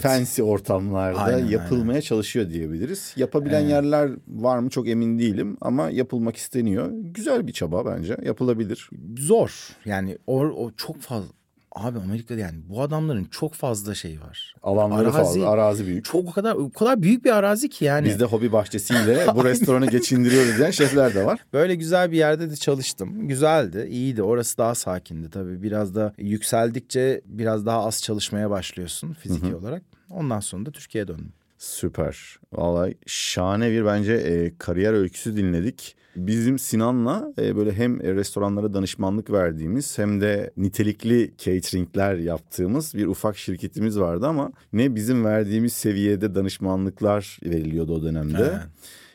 fancy 0.00 0.42
ortamlarda 0.42 1.20
Aynen, 1.20 1.46
yapılmaya 1.46 1.90
aynen. 1.92 2.00
çalışıyor 2.00 2.50
diyebiliriz. 2.50 3.14
Yapabilen 3.16 3.60
yerler 3.68 4.10
var 4.28 4.58
mı 4.58 4.70
çok 4.70 4.88
emin 4.88 5.18
değilim 5.18 5.56
ama 5.60 5.90
yapılmak 5.90 6.36
isteniyor. 6.36 6.90
Güzel 6.92 7.46
bir 7.46 7.52
çaba 7.52 7.86
bence. 7.86 8.16
Yapılabilir. 8.22 8.90
zor. 9.18 9.68
Yani 9.84 10.18
o, 10.26 10.40
o 10.40 10.72
çok 10.72 11.00
fazla 11.00 11.39
Abi 11.72 11.98
Amerika'da 11.98 12.40
yani 12.40 12.58
bu 12.68 12.82
adamların 12.82 13.24
çok 13.24 13.54
fazla 13.54 13.94
şey 13.94 14.20
var. 14.20 14.54
Alanları 14.62 15.08
Arazi- 15.08 15.12
fazla, 15.12 15.50
arazi 15.50 15.86
büyük. 15.86 16.04
Çok 16.04 16.28
o 16.28 16.32
kadar 16.32 16.54
o 16.54 16.70
kadar 16.70 17.02
büyük 17.02 17.24
bir 17.24 17.30
arazi 17.30 17.68
ki 17.68 17.84
yani. 17.84 18.06
Biz 18.06 18.20
de 18.20 18.24
hobi 18.24 18.52
bahçesiyle 18.52 19.26
bu 19.34 19.44
restoranı 19.44 19.86
geçindiriyoruz 19.86 20.58
diyen 20.58 20.70
şefler 20.70 21.14
de 21.14 21.26
var. 21.26 21.40
Böyle 21.52 21.74
güzel 21.74 22.10
bir 22.12 22.16
yerde 22.16 22.50
de 22.50 22.56
çalıştım. 22.56 23.28
Güzeldi, 23.28 23.86
iyiydi. 23.90 24.22
Orası 24.22 24.58
daha 24.58 24.74
sakindi 24.74 25.30
tabii. 25.30 25.62
Biraz 25.62 25.94
da 25.94 26.14
yükseldikçe 26.18 27.20
biraz 27.24 27.66
daha 27.66 27.86
az 27.86 28.02
çalışmaya 28.02 28.50
başlıyorsun 28.50 29.12
fiziki 29.12 29.54
olarak. 29.54 29.82
Ondan 30.10 30.40
sonra 30.40 30.66
da 30.66 30.70
Türkiye'ye 30.70 31.08
döndüm. 31.08 31.32
Süper. 31.58 32.38
Vallahi 32.52 32.94
şahane 33.06 33.70
bir 33.70 33.84
bence 33.84 34.12
e, 34.12 34.58
kariyer 34.58 34.92
öyküsü 34.92 35.36
dinledik. 35.36 35.96
Bizim 36.16 36.58
Sinan'la 36.58 37.32
e, 37.38 37.56
böyle 37.56 37.72
hem 37.72 38.00
restoranlara 38.00 38.74
danışmanlık 38.74 39.30
verdiğimiz 39.30 39.98
hem 39.98 40.20
de 40.20 40.50
nitelikli 40.56 41.34
cateringler 41.38 42.14
yaptığımız 42.14 42.94
bir 42.94 43.06
ufak 43.06 43.36
şirketimiz 43.36 44.00
vardı 44.00 44.26
ama 44.26 44.52
ne 44.72 44.94
bizim 44.94 45.24
verdiğimiz 45.24 45.72
seviyede 45.72 46.34
danışmanlıklar 46.34 47.38
veriliyordu 47.44 47.94
o 47.94 48.02
dönemde. 48.02 48.36
Evet. 48.38 48.60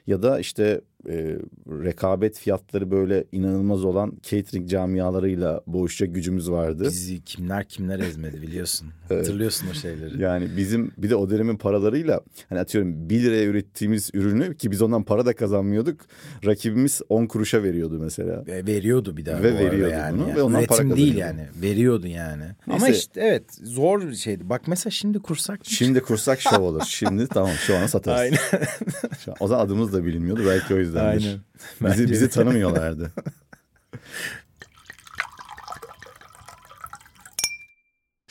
Ya 0.08 0.24
da 0.24 0.40
işte 0.40 0.82
e, 1.10 1.38
rekabet 1.70 2.38
fiyatları 2.40 2.92
böyle 2.92 3.24
inanılmaz 3.32 3.86
olan 3.86 4.14
catering 4.24 4.70
camialarıyla 4.70 5.62
boğuşacak 5.68 6.16
gücümüz 6.16 6.52
vardı. 6.52 6.84
Bizi 6.84 7.22
kimler 7.24 7.66
kimler 7.68 8.00
ezmedi 8.00 8.42
biliyorsun. 8.42 8.88
Hatırlıyorsun 9.10 9.68
o 9.72 9.74
şeyleri. 9.74 10.22
Yani 10.22 10.48
bizim 10.58 10.92
bir 10.98 11.10
de 11.10 11.16
o 11.16 11.30
dönemin 11.30 11.58
paralarıyla 11.58 12.22
hani 12.50 12.60
atıyorum 12.60 13.10
1 13.10 13.24
liraya 13.24 13.44
ürettiğimiz 13.46 14.10
ürünü 14.14 14.58
ki 14.58 14.72
biz 14.72 14.82
ondan 14.82 15.04
para 15.04 15.26
da 15.26 15.36
kazanmıyorduk. 15.36 16.00
Rakibimiz 16.46 17.02
10 17.10 17.26
kuruşa 17.28 17.64
veriyordu 17.64 18.00
mesela. 18.02 18.46
Ve 18.48 18.66
veriyordu 18.66 19.18
bir 19.18 19.26
daha 19.26 19.44
Ve 19.44 19.54
veriyordu 19.54 19.92
yani. 19.92 20.18
bunu 20.20 20.28
Yani 20.28 20.38
ve 20.38 20.44
ondan 20.44 20.60
Üretim 20.62 20.88
para 20.90 20.98
değil 20.98 21.16
yani. 21.16 21.42
Veriyordu 21.62 22.08
yani. 22.08 22.44
Ama 22.68 22.78
Neyse. 22.86 22.98
işte 23.00 23.22
evet 23.22 23.44
zor 23.64 24.02
bir 24.02 24.16
şeydi. 24.16 24.50
Bak 24.50 24.62
mesela 24.68 24.92
şimdi 24.92 25.20
kursak. 25.20 25.60
Şimdi 25.64 26.02
kursak 26.02 26.42
şov 26.42 26.62
olur. 26.62 26.82
Şimdi 26.88 27.28
tamam 27.28 27.52
şu 27.68 27.78
an 27.78 27.88
satarız. 27.88 28.20
Aynen. 28.20 28.38
Şu 29.26 29.32
an- 29.32 29.38
o 29.40 29.48
zaman 29.48 29.66
adımız 29.66 29.94
da 29.94 30.06
bilinmiyordu 30.06 30.42
belki 30.48 30.74
o 30.74 30.78
yüzdendir. 30.96 31.26
Aynen. 31.26 31.40
Bizi, 31.82 32.02
Bence 32.02 32.12
bizi 32.12 32.30
tanımıyorlardı. 32.30 33.12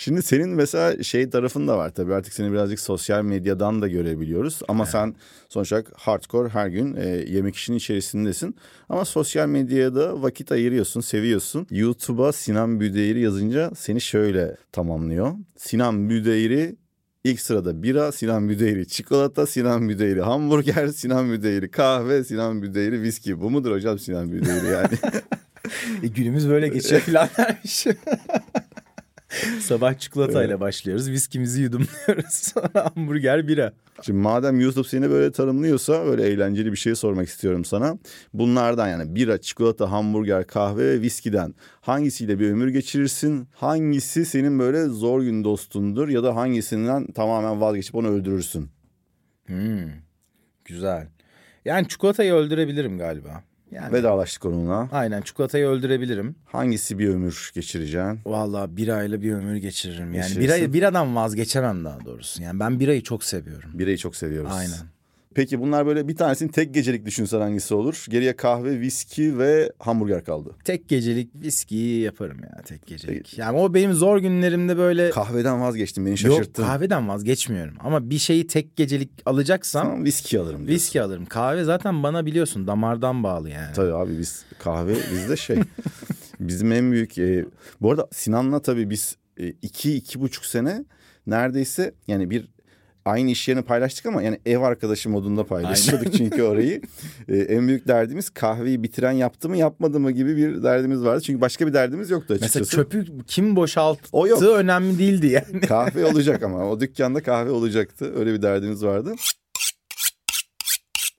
Şimdi 0.05 0.23
senin 0.23 0.49
mesela 0.49 1.03
şey 1.03 1.31
tarafın 1.31 1.69
da 1.69 1.79
var 1.79 1.95
tabii 1.95 2.15
artık 2.15 2.33
seni 2.33 2.53
birazcık 2.53 2.81
sosyal 2.81 3.23
medyadan 3.23 3.83
da 3.83 3.89
görebiliyoruz. 3.89 4.61
Ama 4.69 4.87
sen 4.87 5.15
sonuç 5.49 5.73
olarak 5.73 5.93
hardcore 5.97 6.49
her 6.49 6.69
gün 6.69 6.97
e, 6.97 7.07
yemek 7.07 7.57
işinin 7.57 7.77
içerisindesin. 7.77 8.57
Ama 8.89 9.05
sosyal 9.05 9.49
medyaya 9.49 9.95
da 9.95 10.23
vakit 10.23 10.53
ayırıyorsun, 10.53 11.01
seviyorsun. 11.01 11.67
YouTube'a 11.71 12.33
Sinan 12.33 12.81
Büdeyri 12.81 13.21
yazınca 13.21 13.71
seni 13.77 14.01
şöyle 14.01 14.57
tamamlıyor. 14.73 15.33
Sinan 15.57 16.11
Büdeyri 16.11 16.77
ilk 17.25 17.41
sırada 17.41 17.83
bira, 17.83 18.13
Sinan 18.13 18.49
Büdeyri 18.49 18.89
çikolata, 18.89 19.47
Sinan 19.47 19.89
Büdeyri 19.89 20.21
hamburger, 20.23 20.89
Sinan 20.95 21.33
Büdeyri 21.33 21.71
kahve, 21.71 22.25
Sinan 22.25 22.63
Büdeyri 22.63 23.03
viski. 23.03 23.41
Bu 23.41 23.51
mudur 23.51 23.73
hocam 23.73 23.99
Sinan 23.99 24.33
Büdeyri 24.33 24.67
yani? 24.67 24.99
E, 26.03 26.07
günümüz 26.07 26.49
böyle 26.49 26.69
geçiyor 26.69 27.01
falan 27.07 27.29
dermiş. 27.39 27.87
Sabah 29.61 29.95
çikolatayla 29.95 30.61
başlıyoruz. 30.61 31.11
Viskimizi 31.11 31.63
yudumluyoruz. 31.63 32.25
Sonra 32.31 32.91
hamburger 32.95 33.49
bira. 33.49 33.73
Şimdi 34.03 34.19
madem 34.19 34.61
YouTube 34.61 34.89
seni 34.89 35.11
böyle 35.11 35.33
tanımlıyorsa 35.33 36.07
böyle 36.07 36.27
eğlenceli 36.27 36.73
bir 36.73 36.77
şey 36.77 36.95
sormak 36.95 37.29
istiyorum 37.29 37.65
sana. 37.65 37.99
Bunlardan 38.35 38.89
yani 38.89 39.15
bira, 39.15 39.39
çikolata, 39.41 39.91
hamburger, 39.91 40.47
kahve 40.47 40.87
ve 40.87 41.01
viskiden 41.01 41.55
hangisiyle 41.81 42.39
bir 42.39 42.51
ömür 42.51 42.69
geçirirsin? 42.69 43.49
Hangisi 43.55 44.27
senin 44.27 44.59
böyle 44.59 44.85
zor 44.85 45.23
gün 45.23 45.45
dostundur 45.45 46.09
ya 46.09 46.23
da 46.23 46.37
hangisinden 46.37 47.07
tamamen 47.07 47.61
vazgeçip 47.61 47.95
onu 47.95 48.09
öldürürsün? 48.09 48.71
Hmm, 49.47 49.91
güzel. 50.65 51.09
Yani 51.65 51.89
çikolatayı 51.89 52.33
öldürebilirim 52.33 52.99
galiba. 52.99 53.45
Yani 53.75 53.93
Vedalaştık 53.93 54.45
onunla. 54.45 54.89
aynen 54.93 55.23
çikolatayı 55.23 55.67
öldürebilirim. 55.67 56.37
Hangisi 56.45 56.99
bir 56.99 57.09
ömür 57.09 57.51
geçireceksin? 57.55 58.21
Vallahi 58.27 58.77
birayla 58.77 59.23
bir 59.23 59.33
ömür 59.33 59.57
geçiririm. 59.57 60.05
Yani 60.07 60.17
Geçirirsin. 60.17 60.43
birayı 60.43 60.73
biradan 60.73 61.17
vazgeçemem 61.17 61.85
daha 61.85 62.05
doğrusu. 62.05 62.43
Yani 62.43 62.61
ben 62.61 62.81
birayı 62.81 63.03
çok 63.03 63.25
seviyorum. 63.25 63.71
Birayı 63.75 63.97
çok 63.99 64.17
seviyoruz. 64.17 64.53
Aynen. 64.55 64.94
Peki 65.35 65.61
bunlar 65.61 65.87
böyle 65.87 66.09
bir 66.09 66.17
tanesini 66.17 66.51
tek 66.51 66.75
gecelik 66.75 67.07
düşünsen 67.07 67.41
hangisi 67.41 67.75
olur? 67.75 68.07
Geriye 68.09 68.37
kahve, 68.37 68.81
viski 68.81 69.39
ve 69.39 69.73
hamburger 69.79 70.25
kaldı. 70.25 70.51
Tek 70.65 70.89
gecelik 70.89 71.35
viskiyi 71.35 72.01
yaparım 72.01 72.39
ya 72.43 72.63
tek 72.65 72.87
gecelik. 72.87 73.39
Yani 73.39 73.59
o 73.59 73.75
benim 73.75 73.93
zor 73.93 74.19
günlerimde 74.19 74.77
böyle 74.77 75.11
Kahveden 75.11 75.61
vazgeçtim 75.61 76.05
beni 76.07 76.11
yok 76.11 76.19
şaşırttın. 76.19 76.63
kahveden 76.63 77.09
vazgeçmiyorum. 77.09 77.75
Ama 77.81 78.11
bir 78.11 78.19
şeyi 78.19 78.47
tek 78.47 78.77
gecelik 78.77 79.11
alacaksam 79.27 79.83
Tamam 79.87 80.05
viski 80.05 80.41
alırım. 80.41 80.59
diyorsun. 80.59 80.75
viski 80.75 81.03
alırım. 81.03 81.27
Kahve 81.27 81.65
zaten 81.65 82.03
bana 82.03 82.27
biliyorsun 82.27 82.67
damardan 82.67 83.23
bağlı 83.23 83.51
yani. 83.51 83.73
Tabii 83.75 83.93
abi 83.93 84.19
biz 84.19 84.45
kahve 84.59 84.95
bizde 85.13 85.37
şey. 85.37 85.57
bizim 86.41 86.73
en 86.73 86.93
büyük 86.93 87.19
e, 87.19 87.45
bu 87.81 87.91
arada 87.91 88.09
Sinan'la 88.13 88.63
tabii 88.63 88.91
biz 88.91 89.17
e, 89.41 89.49
iki 89.63 89.95
iki 89.97 90.21
buçuk 90.21 90.45
sene 90.45 90.85
neredeyse 91.27 91.95
yani 92.09 92.31
bir 92.31 92.49
aynı 93.05 93.31
iş 93.31 93.49
yerini 93.49 93.63
paylaştık 93.63 94.07
ama 94.07 94.23
yani 94.23 94.41
ev 94.47 94.59
arkadaşı 94.61 95.11
modunda 95.11 95.45
paylaşıyorduk 95.47 96.13
çünkü 96.15 96.43
orayı. 96.43 96.81
Ee, 97.29 97.37
en 97.37 97.69
büyük 97.69 97.89
derdimiz 97.89 98.31
kahveyi 98.31 98.83
bitiren 98.83 99.13
yaptı 99.13 99.49
mı 99.49 99.57
yapmadı 99.57 100.01
mı 100.01 100.11
gibi 100.11 100.37
bir 100.37 100.63
derdimiz 100.63 101.05
vardı. 101.05 101.21
Çünkü 101.21 101.41
başka 101.41 101.67
bir 101.67 101.73
derdimiz 101.73 102.11
yoktu 102.11 102.35
açıkçası. 102.35 102.59
Mesela 102.59 102.83
çöpü 102.83 103.07
kim 103.27 103.57
boşalttığı 103.57 104.09
O 104.13 104.27
yok. 104.27 104.43
önemli 104.43 104.99
değildi 104.99 105.27
yani. 105.27 105.61
kahve 105.67 106.05
olacak 106.13 106.43
ama 106.43 106.71
o 106.71 106.81
dükkanda 106.81 107.23
kahve 107.23 107.51
olacaktı. 107.51 108.13
Öyle 108.17 108.33
bir 108.35 108.43
derdimiz 108.43 108.85
vardı. 108.85 109.15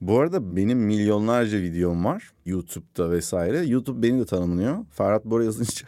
Bu 0.00 0.20
arada 0.20 0.56
benim 0.56 0.78
milyonlarca 0.78 1.58
videom 1.58 2.04
var 2.04 2.30
YouTube'da 2.46 3.10
vesaire. 3.10 3.58
YouTube 3.66 4.02
beni 4.02 4.20
de 4.20 4.24
tanımlıyor. 4.24 4.76
Ferhat 4.90 5.24
Bora 5.24 5.44
yazınca 5.44 5.86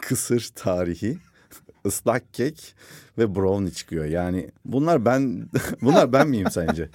kısır 0.00 0.50
tarihi, 0.54 1.18
ıslak 1.88 2.34
kek 2.34 2.74
ve 3.18 3.34
brownie 3.34 3.70
çıkıyor. 3.70 4.04
Yani 4.04 4.50
bunlar 4.64 5.04
ben 5.04 5.48
bunlar 5.82 6.12
ben 6.12 6.28
miyim 6.28 6.50
sence? 6.50 6.88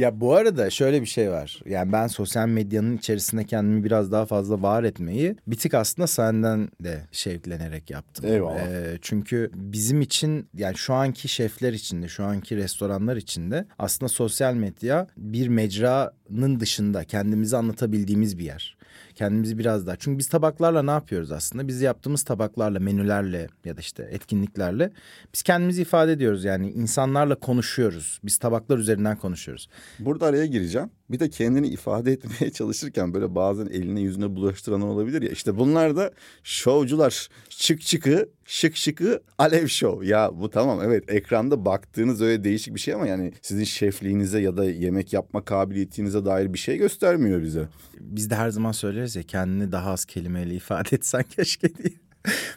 Ya 0.00 0.20
bu 0.20 0.34
arada 0.34 0.70
şöyle 0.70 1.00
bir 1.00 1.06
şey 1.06 1.30
var. 1.30 1.62
Yani 1.66 1.92
ben 1.92 2.06
sosyal 2.06 2.48
medyanın 2.48 2.96
içerisinde 2.96 3.44
kendimi 3.44 3.84
biraz 3.84 4.12
daha 4.12 4.26
fazla 4.26 4.62
var 4.62 4.84
etmeyi 4.84 5.36
bir 5.46 5.56
tık 5.56 5.74
aslında 5.74 6.06
senden 6.06 6.68
de 6.80 7.02
şevklenerek 7.12 7.90
yaptım. 7.90 8.24
Eyvallah. 8.28 8.60
Ee, 8.60 8.98
çünkü 9.02 9.50
bizim 9.54 10.00
için 10.00 10.48
yani 10.54 10.76
şu 10.76 10.94
anki 10.94 11.28
şefler 11.28 11.72
içinde, 11.72 12.08
şu 12.08 12.24
anki 12.24 12.56
restoranlar 12.56 13.16
içinde 13.16 13.66
aslında 13.78 14.08
sosyal 14.08 14.54
medya 14.54 15.06
bir 15.16 15.48
mecranın 15.48 16.60
dışında 16.60 17.04
kendimizi 17.04 17.56
anlatabildiğimiz 17.56 18.38
bir 18.38 18.44
yer. 18.44 18.76
Kendimizi 19.20 19.58
biraz 19.58 19.86
daha. 19.86 19.96
Çünkü 19.96 20.18
biz 20.18 20.28
tabaklarla 20.28 20.82
ne 20.82 20.90
yapıyoruz 20.90 21.32
aslında? 21.32 21.68
Biz 21.68 21.80
yaptığımız 21.80 22.22
tabaklarla, 22.22 22.80
menülerle 22.80 23.48
ya 23.64 23.76
da 23.76 23.80
işte 23.80 24.08
etkinliklerle 24.10 24.92
biz 25.34 25.42
kendimizi 25.42 25.82
ifade 25.82 26.12
ediyoruz. 26.12 26.44
Yani 26.44 26.70
insanlarla 26.70 27.34
konuşuyoruz. 27.34 28.20
Biz 28.24 28.38
tabaklar 28.38 28.78
üzerinden 28.78 29.16
konuşuyoruz. 29.16 29.68
Burada 29.98 30.26
araya 30.26 30.46
gireceğim. 30.46 30.90
Bir 31.10 31.20
de 31.20 31.30
kendini 31.30 31.68
ifade 31.68 32.12
etmeye 32.16 32.52
çalışırken 32.52 33.14
böyle 33.14 33.34
bazen 33.34 33.66
eline 33.66 34.00
yüzüne 34.00 34.36
bulaştıran 34.36 34.80
olabilir 34.80 35.22
ya. 35.22 35.30
İşte 35.30 35.58
bunlar 35.58 35.96
da 35.96 36.10
şovcular. 36.44 37.28
Şık 37.50 37.82
şıkı, 37.82 38.28
şık 38.44 38.76
şıkı, 38.76 39.22
alev 39.38 39.66
şov. 39.66 40.02
Ya 40.02 40.30
bu 40.34 40.50
tamam 40.50 40.80
evet 40.82 41.04
ekranda 41.08 41.64
baktığınız 41.64 42.22
öyle 42.22 42.44
değişik 42.44 42.74
bir 42.74 42.80
şey 42.80 42.94
ama 42.94 43.06
yani 43.06 43.32
sizin 43.42 43.64
şefliğinize 43.64 44.40
ya 44.40 44.56
da 44.56 44.64
yemek 44.64 45.12
yapma 45.12 45.44
kabiliyetinize 45.44 46.24
dair 46.24 46.52
bir 46.52 46.58
şey 46.58 46.76
göstermiyor 46.76 47.42
bize. 47.42 47.68
Biz 48.00 48.30
de 48.30 48.34
her 48.34 48.50
zaman 48.50 48.72
söyleriz 48.72 49.09
ya 49.16 49.22
kendini 49.22 49.72
daha 49.72 49.90
az 49.90 50.04
kelimeyle 50.04 50.54
ifade 50.54 50.88
etsen 50.92 51.22
keşke 51.36 51.74
diye. 51.74 51.94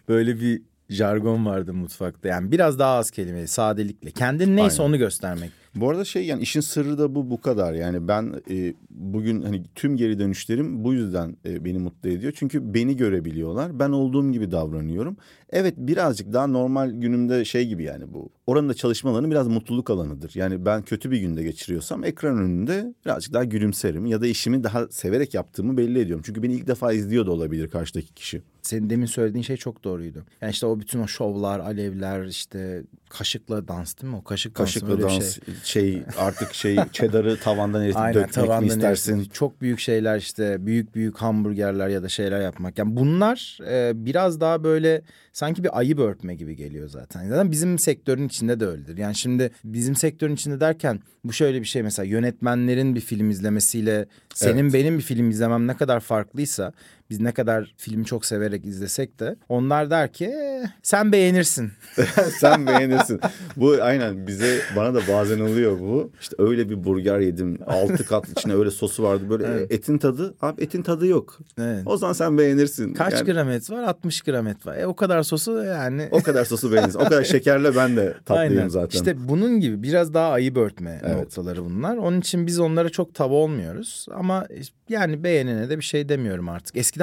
Böyle 0.10 0.40
bir 0.40 0.62
jargon 0.90 1.46
vardı 1.46 1.74
mutfakta. 1.74 2.28
Yani 2.28 2.52
biraz 2.52 2.80
daha 2.80 2.96
az 2.96 3.12
kelime, 3.12 3.48
sadelikle. 3.48 4.12
Kendin 4.12 4.56
neyse 4.56 4.82
Aynen. 4.82 4.90
onu 4.90 4.98
göstermek. 4.98 5.52
Bu 5.76 5.90
arada 5.90 6.06
şey 6.06 6.26
yani 6.26 6.42
işin 6.42 6.60
sırrı 6.62 6.98
da 6.98 7.16
bu 7.16 7.30
bu 7.30 7.42
kadar. 7.42 7.74
Yani 7.74 8.08
ben 8.08 8.34
e, 8.50 8.74
bugün 8.90 9.42
hani 9.42 9.64
tüm 9.76 9.98
geri 9.98 10.20
dönüşlerim 10.20 10.84
bu 10.84 10.94
yüzden 10.94 11.38
e, 11.46 11.66
beni 11.66 11.80
mutlu 11.80 12.10
ediyor. 12.10 12.34
Çünkü 12.36 12.74
beni 12.74 12.98
görebiliyorlar. 12.98 13.80
Ben 13.80 13.90
olduğum 13.90 14.32
gibi 14.32 14.52
davranıyorum. 14.52 15.18
Evet 15.54 15.74
birazcık 15.78 16.34
daha 16.34 16.48
normal 16.48 16.92
günümde 16.92 17.46
şey 17.46 17.68
gibi 17.68 17.84
yani 17.84 18.14
bu. 18.14 18.30
Oranın 18.48 18.70
da 18.70 18.74
çalışma 18.74 19.12
alanı 19.12 19.32
biraz 19.32 19.48
mutluluk 19.48 19.90
alanıdır. 19.90 20.32
Yani 20.36 20.66
ben 20.66 20.82
kötü 20.82 21.12
bir 21.12 21.18
günde 21.18 21.44
geçiriyorsam 21.44 22.04
ekran 22.04 22.38
önünde 22.38 22.94
birazcık 23.06 23.34
daha 23.34 23.44
gülümserim. 23.44 24.06
Ya 24.06 24.22
da 24.22 24.28
işimi 24.28 24.64
daha 24.64 24.88
severek 24.88 25.34
yaptığımı 25.34 25.78
belli 25.78 26.00
ediyorum. 26.00 26.24
Çünkü 26.26 26.44
beni 26.44 26.54
ilk 26.54 26.68
defa 26.68 26.94
izliyor 26.94 27.26
da 27.26 27.32
olabilir 27.32 27.70
karşıdaki 27.70 28.14
kişi. 28.14 28.42
Senin 28.62 28.90
demin 28.90 29.06
söylediğin 29.06 29.44
şey 29.44 29.58
çok 29.58 29.84
doğruydu. 29.84 30.24
Yani 30.42 30.52
işte 30.52 30.66
o 30.66 30.80
bütün 30.80 31.00
o 31.00 31.08
şovlar, 31.08 31.60
alevler, 31.60 32.26
işte 32.26 32.84
kaşıkla 33.10 33.68
dans 33.68 34.02
değil 34.02 34.14
mi? 34.14 34.20
O 34.20 34.24
kaşık 34.24 34.56
Kaşıkla 34.56 34.98
bir 34.98 35.04
dans 35.04 35.40
şey. 35.40 35.54
şey 35.64 36.04
artık 36.18 36.54
şey 36.54 36.78
cheddar'ı 36.92 37.38
tavandan 37.38 37.84
eritip 37.84 38.02
Aynen 38.02 38.14
dökmek 38.14 38.28
mi 38.28 38.34
tavandan 38.34 38.68
istersin? 38.68 39.18
eritip 39.18 39.34
Çok 39.34 39.62
büyük 39.62 39.80
şeyler 39.80 40.18
işte 40.18 40.66
büyük 40.66 40.96
büyük 40.96 41.18
hamburgerler 41.18 41.90
ya 41.90 42.04
da 42.04 42.10
şeyler 42.10 42.42
yapmak. 42.42 42.78
Yani 42.78 42.96
bunlar 42.96 43.58
e, 43.68 44.06
biraz 44.06 44.42
daha 44.42 44.64
böyle 44.64 45.02
sanki 45.34 45.64
bir 45.64 45.80
ayıp 45.80 46.00
örtme 46.00 46.36
gibi 46.36 46.56
geliyor 46.56 46.90
zaten. 46.90 47.30
Zaten 47.30 47.52
bizim 47.52 47.80
sektörün 47.80 48.28
içinde 48.28 48.60
de 48.60 48.66
öyledir. 48.66 48.98
Yani 48.98 49.16
şimdi 49.16 49.52
bizim 49.64 49.96
sektörün 49.96 50.34
içinde 50.34 50.60
derken 50.60 51.00
bu 51.24 51.34
şöyle 51.34 51.62
bir 51.62 51.66
şey 51.66 51.84
mesela 51.84 52.06
yönetmenlerin 52.06 52.96
bir 52.96 53.02
film 53.02 53.30
izlemesiyle 53.30 54.06
senin 54.34 54.74
benim 54.74 54.98
bir 54.98 55.04
film 55.04 55.30
izlemem 55.30 55.68
ne 55.68 55.78
kadar 55.78 56.00
farklıysa 56.00 56.74
biz 57.14 57.22
ne 57.22 57.32
kadar 57.32 57.74
filmi 57.78 58.06
çok 58.06 58.26
severek 58.26 58.66
izlesek 58.66 59.20
de 59.20 59.36
onlar 59.50 59.90
der 59.90 60.14
ki 60.14 60.26
"Eh, 60.26 60.68
sen 60.84 61.12
beğenirsin. 61.12 61.72
Sen 62.40 62.68
beğenirsin. 62.68 63.20
Bu 63.58 63.78
aynen 63.82 64.28
bize 64.28 64.60
bana 64.76 64.94
da 64.94 65.00
bazen 65.12 65.40
oluyor 65.40 65.80
bu. 65.80 66.12
İşte 66.22 66.36
öyle 66.40 66.70
bir 66.70 66.84
burger 66.84 67.20
yedim. 67.20 67.58
Altı 67.68 68.06
kat 68.06 68.30
içine 68.30 68.54
öyle 68.54 68.72
sosu 68.72 69.04
vardı. 69.04 69.24
Böyle 69.30 69.46
Evet. 69.48 69.72
etin 69.72 69.98
tadı. 69.98 70.36
Abi 70.42 70.64
etin 70.64 70.82
tadı 70.82 71.08
yok. 71.08 71.40
Evet. 71.60 71.82
O 71.86 71.98
zaman 71.98 72.14
sen 72.14 72.38
beğenirsin. 72.38 72.94
Kaç 72.94 73.14
Yani 73.14 73.26
gram 73.32 73.50
et 73.50 73.70
var? 73.72 73.84
60 73.84 74.22
gram 74.22 74.48
et 74.48 74.66
var. 74.66 74.78
E 74.78 74.86
o 74.88 74.96
kadar 74.96 75.24
sosu 75.24 75.64
yani. 75.64 76.08
O 76.12 76.24
kadar 76.24 76.46
sosu 76.46 76.72
beğenirsin. 76.72 77.00
O 77.00 77.04
kadar 77.04 77.24
şekerle 77.24 77.76
ben 77.76 77.98
de 77.98 78.14
tatlıyım 78.26 78.58
Aynen. 78.58 78.68
zaten. 78.68 79.00
İşte 79.00 79.28
bunun 79.28 79.60
gibi 79.60 79.84
biraz 79.84 80.14
daha 80.14 80.32
ayıp 80.32 80.58
örtme 80.58 81.02
Evet. 81.06 81.16
noktaları 81.18 81.66
bunlar. 81.66 81.98
Onun 81.98 82.20
için 82.20 82.48
biz 82.48 82.60
onlara 82.60 82.90
çok 82.90 83.16
tava 83.16 83.34
olmuyoruz. 83.34 84.06
Ama 84.14 84.48
yani 84.90 85.24
beğenene 85.24 85.70
de 85.70 85.78
bir 85.78 85.84
şey 85.84 86.10
demiyorum 86.10 86.50
artık. 86.50 86.76
Eskiden 86.78 87.03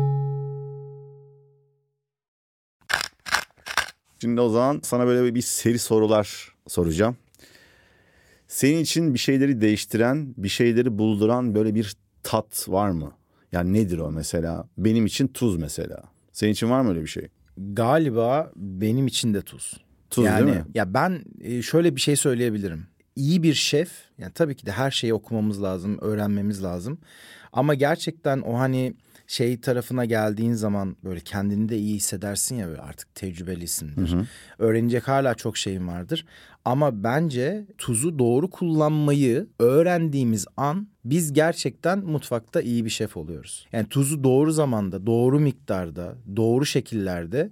Şimdi 4.21 4.41
o 4.41 4.49
zaman 4.49 4.79
sana 4.83 5.07
böyle 5.07 5.35
bir 5.35 5.41
seri 5.41 5.79
sorular 5.79 6.55
soracağım. 6.67 7.17
Senin 8.47 8.79
için 8.79 9.13
bir 9.13 9.19
şeyleri 9.19 9.61
değiştiren, 9.61 10.33
bir 10.37 10.49
şeyleri 10.49 10.97
bulduran 10.97 11.55
böyle 11.55 11.75
bir 11.75 11.95
tat 12.23 12.69
var 12.69 12.89
mı? 12.89 13.11
Yani 13.51 13.73
nedir 13.73 13.97
o 13.97 14.11
mesela? 14.11 14.67
Benim 14.77 15.05
için 15.05 15.27
tuz 15.27 15.57
mesela. 15.57 16.03
Senin 16.31 16.51
için 16.51 16.69
var 16.69 16.81
mı 16.81 16.89
öyle 16.89 17.01
bir 17.01 17.07
şey? 17.07 17.27
Galiba 17.57 18.51
benim 18.55 19.07
için 19.07 19.33
de 19.33 19.41
tuz. 19.41 19.83
Tuz 20.09 20.25
yani, 20.25 20.45
değil 20.45 20.57
mi? 20.57 20.65
Ya 20.73 20.93
ben 20.93 21.23
e, 21.41 21.61
şöyle 21.61 21.95
bir 21.95 22.01
şey 22.01 22.15
söyleyebilirim. 22.15 22.87
İyi 23.15 23.43
bir 23.43 23.53
şef, 23.53 23.91
yani 24.17 24.31
tabii 24.33 24.55
ki 24.55 24.65
de 24.65 24.71
her 24.71 24.91
şeyi 24.91 25.13
okumamız 25.13 25.63
lazım, 25.63 25.97
öğrenmemiz 26.01 26.63
lazım. 26.63 26.99
Ama 27.53 27.73
gerçekten 27.73 28.41
o 28.41 28.59
hani 28.59 28.93
şey 29.31 29.61
tarafına 29.61 30.05
geldiğin 30.05 30.53
zaman 30.53 30.95
böyle 31.03 31.19
kendini 31.19 31.69
de 31.69 31.77
iyi 31.77 31.95
hissedersin 31.95 32.55
ya 32.55 32.67
böyle 32.67 32.81
artık 32.81 33.15
tecrübelisindir. 33.15 34.15
Öğrenecek 34.59 35.07
hala 35.07 35.35
çok 35.35 35.57
şeyin 35.57 35.87
vardır. 35.87 36.25
Ama 36.65 37.03
bence 37.03 37.65
tuzu 37.77 38.19
doğru 38.19 38.49
kullanmayı 38.49 39.47
öğrendiğimiz 39.59 40.45
an 40.57 40.87
biz 41.05 41.33
gerçekten 41.33 41.99
mutfakta 41.99 42.61
iyi 42.61 42.85
bir 42.85 42.89
şef 42.89 43.17
oluyoruz. 43.17 43.67
Yani 43.71 43.87
tuzu 43.87 44.23
doğru 44.23 44.51
zamanda, 44.51 45.05
doğru 45.05 45.39
miktarda, 45.39 46.15
doğru 46.35 46.65
şekillerde 46.65 47.51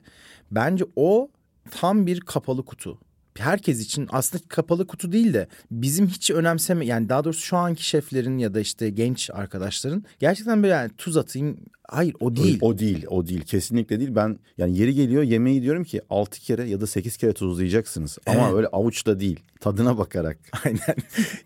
bence 0.51 0.85
o 0.95 1.29
tam 1.71 2.05
bir 2.05 2.19
kapalı 2.19 2.65
kutu. 2.65 2.99
Herkes 3.39 3.81
için 3.81 4.07
aslında 4.11 4.43
kapalı 4.47 4.87
kutu 4.87 5.11
değil 5.11 5.33
de 5.33 5.47
bizim 5.71 6.07
hiç 6.07 6.31
önemseme 6.31 6.85
yani 6.85 7.09
daha 7.09 7.23
doğrusu 7.23 7.41
şu 7.41 7.57
anki 7.57 7.87
şeflerin 7.87 8.37
ya 8.37 8.53
da 8.53 8.59
işte 8.59 8.89
genç 8.89 9.29
arkadaşların 9.33 10.03
gerçekten 10.19 10.63
böyle 10.63 10.73
yani 10.73 10.91
tuz 10.97 11.17
atayım 11.17 11.57
Hayır 11.91 12.15
o 12.19 12.35
değil. 12.35 12.59
O, 12.61 12.67
o 12.67 12.77
değil, 12.77 13.05
o 13.09 13.27
değil. 13.27 13.41
Kesinlikle 13.41 13.99
değil. 13.99 14.15
Ben 14.15 14.39
yani 14.57 14.77
yeri 14.77 14.93
geliyor 14.95 15.23
yemeği 15.23 15.61
diyorum 15.61 15.83
ki 15.83 16.01
6 16.09 16.39
kere 16.39 16.63
ya 16.69 16.81
da 16.81 16.87
8 16.87 17.17
kere 17.17 17.33
tuzlayacaksınız. 17.33 18.17
Ama 18.27 18.41
Evet. 18.43 18.53
öyle 18.55 18.67
avuçla 18.67 19.19
değil. 19.19 19.39
Tadına 19.59 19.97
bakarak. 19.97 20.37
Aynen. 20.65 20.95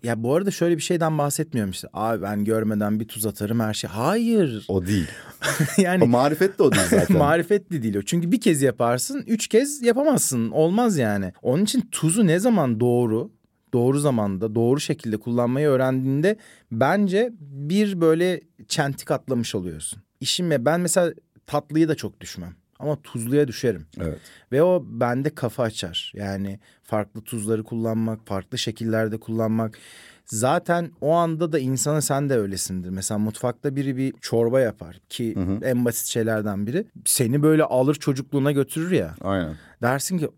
ya 0.02 0.22
bu 0.22 0.34
arada 0.34 0.50
şöyle 0.50 0.76
bir 0.76 0.82
şeyden 0.82 1.18
bahsetmiyorum 1.18 1.70
işte. 1.70 1.88
Abi 1.92 2.22
ben 2.22 2.44
görmeden 2.44 3.00
bir 3.00 3.08
tuz 3.08 3.26
atarım 3.26 3.60
her 3.60 3.74
şey. 3.74 3.90
Hayır. 3.90 4.64
O 4.68 4.86
değil. 4.86 5.06
yani 5.78 6.04
O 6.04 6.06
marifet 6.06 6.58
de 6.58 6.62
o 6.62 6.72
değil 6.72 6.86
zaten. 6.90 7.16
Marifetli 7.18 7.82
değil 7.82 7.96
o. 7.96 8.02
Çünkü 8.02 8.32
bir 8.32 8.40
kez 8.40 8.62
yaparsın, 8.62 9.24
üç 9.26 9.48
kez 9.48 9.82
yapamazsın. 9.82 10.50
Olmaz 10.50 10.98
yani. 10.98 11.32
Onun 11.42 11.64
için 11.64 11.88
tuzu 11.92 12.26
ne 12.26 12.38
zaman 12.38 12.80
doğru, 12.80 13.30
doğru 13.72 13.98
zamanda, 13.98 14.54
doğru 14.54 14.80
şekilde 14.80 15.16
kullanmayı 15.16 15.68
öğrendiğinde 15.68 16.36
bence 16.72 17.32
bir 17.40 18.00
böyle 18.00 18.40
çentik 18.68 19.10
atlamış 19.10 19.54
oluyorsun. 19.54 20.02
İşime 20.24 20.64
ben 20.64 20.80
mesela 20.80 21.12
tatlıyı 21.46 21.88
da 21.88 21.94
çok 21.94 22.20
düşmem. 22.20 22.54
Ama 22.78 23.02
tuzluya 23.02 23.48
düşerim. 23.48 23.86
evet. 24.00 24.18
Ve 24.52 24.62
o 24.62 24.84
bende 24.86 25.34
kafa 25.34 25.62
açar. 25.62 26.12
Yani 26.14 26.58
farklı 26.82 27.20
tuzları 27.20 27.64
kullanmak, 27.64 28.26
farklı 28.26 28.58
şekillerde 28.58 29.16
kullanmak. 29.20 29.78
Zaten 30.24 30.90
o 31.00 31.12
anda 31.12 31.52
da 31.52 31.58
insana 31.58 32.00
sen 32.00 32.28
de 32.28 32.38
öylesindir. 32.38 32.90
Mesela 32.90 33.18
mutfakta 33.18 33.76
biri 33.76 33.96
bir 33.96 34.14
çorba 34.20 34.60
yapar 34.60 35.00
ki 35.08 35.34
en 35.62 35.84
basit 35.84 36.06
şeylerden 36.06 36.66
biri. 36.66 36.86
Seni 37.04 37.42
böyle 37.42 37.64
alır 37.64 37.94
çocukluğuna 37.94 38.52
götürür 38.52 38.90
ya. 38.90 39.14
Aynen. 39.20 39.56
Dersin 39.82 40.18
ki 40.18 40.28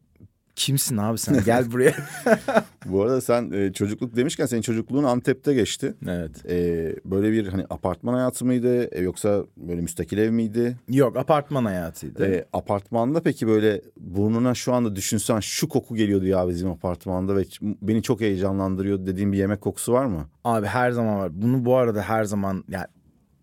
kimsin 0.56 0.96
abi 0.96 1.18
sen 1.18 1.44
gel 1.44 1.64
buraya. 1.72 1.94
Bu 2.86 3.02
arada 3.02 3.20
sen 3.20 3.50
e, 3.50 3.72
çocukluk 3.72 4.16
demişken 4.16 4.46
senin 4.46 4.62
çocukluğun 4.62 5.04
Antep'te 5.04 5.54
geçti. 5.54 5.94
evet. 6.08 6.46
E, 6.50 6.96
böyle 7.04 7.32
bir 7.32 7.46
hani 7.46 7.64
apartman 7.70 8.14
hayatı 8.14 8.44
mıydı 8.44 8.84
e, 8.96 9.02
yoksa 9.02 9.44
böyle 9.56 9.80
müstakil 9.80 10.18
ev 10.18 10.30
miydi? 10.30 10.76
Yok 10.88 11.16
apartman 11.16 11.64
hayatıydı. 11.64 12.26
E, 12.26 12.44
apartmanda 12.52 13.20
peki 13.22 13.46
böyle 13.46 13.80
burnuna 13.96 14.54
şu 14.54 14.72
anda 14.74 14.96
düşünsen 14.96 15.40
şu 15.40 15.68
koku 15.68 15.96
geliyordu 15.96 16.26
ya 16.26 16.48
bizim 16.48 16.70
apartmanda 16.70 17.36
ve 17.36 17.44
beni 17.62 18.02
çok 18.02 18.20
heyecanlandırıyor 18.20 19.06
dediğin 19.06 19.32
bir 19.32 19.38
yemek 19.38 19.60
kokusu 19.60 19.92
var 19.92 20.04
mı? 20.06 20.26
Abi 20.44 20.66
her 20.66 20.90
zaman 20.90 21.18
var. 21.18 21.30
Bunu 21.42 21.64
bu 21.64 21.76
arada 21.76 22.02
her 22.02 22.24
zaman 22.24 22.64
yani 22.68 22.86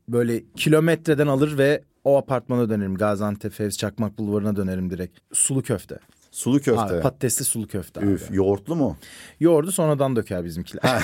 böyle 0.07 0.43
kilometreden 0.55 1.27
alır 1.27 1.57
ve 1.57 1.83
o 2.03 2.17
apartmana 2.17 2.69
dönerim. 2.69 2.95
Gaziantep 2.95 3.51
Fevzi 3.53 3.77
Çakmak 3.77 4.17
Bulvarı'na 4.17 4.55
dönerim 4.55 4.89
direkt. 4.89 5.19
Sulu 5.33 5.61
köfte. 5.61 5.99
Sulu 6.33 6.59
köfte. 6.61 6.81
Abi, 6.81 7.01
patatesli 7.01 7.45
sulu 7.45 7.67
köfte 7.67 7.99
abi. 7.99 8.07
Üf, 8.07 8.31
yoğurtlu 8.31 8.75
mu? 8.75 8.97
Yoğurdu 9.39 9.71
sonradan 9.71 10.15
döker 10.15 10.43
bizimkiler. 10.45 10.83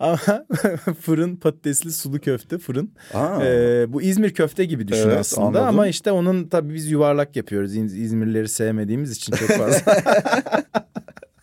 Ama 0.00 0.16
fırın 1.00 1.36
patatesli 1.36 1.92
sulu 1.92 2.20
köfte 2.20 2.58
fırın. 2.58 2.92
Aa. 3.14 3.44
Ee, 3.44 3.92
bu 3.92 4.02
İzmir 4.02 4.34
köfte 4.34 4.64
gibi 4.64 4.88
düşün 4.88 5.08
Evet, 5.08 5.18
aslında. 5.18 5.46
anladım. 5.46 5.64
Ama 5.68 5.86
işte 5.86 6.12
onun 6.12 6.44
tabii 6.48 6.74
biz 6.74 6.90
yuvarlak 6.90 7.36
yapıyoruz. 7.36 7.76
İz- 7.76 7.96
İzmirlileri 7.98 8.48
sevmediğimiz 8.48 9.12
için 9.12 9.32
çok 9.32 9.48
fazla. 9.48 9.82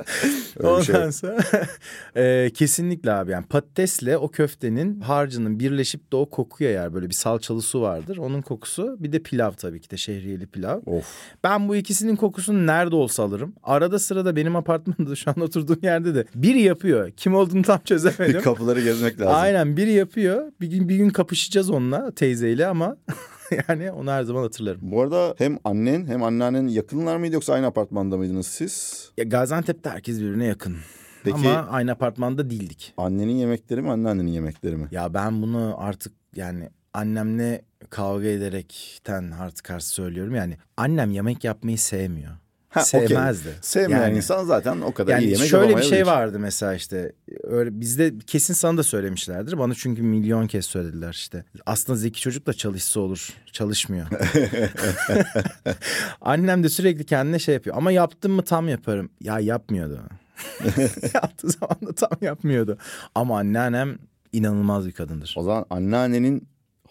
Şey. 0.86 0.96
Ondan 0.96 1.10
sonra 1.10 1.38
e, 2.16 2.52
kesinlikle 2.54 3.12
abi 3.12 3.32
yani 3.32 3.46
patatesle 3.46 4.18
o 4.18 4.32
köftenin 4.32 5.02
harcının 5.02 5.60
birleşip 5.60 6.12
de 6.12 6.16
o 6.16 6.30
koku 6.30 6.64
yayar. 6.64 6.94
Böyle 6.94 7.10
bir 7.10 7.14
salçalı 7.14 7.62
su 7.62 7.82
vardır. 7.82 8.18
Onun 8.18 8.42
kokusu 8.42 8.98
bir 9.00 9.12
de 9.12 9.20
pilav 9.20 9.52
tabii 9.52 9.82
ki 9.82 9.90
de 9.90 9.98
şehriyeli 9.98 10.48
pilav. 10.48 10.80
Of. 10.86 11.06
Ben 11.44 11.70
bu 11.70 11.76
ikisinin 11.76 12.16
kokusunu 12.16 12.68
nerede 12.68 12.96
olsa 12.96 13.24
alırım. 13.24 13.54
Arada 13.64 14.00
sırada 14.00 14.36
benim 14.36 14.56
apartmanda 14.56 15.16
şu 15.16 15.32
an 15.32 15.42
oturduğum 15.42 15.80
yerde 15.82 16.16
de 16.16 16.26
biri 16.36 16.62
yapıyor. 16.62 17.12
Kim 17.12 17.36
olduğunu 17.36 17.62
tam 17.62 17.80
çözemedim. 17.86 18.42
Kapıları 18.48 18.82
gezmek 18.82 19.20
lazım. 19.20 19.36
Aynen 19.36 19.78
biri 19.78 19.92
yapıyor. 19.92 20.52
Bir 20.62 20.68
gün 20.68 20.90
bir 20.90 20.96
gün 20.96 21.10
kapışacağız 21.10 21.70
onunla 21.70 22.12
teyzeyle 22.12 22.68
ama 22.68 22.98
yani 23.70 23.92
onu 23.92 24.12
her 24.12 24.24
zaman 24.24 24.42
hatırlarım. 24.42 24.80
Bu 24.84 25.02
arada 25.02 25.36
hem 25.38 25.58
annen 25.64 26.06
hem 26.08 26.24
anneannen 26.24 26.68
yakınlar 26.68 27.18
mıydı 27.18 27.34
yoksa 27.34 27.54
aynı 27.54 27.66
apartmanda 27.66 28.18
mıydınız 28.18 28.48
siz? 28.48 29.08
Ya 29.18 29.24
Gaziantep'te 29.24 29.90
herkes 29.90 30.20
birbirine 30.20 30.46
yakın. 30.46 30.76
Peki- 31.24 31.36
Ama 31.38 31.68
aynı 31.70 31.92
apartmanda 31.92 32.50
değildik. 32.50 32.94
Annenin 32.98 33.36
yemekleri 33.36 33.82
mi 33.82 33.92
anneannenin 33.92 34.32
yemekleri 34.32 34.76
mi? 34.78 34.88
Ya 34.92 35.14
ben 35.14 35.42
bunu 35.42 35.76
artık 35.78 36.14
yani 36.36 36.70
annemle 36.94 37.62
kavga 37.90 38.28
ederekten 38.28 39.32
artık 39.32 39.70
artık 39.72 39.88
söylüyorum. 39.90 40.36
Yani 40.36 40.58
annem 40.78 41.12
yemek 41.12 41.44
yapmayı 41.44 41.78
sevmiyor. 41.78 42.32
Ha. 42.78 42.84
Sevmezdi. 42.86 43.50
Sevmeyen 43.62 44.02
Yani- 44.02 44.18
insan 44.18 44.46
zaten 44.46 44.82
o 44.82 44.94
kadar 44.94 45.12
Yani 45.12 45.24
iyi 45.24 45.32
yemek 45.32 45.48
şöyle 45.50 45.78
bir 45.78 45.84
şey 45.84 46.06
vardı 46.06 46.40
mesela 46.40 46.74
işte 46.74 47.12
öyle 47.44 47.80
bizde 47.80 48.14
kesin 48.28 48.54
sana 48.54 48.78
da 48.78 48.84
söylemişlerdir. 48.84 49.58
Bana 49.58 49.74
çünkü 49.74 50.02
milyon 50.02 50.48
kez 50.48 50.66
söylediler 50.66 51.14
işte. 51.14 51.44
Aslında 51.66 51.98
zeki 52.00 52.22
çocuk 52.22 52.48
da 52.48 52.54
çalışsa 52.54 53.00
olur. 53.00 53.30
Çalışmıyor. 53.52 54.08
Annem 56.22 56.64
de 56.64 56.70
sürekli 56.70 57.06
kendine 57.06 57.40
şey 57.40 57.54
yapıyor. 57.54 57.76
Ama 57.78 57.92
yaptım 57.92 58.32
mı 58.32 58.42
tam 58.44 58.68
yaparım. 58.70 59.10
Ya 59.22 59.40
yapmıyordu. 59.40 60.00
Yaptığı 61.14 61.50
zaman 61.50 61.78
da 61.88 61.94
tam 61.96 62.10
yapmıyordu. 62.22 62.78
Ama 63.16 63.38
anneannem 63.40 63.98
inanılmaz 64.34 64.88
bir 64.88 64.92
kadındır. 64.92 65.34
O 65.38 65.44
zaman 65.44 65.66
anneannenin 65.70 66.48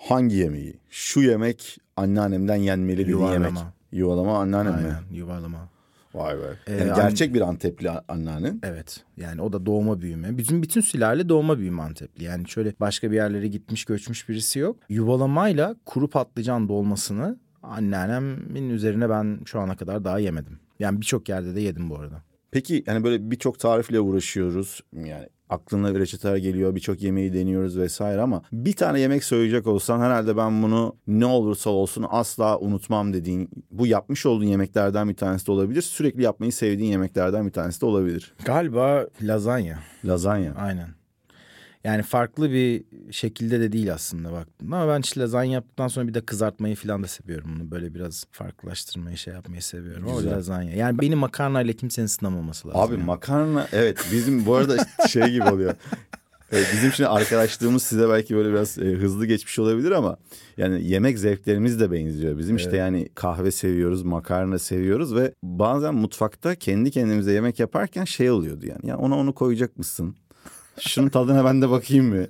hangi 0.09 0.37
yemeği? 0.37 0.81
Şu 0.91 1.21
yemek 1.21 1.79
anneannemden 1.97 2.57
yenmeli 2.57 3.11
Yuvarlama. 3.11 3.45
yemek. 3.47 3.63
Yuvalama 3.93 4.39
anneannem 4.39 4.73
mi? 4.75 4.79
Aynen 4.79 5.17
yuvarlama. 5.17 5.69
Vay 6.17 6.39
be. 6.39 6.43
Ee, 6.67 6.73
Yani 6.77 6.93
an- 6.93 6.97
gerçek 6.97 7.35
bir 7.35 7.41
Antepli 7.41 7.91
anneannen. 7.91 8.61
Evet 8.63 9.05
yani 9.17 9.43
o 9.43 9.53
da 9.53 9.67
doğma 9.67 10.01
büyüme. 10.01 10.39
Bizim 10.39 10.63
bütün 10.63 10.81
sülale 10.81 11.29
doğma 11.29 11.59
büyüme 11.59 11.83
Antepli. 11.83 12.25
Yani 12.25 12.49
şöyle 12.49 12.73
başka 12.81 13.11
bir 13.11 13.17
yerlere 13.17 13.49
gitmiş 13.49 13.85
göçmüş 13.85 14.29
birisi 14.29 14.59
yok. 14.59 14.77
Yuvalamayla 14.89 15.77
kuru 15.85 16.11
patlıcan 16.11 16.69
dolmasını 16.69 17.39
anneannemin 17.63 18.71
üzerine 18.71 19.11
ben 19.11 19.41
şu 19.45 19.61
ana 19.61 19.77
kadar 19.77 20.05
daha 20.05 20.19
yemedim. 20.19 20.59
Yani 20.79 21.01
birçok 21.01 21.29
yerde 21.29 21.55
de 21.55 21.61
yedim 21.61 21.91
bu 21.91 21.97
arada. 21.99 22.23
Peki 22.51 22.83
hani 22.87 23.05
böyle 23.05 23.31
birçok 23.31 23.59
tarifle 23.59 24.01
uğraşıyoruz. 24.01 24.81
Yani 24.93 25.29
aklına 25.51 25.95
bir 25.95 26.01
reçeteler 26.01 26.37
geliyor, 26.37 26.75
birçok 26.75 27.03
yemeği 27.03 27.33
deniyoruz 27.33 27.79
vesaire 27.79 28.21
ama 28.21 28.43
bir 28.53 28.73
tane 28.73 29.01
yemek 29.01 29.25
söyleyecek 29.25 29.67
olsan 29.67 30.01
herhalde 30.01 30.37
ben 30.37 30.63
bunu 30.63 30.97
ne 31.07 31.27
olursa 31.27 31.71
olsun 31.71 32.07
asla 32.11 32.59
unutmam 32.59 33.13
dediğin 33.13 33.51
bu 33.71 33.87
yapmış 33.87 34.27
olduğun 34.27 34.45
yemeklerden 34.45 35.09
bir 35.09 35.17
tanesi 35.17 35.47
de 35.47 35.53
olabilir. 35.53 35.83
Sürekli 35.83 36.23
yapmayı 36.23 36.53
sevdiğin 36.53 36.91
yemeklerden 36.91 37.47
bir 37.47 37.53
tanesi 37.53 37.81
de 37.81 37.87
olabilir. 37.87 38.35
Galiba 38.45 39.07
lazanya. 39.23 39.79
Lazanya. 40.05 40.55
Aynen. 40.55 40.96
Yani 41.87 42.03
farklı 42.03 42.51
bir 42.51 42.85
şekilde 43.11 43.61
de 43.61 43.73
değil 43.73 43.95
aslında 43.95 44.33
baktığımda. 44.33 44.77
Ama 44.77 44.93
ben 44.95 45.01
işte 45.01 45.21
lazanya 45.21 45.53
yaptıktan 45.53 45.89
sonra 45.89 46.09
bir 46.09 46.15
de 46.15 46.21
kızartmayı 46.21 46.77
falan 46.77 47.03
da 47.03 47.07
seviyorum. 47.07 47.51
Bunu 47.55 47.71
böyle 47.71 47.95
biraz 47.95 48.25
farklılaştırmayı 48.33 49.17
şey 49.17 49.35
yapmayı 49.35 49.63
seviyorum. 49.63 50.17
Güzel. 50.17 50.33
O 50.33 50.37
lazanya. 50.37 50.77
Yani 50.77 50.99
beni 50.99 51.15
makarnayla 51.15 51.73
kimsenin 51.73 52.07
sınamaması 52.07 52.69
lazım. 52.69 52.81
Abi 52.81 52.95
yani. 52.95 53.05
makarna 53.05 53.69
evet 53.73 54.07
bizim 54.13 54.47
bu 54.47 54.55
arada 54.55 54.77
şey 55.09 55.31
gibi 55.31 55.45
oluyor. 55.45 55.75
Evet, 56.53 56.67
bizim 56.73 56.93
şimdi 56.93 57.09
arkadaşlığımız 57.09 57.83
size 57.83 58.09
belki 58.09 58.37
böyle 58.37 58.49
biraz 58.49 58.79
e, 58.79 58.83
hızlı 58.83 59.27
geçmiş 59.27 59.59
olabilir 59.59 59.91
ama 59.91 60.17
yani 60.57 60.89
yemek 60.89 61.19
zevklerimiz 61.19 61.81
de 61.81 61.93
benziyor. 61.93 62.39
Bizim 62.39 62.57
işte 62.57 62.77
yani 62.77 63.09
kahve 63.15 63.51
seviyoruz, 63.51 64.03
makarna 64.03 64.59
seviyoruz 64.59 65.15
ve 65.15 65.33
bazen 65.43 65.95
mutfakta 65.95 66.55
kendi 66.55 66.91
kendimize 66.91 67.33
yemek 67.33 67.61
yaparken 67.61 68.05
şey 68.05 68.31
oluyordu 68.31 68.67
yani. 68.67 68.87
Ya 68.87 68.99
ona 68.99 69.19
onu 69.19 69.35
koyacak 69.35 69.77
mısın? 69.77 70.17
Şunun 70.81 71.09
tadına 71.09 71.45
ben 71.45 71.63
de 71.63 71.71
bakayım 71.71 72.07
mı? 72.09 72.27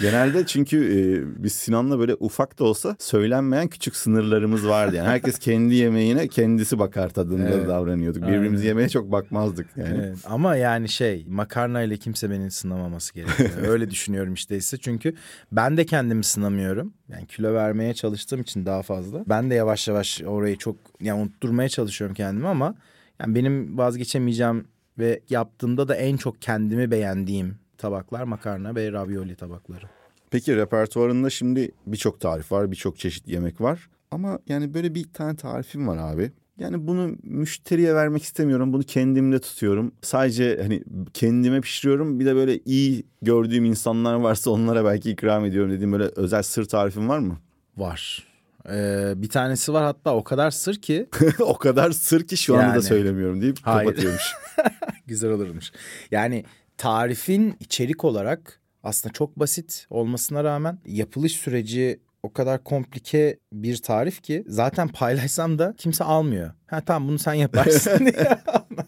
Genelde 0.00 0.46
çünkü 0.46 0.76
e, 0.78 1.42
biz 1.42 1.52
Sinan'la 1.52 1.98
böyle 1.98 2.14
ufak 2.14 2.58
da 2.58 2.64
olsa 2.64 2.96
söylenmeyen 2.98 3.68
küçük 3.68 3.96
sınırlarımız 3.96 4.68
vardı. 4.68 4.96
Yani 4.96 5.08
herkes 5.08 5.38
kendi 5.38 5.74
yemeğine 5.74 6.28
kendisi 6.28 6.78
bakar 6.78 7.08
tadında 7.08 7.48
Evet. 7.50 7.68
davranıyorduk. 7.68 8.22
Aynen. 8.22 8.34
Birbirimizi 8.34 8.66
yemeğe 8.66 8.88
çok 8.88 9.12
bakmazdık 9.12 9.66
yani. 9.76 10.00
Evet, 10.04 10.18
ama 10.24 10.56
yani 10.56 10.88
şey 10.88 11.24
makarnayla 11.28 11.96
kimse 11.96 12.30
beni 12.30 12.50
sınamaması 12.50 13.14
gerekiyor. 13.14 13.50
Öyle 13.66 13.90
düşünüyorum 13.90 14.34
işte 14.34 14.56
ise 14.56 14.78
çünkü 14.78 15.14
ben 15.52 15.76
de 15.76 15.86
kendimi 15.86 16.24
sınamıyorum. 16.24 16.94
Yani 17.08 17.26
kilo 17.26 17.54
vermeye 17.54 17.94
çalıştığım 17.94 18.40
için 18.40 18.66
daha 18.66 18.82
fazla. 18.82 19.24
Ben 19.28 19.50
de 19.50 19.54
yavaş 19.54 19.88
yavaş 19.88 20.22
orayı 20.22 20.56
çok 20.58 20.76
yani 21.00 21.22
unutturmaya 21.22 21.68
çalışıyorum 21.68 22.14
kendimi 22.14 22.48
ama 22.48 22.74
yani 23.20 23.34
benim 23.34 23.78
vazgeçemeyeceğim 23.78 24.64
ve 24.98 25.20
yaptığımda 25.30 25.88
da 25.88 25.94
en 25.94 26.16
çok 26.16 26.42
kendimi 26.42 26.90
beğendiğim 26.90 27.61
tabaklar 27.82 28.22
makarna 28.22 28.74
ve 28.74 28.92
ravioli 28.92 29.36
tabakları. 29.36 29.86
Peki 30.30 30.56
repertuarında 30.56 31.30
şimdi 31.30 31.70
birçok 31.86 32.20
tarif 32.20 32.52
var, 32.52 32.70
birçok 32.70 32.98
çeşit 32.98 33.28
yemek 33.28 33.60
var. 33.60 33.88
Ama 34.10 34.38
yani 34.48 34.74
böyle 34.74 34.94
bir 34.94 35.12
tane 35.12 35.36
tarifim 35.36 35.88
var 35.88 36.12
abi. 36.12 36.32
Yani 36.58 36.86
bunu 36.86 37.16
müşteriye 37.22 37.94
vermek 37.94 38.22
istemiyorum. 38.22 38.72
Bunu 38.72 38.82
kendimde 38.82 39.38
tutuyorum. 39.40 39.92
Sadece 40.02 40.58
hani 40.62 40.82
kendime 41.14 41.60
pişiriyorum. 41.60 42.20
Bir 42.20 42.26
de 42.26 42.34
böyle 42.34 42.58
iyi 42.58 43.06
gördüğüm 43.22 43.64
insanlar 43.64 44.14
varsa 44.14 44.50
onlara 44.50 44.84
belki 44.84 45.10
ikram 45.10 45.44
ediyorum 45.44 45.70
dediğim 45.70 45.92
böyle 45.92 46.04
özel 46.16 46.42
sır 46.42 46.64
tarifim 46.64 47.08
var 47.08 47.18
mı? 47.18 47.38
Var. 47.76 48.26
Ee, 48.70 49.12
bir 49.16 49.28
tanesi 49.28 49.72
var 49.72 49.84
hatta 49.84 50.14
o 50.14 50.24
kadar 50.24 50.50
sır 50.50 50.74
ki 50.74 51.08
o 51.40 51.58
kadar 51.58 51.90
sır 51.90 52.26
ki 52.26 52.36
şu 52.36 52.54
anda 52.54 52.66
da 52.68 52.72
Yani. 52.72 52.82
söylemiyorum 52.82 53.40
deyip 53.40 53.58
Hayır. 53.62 53.88
kapatıyormuş. 53.88 54.22
güzel 55.06 55.30
olurmuş. 55.30 55.72
Yani 56.10 56.44
tarifin 56.82 57.56
içerik 57.60 58.04
olarak 58.04 58.62
Aslında 58.84 59.12
çok 59.12 59.38
basit 59.38 59.86
olmasına 59.90 60.44
rağmen 60.44 60.78
yapılış 60.86 61.32
süreci 61.32 62.00
o 62.22 62.32
kadar 62.32 62.64
komplike 62.64 63.38
bir 63.52 63.76
tarif 63.76 64.22
ki 64.22 64.44
zaten 64.46 64.88
paylaşsam 64.88 65.58
da 65.58 65.74
kimse 65.78 66.04
almıyor. 66.04 66.50
Ha 66.66 66.80
tamam 66.80 67.08
bunu 67.08 67.18
sen 67.18 67.34
yaparsın 67.34 67.98
diye. 67.98 68.12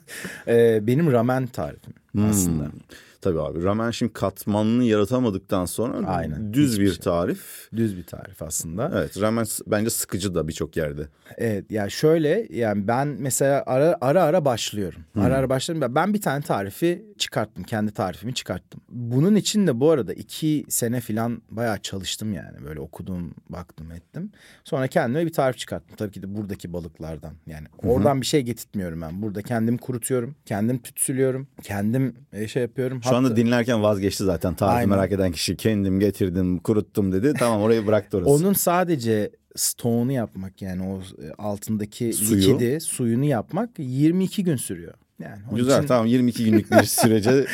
Ee, 0.49 0.87
benim 0.87 1.13
ramen 1.13 1.47
tarifim 1.47 1.95
aslında. 2.29 2.65
Hmm. 2.65 2.81
Tabii 3.25 3.41
abi 3.41 3.65
ramen 3.65 3.91
şimdi 3.91 4.13
katmanını 4.13 4.85
yaratamadıktan 4.85 5.65
sonra 5.65 6.07
Aynen, 6.07 6.55
düz 6.55 6.73
hiçbir 6.73 6.85
bir 6.85 6.91
şey. 6.91 6.99
tarif. 6.99 7.69
Düz 7.77 7.97
bir 7.97 8.07
tarif 8.07 8.43
aslında. 8.43 8.91
Evet 8.95 9.21
ramen 9.21 9.47
bence 9.67 9.91
sıkıcı 9.91 10.35
da 10.35 10.49
birçok 10.49 10.77
yerde. 10.77 11.09
Evet 11.37 11.65
yani 11.71 11.91
şöyle 11.91 12.47
yani 12.51 12.89
ben 12.89 13.09
mesela 13.09 13.63
ara 13.67 13.99
ara 14.01 14.23
ara 14.23 14.45
başlıyorum. 14.45 15.01
Ara 15.19 15.37
ara 15.37 15.49
başlıyorum. 15.49 15.95
Ben 15.95 16.15
bir 16.15 16.21
tane 16.21 16.43
tarifi 16.43 17.05
çıkarttım. 17.19 17.65
Kendi 17.65 17.93
tarifimi 17.93 18.35
çıkarttım. 18.35 18.81
Bunun 18.89 19.35
için 19.35 19.67
de 19.67 19.81
bu 19.81 19.91
arada 19.91 20.13
iki 20.13 20.65
sene 20.69 21.01
falan 21.01 21.43
bayağı 21.51 21.79
çalıştım 21.79 22.33
yani. 22.33 22.65
Böyle 22.65 22.81
okudum, 22.81 23.35
baktım, 23.49 23.93
ettim. 23.93 24.33
Sonra 24.65 24.87
kendime 24.87 25.27
bir 25.27 25.33
tarif 25.33 25.59
çıkarttım. 25.59 25.97
Tabii 25.97 26.13
ki 26.13 26.23
de 26.23 26.37
buradaki 26.37 26.73
balıklardan. 26.73 27.33
Yani 27.47 27.67
oradan 27.83 28.21
bir 28.21 28.27
şey 28.27 28.43
getirtmiyorum 28.43 29.01
ben. 29.03 29.23
Burada 29.23 29.43
kendim 29.43 29.79
kurutuyorum. 29.79 30.35
Kendim 30.47 30.79
tütsülüyorum. 30.79 31.49
Kendim 31.63 32.15
e, 32.33 32.49
şey 32.49 32.63
yapıyorum. 32.63 33.03
Şu 33.03 33.14
anda 33.17 33.29
Hatta- 33.29 33.37
dinlerken 33.37 33.83
vazgeçti 33.83 34.25
zaten. 34.25 34.55
Tarifi 34.55 34.77
Aynen. 34.77 34.89
merak 34.89 35.13
eden 35.13 35.33
kişi 35.33 35.57
kendim 35.57 36.01
getirdim, 36.01 36.59
kuruttum 36.59 37.13
dedi. 37.13 37.33
Tamam 37.39 37.63
orayı 37.63 37.87
bıraktı 37.87 38.17
orası. 38.17 38.31
Onun 38.31 38.53
sadece 38.53 39.31
stoğunu 39.57 40.13
yapmak 40.13 40.63
yani 40.63 40.83
o 40.83 40.99
e, 41.23 41.33
altındaki 41.39 42.13
Suyu. 42.13 42.41
likidi, 42.41 42.81
suyunu 42.81 43.25
yapmak 43.25 43.71
22 43.79 44.45
gün 44.45 44.57
sürüyor. 44.57 44.95
Yani 45.23 45.39
onun 45.49 45.57
Güzel 45.57 45.79
için- 45.79 45.89
tamam 45.89 46.07
22 46.07 46.45
günlük 46.45 46.71
bir 46.73 46.83
sürece. 46.85 47.47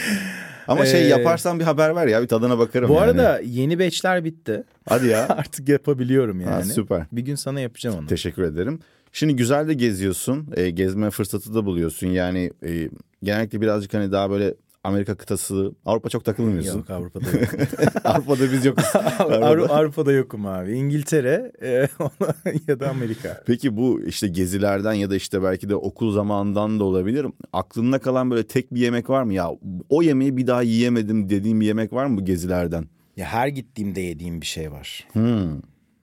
Ama 0.68 0.86
şey 0.86 1.02
Ee, 1.04 1.06
yaparsan 1.08 1.58
bir 1.60 1.64
haber 1.64 1.96
ver 1.96 2.06
ya 2.06 2.22
bir 2.22 2.28
tadına 2.28 2.58
bakarım 2.58 2.88
Bu 2.88 2.92
yani. 2.94 3.02
arada 3.04 3.40
yeni 3.44 3.78
batchler 3.78 4.24
bitti. 4.24 4.64
Hadi 4.88 5.06
ya. 5.06 5.26
Artık 5.28 5.68
yapabiliyorum 5.68 6.40
yani. 6.40 6.50
Ha, 6.50 6.62
süper. 6.64 7.06
Bir 7.12 7.22
gün 7.22 7.34
sana 7.34 7.60
yapacağım 7.60 7.96
onu. 7.98 8.06
Teşekkür 8.06 8.42
ederim. 8.42 8.78
Şimdi 9.12 9.36
güzel 9.36 9.68
de 9.68 9.74
geziyorsun. 9.74 10.48
E, 10.56 10.70
gezme 10.70 11.10
fırsatı 11.10 11.54
da 11.54 11.64
buluyorsun. 11.66 12.06
Yani 12.06 12.50
e, 12.66 12.90
genellikle 13.22 13.60
birazcık 13.60 13.94
hani 13.94 14.12
daha 14.12 14.30
böyle 14.30 14.54
Amerika 14.84 15.14
kıtası. 15.14 15.72
Avrupa 15.86 16.08
çok 16.08 16.24
takılmıyorsun. 16.24 16.78
Yok 16.78 16.90
Avrupa'da 16.90 17.24
yok. 17.40 17.48
Avrupa'da 18.04 18.52
biz 18.52 18.64
yokuz. 18.64 18.84
Avru- 19.18 19.66
Avrupa'da 19.68 20.12
yokum 20.12 20.46
abi. 20.46 20.72
İngiltere 20.72 21.52
e, 21.62 21.68
ya 22.68 22.80
da 22.80 22.90
Amerika. 22.90 23.42
Peki 23.46 23.76
bu 23.76 24.00
işte 24.06 24.28
gezilerden 24.28 24.92
ya 24.92 25.10
da 25.10 25.16
işte 25.16 25.42
belki 25.42 25.68
de 25.68 25.74
okul 25.76 26.12
zamanından 26.14 26.80
da 26.80 26.84
olabilir. 26.84 27.26
Aklında 27.52 27.98
kalan 27.98 28.30
böyle 28.30 28.46
tek 28.46 28.74
bir 28.74 28.80
yemek 28.80 29.10
var 29.10 29.22
mı? 29.22 29.34
Ya 29.34 29.50
o 29.88 30.02
yemeği 30.02 30.36
bir 30.36 30.46
daha 30.46 30.62
yiyemedim 30.62 31.28
dediğim 31.30 31.60
bir 31.60 31.66
yemek 31.66 31.92
var 31.92 32.06
mı 32.06 32.16
bu 32.16 32.24
gezilerden? 32.24 32.84
Ya 33.16 33.26
her 33.26 33.48
gittiğimde 33.48 34.00
yediğim 34.00 34.40
bir 34.40 34.46
şey 34.46 34.72
var. 34.72 35.06
Hmm. 35.12 35.50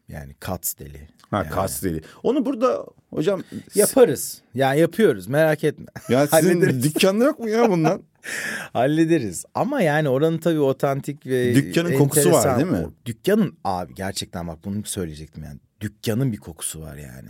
Yani 0.07 0.33
Katz 0.39 0.75
deli. 0.79 1.07
Ha 1.31 1.37
Yani. 1.37 1.49
kasteli. 1.49 2.01
Onu 2.23 2.45
burada 2.45 2.85
hocam 3.09 3.41
Yaparız. 3.75 4.41
Yani 4.53 4.79
yapıyoruz 4.79 5.27
merak 5.27 5.63
etme. 5.63 5.85
ya 6.09 6.27
sizin 6.27 6.61
dükkanda 6.83 7.23
yok 7.25 7.39
mu 7.39 7.49
ya 7.49 7.69
bundan? 7.71 8.01
Hallederiz. 8.73 9.45
Ama 9.55 9.81
yani 9.81 10.09
oranın 10.09 10.37
tabii 10.37 10.59
otantik 10.59 11.25
ve 11.25 11.55
Dükkanın 11.55 11.97
kokusu 11.97 12.31
var 12.31 12.57
değil 12.59 12.71
mi? 12.71 12.85
Dükkanın 13.05 13.57
abi 13.63 13.95
gerçekten 13.95 14.47
bak 14.47 14.57
bunu 14.65 14.83
söyleyecektim 14.85 15.43
yani. 15.43 15.59
Dükkanın 15.81 16.31
bir 16.31 16.37
kokusu 16.37 16.81
var 16.81 16.95
yani. 16.97 17.29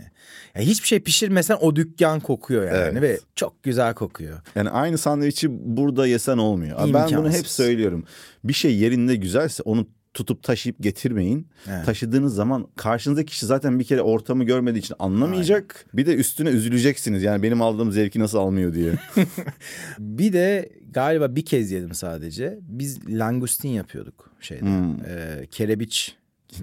Ya 0.54 0.62
hiçbir 0.62 0.86
şey 0.86 1.00
pişirmesen 1.00 1.56
o 1.60 1.76
dükkan 1.76 2.20
kokuyor 2.20 2.64
yani 2.64 2.76
Evet. 2.98 3.02
ve 3.02 3.18
çok 3.34 3.62
güzel 3.62 3.94
kokuyor. 3.94 4.40
Yani 4.54 4.70
aynı 4.70 4.98
sandviçi 4.98 5.48
burada 5.76 6.06
yesen 6.06 6.38
olmuyor. 6.38 6.80
Abi 6.80 6.94
Ben 6.94 7.04
bunu 7.08 7.16
hep 7.18 7.24
İmkansız. 7.26 7.46
söylüyorum. 7.46 8.04
Bir 8.44 8.52
şey 8.52 8.76
yerinde 8.76 9.16
güzelse 9.16 9.62
onu 9.62 9.86
tutup 10.18 10.42
taşıyıp 10.42 10.82
getirmeyin. 10.82 11.46
Evet. 11.68 11.86
Taşıdığınız 11.86 12.34
zaman 12.34 12.68
karşınızdaki 12.76 13.30
kişi 13.30 13.46
zaten 13.46 13.78
bir 13.78 13.84
kere 13.84 14.02
ortamı 14.02 14.44
görmediği 14.44 14.78
için 14.78 14.94
anlamayacak. 14.98 15.86
Bir 15.94 16.06
de 16.06 16.14
üstüne 16.14 16.48
üzüleceksiniz. 16.48 17.22
Yani 17.22 17.42
benim 17.42 17.62
aldığım 17.62 17.92
zevki 17.92 18.20
nasıl 18.20 18.38
almıyor 18.38 18.74
diye. 18.74 18.92
Bir 19.98 20.32
de 20.32 20.68
galiba 20.90 21.36
bir 21.36 21.44
kez 21.44 21.70
yedim 21.70 21.94
sadece. 21.94 22.58
Biz 22.62 23.08
langustin 23.08 23.68
yapıyorduk 23.68 24.30
şeyde. 24.40 24.62
Hmm. 24.62 24.94
Ee, 25.06 25.46
kerebiç. 25.50 26.16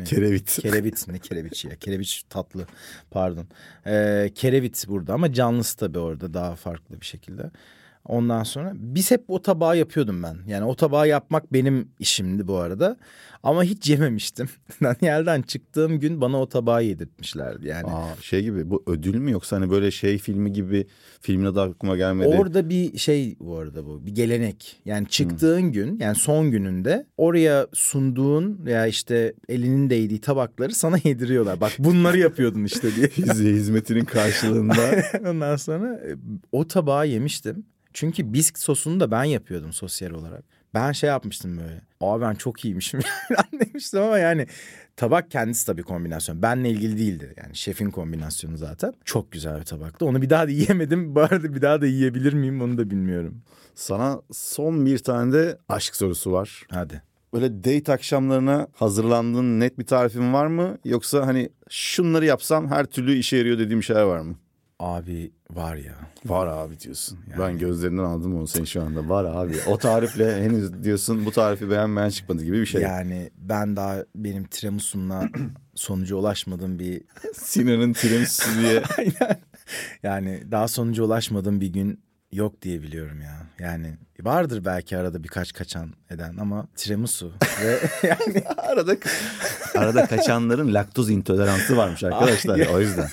Kerevit. 0.06 0.60
Kerevit 0.62 1.08
ne 1.08 1.20
kerebiç 1.20 1.66
ya? 1.66 1.76
Kerebiç 1.76 2.24
tatlı 2.30 2.68
pardon. 3.12 3.48
Ee, 3.88 4.32
kerevit 4.36 4.86
burada 4.88 5.14
ama 5.14 5.34
canlısı 5.34 5.78
tabii 5.78 6.00
orada 6.00 6.34
daha 6.34 6.56
farklı 6.56 7.02
bir 7.02 7.06
şekilde. 7.06 7.52
Ondan 8.06 8.44
sonra 8.44 8.74
biz 8.76 9.12
hep 9.12 9.24
o 9.28 9.42
tabağı 9.42 9.78
yapıyordum 9.78 10.24
ben. 10.24 10.38
Yani 10.48 10.66
o 10.66 10.76
tabağı 10.76 11.08
yapmak 11.08 11.54
benim 11.54 11.88
işimdi 12.00 12.48
bu 12.48 12.58
arada. 12.58 12.98
Ama 13.44 13.64
hiç 13.64 13.90
yememiştim. 13.90 14.50
Daniel'den 14.84 15.42
çıktığım 15.42 16.00
gün 16.00 16.22
bana 16.22 16.42
o 16.42 16.50
tabağı 16.50 16.84
yedirtmişlerdi. 16.84 17.68
Yani 17.68 17.88
Aa, 17.88 18.16
şey 18.22 18.42
gibi 18.44 18.70
bu 18.70 18.84
ödül 18.88 19.16
mü 19.16 19.32
yoksa 19.32 19.56
hani 19.56 19.72
böyle 19.72 19.92
şey 19.92 20.18
filmi 20.18 20.54
gibi 20.54 20.88
filmin 21.22 21.46
adı 21.46 21.62
aklıma 21.62 21.98
gelmedi. 21.98 22.28
Orada 22.28 22.70
bir 22.70 22.98
şey 22.98 23.36
bu 23.40 23.58
arada 23.58 23.86
bu 23.86 24.06
bir 24.06 24.16
gelenek. 24.16 24.82
Yani 24.86 25.08
çıktığın 25.08 25.72
gün 25.72 26.00
yani 26.00 26.16
son 26.16 26.52
gününde 26.52 27.06
oraya 27.18 27.68
sunduğun 27.74 28.66
veya 28.66 28.88
işte 28.88 29.34
elinin 29.50 29.90
değdiği 29.90 30.22
tabakları 30.22 30.76
sana 30.76 30.98
yediriyorlar. 31.04 31.62
Bak 31.62 31.72
bunları 31.80 32.20
yapıyordun 32.20 32.64
işte 32.64 32.96
diye. 32.96 33.08
Hiz- 33.18 33.44
hizmetinin 33.44 34.06
karşılığında. 34.06 35.04
Ondan 35.30 35.56
sonra 35.56 35.94
e, 35.94 36.16
o 36.52 36.68
tabağı 36.68 37.08
yemiştim. 37.08 37.66
Çünkü 37.96 38.34
bisk 38.34 38.60
sosunu 38.60 39.00
da 39.00 39.12
ben 39.12 39.24
yapıyordum 39.24 39.74
sosyal 39.74 40.12
olarak. 40.12 40.44
Ben 40.74 40.92
şey 40.92 41.10
yapmıştım 41.10 41.58
böyle. 41.58 41.82
Aa 42.02 42.22
ben 42.22 42.34
çok 42.34 42.66
iyiymişim 42.66 43.00
demiştim 43.60 44.02
ama 44.02 44.20
yani 44.20 44.48
tabak 44.96 45.32
kendisi 45.32 45.66
tabii 45.66 45.84
kombinasyon. 45.84 46.42
Benle 46.42 46.70
ilgili 46.70 46.98
değildi. 46.98 47.34
Yani 47.38 47.56
şefin 47.56 47.92
kombinasyonu 47.92 48.58
zaten. 48.58 48.94
Çok 49.06 49.32
güzel 49.32 49.60
bir 49.60 49.66
tabaktı. 49.66 50.06
Onu 50.06 50.22
bir 50.22 50.30
daha 50.30 50.48
da 50.48 50.52
yiyemedim. 50.52 51.16
Bu 51.16 51.22
arada 51.22 51.56
bir 51.56 51.62
daha 51.62 51.82
da 51.82 51.86
yiyebilir 51.86 52.34
miyim 52.34 52.62
onu 52.62 52.78
da 52.78 52.90
bilmiyorum. 52.90 53.42
Sana 53.76 54.22
son 54.32 54.86
bir 54.86 54.98
tane 54.98 55.34
de 55.34 55.58
aşk 55.70 55.96
sorusu 55.96 56.32
var. 56.32 56.64
Hadi. 56.72 57.02
Böyle 57.34 57.64
date 57.64 57.94
akşamlarına 57.94 58.68
hazırlandığın 58.74 59.60
net 59.60 59.80
bir 59.80 59.86
tarifin 59.86 60.34
var 60.34 60.48
mı? 60.48 60.78
Yoksa 60.86 61.28
hani 61.28 61.50
şunları 61.70 62.26
yapsam 62.26 62.68
her 62.68 62.86
türlü 62.86 63.14
işe 63.14 63.38
yarıyor 63.38 63.60
dediğim 63.60 63.84
şeyler 63.84 64.04
var 64.04 64.20
mı? 64.20 64.36
Abi 64.80 65.32
var 65.50 65.76
ya. 65.76 65.94
Var 66.26 66.48
abi 66.48 66.80
diyorsun. 66.80 67.20
Ben 67.40 67.58
gözlerinden 67.58 68.04
aldım 68.04 68.38
onu 68.38 68.48
senin 68.48 68.66
şu 68.66 68.82
anda. 68.84 69.10
Var 69.10 69.26
abi. 69.26 69.56
O 69.68 69.78
tarifle 69.78 70.44
henüz 70.44 70.84
diyorsun 70.84 71.26
bu 71.26 71.32
tarifi 71.32 71.70
beğenmeyen 71.70 72.10
çıkmadı 72.10 72.44
gibi 72.44 72.62
bir 72.62 72.66
şey. 72.66 72.82
Yani 72.82 73.32
ben 73.38 73.76
daha 73.76 73.98
benim 74.16 74.44
tiramisu'mla 74.44 75.30
sonuca 75.76 76.16
ulaşmadığım 76.16 76.80
bir 76.80 77.02
Sinan'ın 77.34 77.94
tiramisu 77.94 78.62
diye. 78.62 78.84
Aynen. 78.98 79.40
Yani 80.04 80.44
daha 80.52 80.68
sonuca 80.68 81.04
ulaşmadığım 81.04 81.62
bir 81.62 81.68
gün 81.68 82.06
yok 82.32 82.62
diye 82.62 82.82
biliyorum 82.82 83.22
ya. 83.22 83.48
Yani 83.60 83.98
vardır 84.22 84.66
belki 84.66 84.98
arada 84.98 85.24
birkaç 85.24 85.54
kaçan 85.54 85.94
eden 86.10 86.38
ama 86.38 86.68
tiramisu 86.76 87.34
ve 87.64 87.80
yani 88.08 88.44
arada 88.58 88.96
arada 89.76 90.06
kaçanların 90.06 90.74
laktoz 90.74 91.10
intoleransı 91.10 91.78
varmış 91.78 92.04
arkadaşlar. 92.04 92.68
O 92.74 92.80
yüzden. 92.82 93.10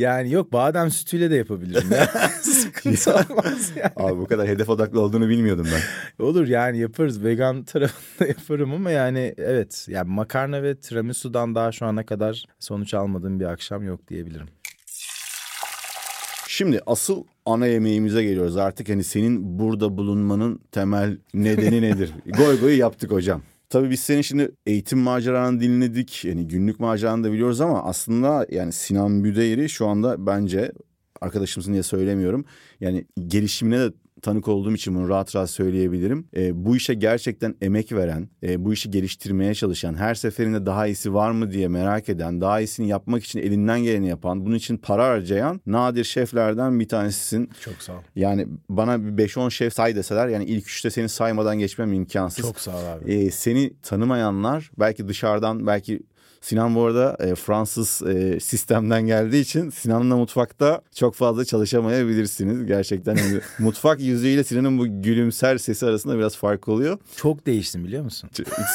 Yani 0.00 0.32
yok 0.32 0.52
badem 0.52 0.90
sütüyle 0.90 1.30
de 1.30 1.34
yapabilirim 1.34 1.92
ya. 1.92 2.06
Sıkıntı 2.42 3.10
olmaz 3.10 3.72
yani. 3.76 3.92
Abi 3.96 4.20
bu 4.20 4.26
kadar 4.26 4.48
hedef 4.48 4.68
odaklı 4.68 5.00
olduğunu 5.00 5.28
bilmiyordum 5.28 5.66
ben. 5.72 6.24
Olur 6.24 6.48
yani 6.48 6.78
yaparız. 6.78 7.24
Vegan 7.24 7.62
tarafında 7.64 8.28
yaparım 8.28 8.74
ama 8.74 8.90
yani 8.90 9.34
evet. 9.38 9.86
Yani 9.88 10.10
makarna 10.10 10.62
ve 10.62 10.80
tiramisu'dan 10.80 11.54
daha 11.54 11.72
şu 11.72 11.86
ana 11.86 12.06
kadar 12.06 12.44
sonuç 12.58 12.94
almadığım 12.94 13.40
bir 13.40 13.44
akşam 13.44 13.82
yok 13.82 14.08
diyebilirim. 14.08 14.46
Şimdi 16.48 16.80
asıl 16.86 17.24
ana 17.46 17.66
yemeğimize 17.66 18.22
geliyoruz. 18.22 18.56
Artık 18.56 18.88
hani 18.88 19.04
senin 19.04 19.58
burada 19.58 19.96
bulunmanın 19.96 20.60
temel 20.72 21.18
nedeni 21.34 21.82
nedir? 21.90 22.12
goy 22.26 22.60
goy 22.60 22.76
yaptık 22.76 23.10
hocam. 23.10 23.42
Tabii 23.70 23.90
biz 23.90 24.00
senin 24.00 24.22
şimdi 24.22 24.50
eğitim 24.66 24.98
maceranı 24.98 25.60
dinledik. 25.60 26.24
Yani 26.24 26.48
günlük 26.48 26.80
maceranı 26.80 27.24
da 27.24 27.32
biliyoruz 27.32 27.60
ama 27.60 27.82
aslında 27.84 28.46
yani 28.50 28.72
Sinan 28.72 29.24
Büdeyri 29.24 29.68
şu 29.68 29.86
anda 29.86 30.26
bence 30.26 30.72
arkadaşımsın 31.20 31.72
diye 31.72 31.82
söylemiyorum. 31.82 32.44
Yani 32.80 33.06
gelişimine 33.26 33.78
de 33.78 33.92
tanık 34.22 34.48
olduğum 34.48 34.74
için 34.74 34.94
bunu 34.94 35.08
rahat 35.08 35.36
rahat 35.36 35.50
söyleyebilirim. 35.50 36.26
E, 36.36 36.64
bu 36.64 36.76
işe 36.76 36.94
gerçekten 36.94 37.54
emek 37.60 37.92
veren, 37.92 38.28
e, 38.42 38.64
bu 38.64 38.72
işi 38.72 38.90
geliştirmeye 38.90 39.54
çalışan, 39.54 39.94
her 39.94 40.14
seferinde 40.14 40.66
daha 40.66 40.86
iyisi 40.86 41.14
var 41.14 41.30
mı 41.30 41.50
diye 41.50 41.68
merak 41.68 42.08
eden, 42.08 42.40
daha 42.40 42.60
iyisini 42.60 42.88
yapmak 42.88 43.24
için 43.24 43.38
elinden 43.38 43.82
geleni 43.82 44.08
yapan, 44.08 44.46
bunun 44.46 44.54
için 44.54 44.76
para 44.76 45.08
harcayan 45.08 45.60
nadir 45.66 46.04
şeflerden 46.04 46.80
bir 46.80 46.88
tanesisin. 46.88 47.50
Çok 47.60 47.74
sağ 47.74 47.92
ol. 47.92 48.02
Yani 48.16 48.46
bana 48.68 49.18
bir 49.18 49.28
5-10 49.28 49.50
şef 49.50 49.74
say 49.74 49.96
deseler 49.96 50.28
yani 50.28 50.44
ilk 50.44 50.68
üçte 50.68 50.90
seni 50.90 51.08
saymadan 51.08 51.58
geçmem 51.58 51.92
imkansız. 51.92 52.44
Çok 52.44 52.60
sağ 52.60 52.76
ol 52.76 52.84
abi. 52.84 53.12
E, 53.12 53.30
seni 53.30 53.72
tanımayanlar 53.82 54.70
belki 54.78 55.08
dışarıdan 55.08 55.66
belki 55.66 56.00
Sinan 56.40 56.74
bu 56.74 56.84
arada 56.84 57.16
e, 57.20 57.34
Fransız 57.34 58.02
e, 58.02 58.40
sistemden 58.40 59.06
geldiği 59.06 59.40
için 59.40 59.70
Sinan'la 59.70 60.16
mutfakta 60.16 60.80
çok 60.94 61.14
fazla 61.14 61.44
çalışamayabilirsiniz. 61.44 62.66
Gerçekten 62.66 63.16
hani 63.16 63.40
mutfak 63.58 64.00
yüzüyle 64.00 64.44
Sinan'ın 64.44 64.78
bu 64.78 65.02
gülümser 65.02 65.58
sesi 65.58 65.86
arasında 65.86 66.18
biraz 66.18 66.36
fark 66.36 66.68
oluyor. 66.68 66.98
Çok 67.16 67.46
değiştim 67.46 67.84
biliyor 67.84 68.04
musun? 68.04 68.30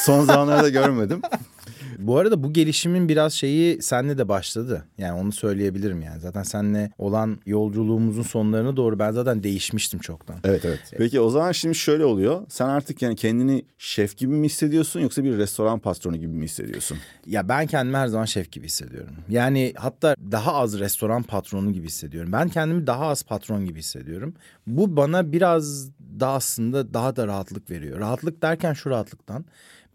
Son 0.06 0.26
zamanlarda 0.26 0.70
görmedim. 0.70 1.22
Bu 2.00 2.18
arada 2.18 2.44
bu 2.44 2.54
gelişimin 2.54 3.10
biraz 3.10 3.34
şeyi 3.34 3.82
senle 3.82 4.18
de 4.18 4.30
başladı. 4.30 4.86
Yani 4.98 5.22
onu 5.22 5.32
söyleyebilirim 5.32 6.02
yani. 6.02 6.20
Zaten 6.20 6.44
seninle 6.44 6.92
olan 6.98 7.40
yolculuğumuzun 7.46 8.24
sonlarına 8.24 8.78
doğru 8.78 9.00
ben 9.00 9.12
zaten 9.12 9.44
değişmiştim 9.44 10.00
çoktan. 10.00 10.36
Evet 10.44 10.66
evet. 10.66 10.80
Peki 10.98 11.20
o 11.20 11.30
zaman 11.30 11.52
şimdi 11.52 11.76
şöyle 11.76 12.06
oluyor. 12.06 12.42
Sen 12.50 12.68
artık 12.68 13.02
yani 13.02 13.16
kendini 13.16 13.66
şef 13.78 14.18
gibi 14.18 14.34
mi 14.34 14.46
hissediyorsun 14.46 15.00
yoksa 15.00 15.24
bir 15.24 15.38
restoran 15.38 15.80
patronu 15.80 16.16
gibi 16.16 16.34
mi 16.34 16.46
hissediyorsun? 16.46 16.98
Ya 17.26 17.50
ben 17.50 17.68
kendimi 17.68 17.98
her 17.98 18.08
zaman 18.08 18.26
şef 18.26 18.52
gibi 18.52 18.66
hissediyorum. 18.66 19.16
Yani 19.30 19.74
hatta 19.78 20.16
daha 20.32 20.54
az 20.54 20.80
restoran 20.80 21.24
patronu 21.24 21.74
gibi 21.74 21.88
hissediyorum. 21.88 22.32
Ben 22.32 22.50
kendimi 22.50 22.88
daha 22.88 23.08
az 23.08 23.24
patron 23.24 23.66
gibi 23.66 23.80
hissediyorum. 23.80 24.34
Bu 24.68 24.98
bana 24.98 25.32
biraz 25.32 25.90
daha 26.20 26.34
aslında 26.34 26.94
daha 26.94 27.16
da 27.16 27.28
rahatlık 27.28 27.70
veriyor. 27.70 28.00
Rahatlık 28.00 28.42
derken 28.42 28.74
şu 28.74 28.90
rahatlıktan 28.90 29.46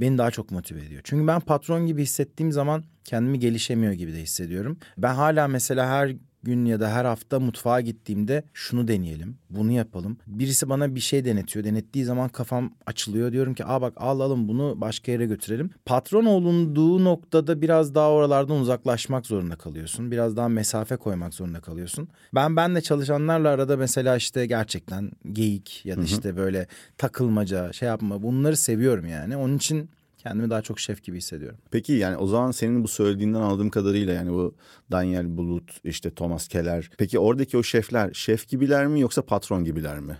beni 0.00 0.18
daha 0.18 0.30
çok 0.30 0.50
motive 0.50 0.80
ediyor. 0.84 1.00
Çünkü 1.04 1.26
ben 1.26 1.40
patron 1.40 1.86
gibi 1.86 2.02
hissettiğim 2.02 2.52
zaman 2.52 2.84
kendimi 3.04 3.38
gelişemiyor 3.38 3.92
gibi 3.92 4.12
de 4.12 4.22
hissediyorum. 4.22 4.78
Ben 4.98 5.14
hala 5.14 5.48
mesela 5.48 5.88
her 5.88 6.16
gün 6.42 6.64
ya 6.64 6.80
da 6.80 6.90
her 6.90 7.04
hafta 7.04 7.40
mutfağa 7.40 7.80
gittiğimde 7.80 8.42
şunu 8.54 8.88
deneyelim, 8.88 9.38
bunu 9.50 9.72
yapalım. 9.72 10.18
Birisi 10.26 10.68
bana 10.68 10.94
bir 10.94 11.00
şey 11.00 11.24
denetiyor. 11.24 11.64
Denettiği 11.64 12.04
zaman 12.04 12.28
kafam 12.28 12.72
açılıyor. 12.86 13.32
Diyorum 13.32 13.54
ki 13.54 13.64
aa 13.64 13.82
bak 13.82 13.94
alalım 13.96 14.48
bunu 14.48 14.80
başka 14.80 15.12
yere 15.12 15.26
götürelim. 15.26 15.70
Patron 15.84 16.24
olunduğu 16.24 17.04
noktada 17.04 17.62
biraz 17.62 17.94
daha 17.94 18.10
oralardan 18.10 18.56
uzaklaşmak 18.56 19.26
zorunda 19.26 19.56
kalıyorsun. 19.56 20.10
Biraz 20.10 20.36
daha 20.36 20.48
mesafe 20.48 20.96
koymak 20.96 21.34
zorunda 21.34 21.60
kalıyorsun. 21.60 22.08
Ben 22.34 22.56
benle 22.56 22.80
çalışanlarla 22.80 23.48
arada 23.48 23.76
mesela 23.76 24.16
işte 24.16 24.46
gerçekten 24.46 25.10
geyik 25.32 25.86
ya 25.86 25.96
da 25.96 26.02
işte 26.02 26.36
böyle 26.36 26.66
takılmaca 26.98 27.72
şey 27.72 27.88
yapma 27.88 28.22
bunları 28.22 28.56
seviyorum 28.56 29.06
yani. 29.06 29.36
Onun 29.36 29.56
için 29.56 29.90
Kendimi 30.22 30.50
daha 30.50 30.62
çok 30.62 30.80
şef 30.80 31.02
gibi 31.02 31.16
hissediyorum. 31.16 31.58
Peki 31.70 31.92
yani 31.92 32.16
o 32.16 32.26
zaman 32.26 32.50
senin 32.50 32.84
bu 32.84 32.88
söylediğinden 32.88 33.40
anladığım 33.40 33.70
kadarıyla 33.70 34.12
yani 34.12 34.32
bu 34.32 34.54
Daniel 34.92 35.36
Bulut 35.36 35.80
işte 35.84 36.10
Thomas 36.10 36.48
Keller. 36.48 36.90
Peki 36.98 37.18
oradaki 37.18 37.56
o 37.56 37.62
şefler 37.62 38.12
şef 38.12 38.48
gibiler 38.48 38.86
mi 38.86 39.00
yoksa 39.00 39.22
patron 39.22 39.64
gibiler 39.64 40.00
mi? 40.00 40.16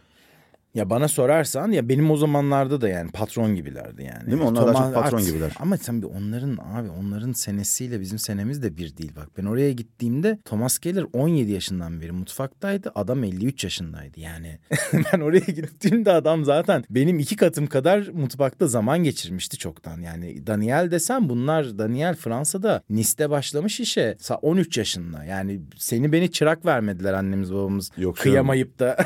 Ya 0.75 0.91
bana 0.91 1.09
sorarsan 1.09 1.71
ya 1.71 1.89
benim 1.89 2.11
o 2.11 2.16
zamanlarda 2.16 2.81
da 2.81 2.89
yani 2.89 3.11
patron 3.11 3.55
gibilerdi 3.55 4.03
yani. 4.03 4.27
Değil 4.27 4.39
mi? 4.39 4.45
Onlar 4.45 4.75
daha 4.75 4.85
çok 4.85 4.95
patron 4.95 5.25
gibiler. 5.25 5.53
Ama 5.61 5.77
tabii 5.77 6.07
onların 6.07 6.59
abi 6.75 6.91
onların 6.91 7.33
senesiyle 7.33 8.01
bizim 8.01 8.18
senemiz 8.18 8.62
de 8.62 8.77
bir 8.77 8.97
değil 8.97 9.12
bak. 9.16 9.29
Ben 9.39 9.45
oraya 9.45 9.73
gittiğimde 9.73 10.39
Thomas 10.45 10.79
Keller 10.79 11.07
17 11.12 11.53
yaşından 11.53 12.01
beri 12.01 12.12
mutfaktaydı. 12.12 12.93
Adam 12.95 13.25
53 13.25 13.64
yaşındaydı 13.64 14.21
yani. 14.21 14.59
ben 14.93 15.21
oraya 15.21 15.39
gittiğimde 15.39 16.12
adam 16.12 16.45
zaten 16.45 16.85
benim 16.91 17.18
iki 17.18 17.37
katım 17.37 17.66
kadar 17.66 18.09
mutfakta 18.12 18.66
zaman 18.66 18.99
geçirmişti 19.05 19.59
çoktan. 19.59 20.01
Yani 20.01 20.47
Daniel 20.47 20.91
desem 20.91 21.29
bunlar 21.29 21.79
Daniel 21.79 22.14
Fransa'da 22.14 22.83
Nice'de 22.91 23.31
başlamış 23.31 23.81
işe 23.81 24.16
13 24.43 24.79
yaşında. 24.79 25.25
Yani 25.25 25.61
seni 25.77 26.12
beni 26.12 26.33
çırak 26.33 26.66
vermediler 26.66 27.12
annemiz 27.12 27.53
babamız. 27.53 27.91
Yok. 27.97 28.16
Kıyamayıp 28.16 28.79
da. 28.79 28.97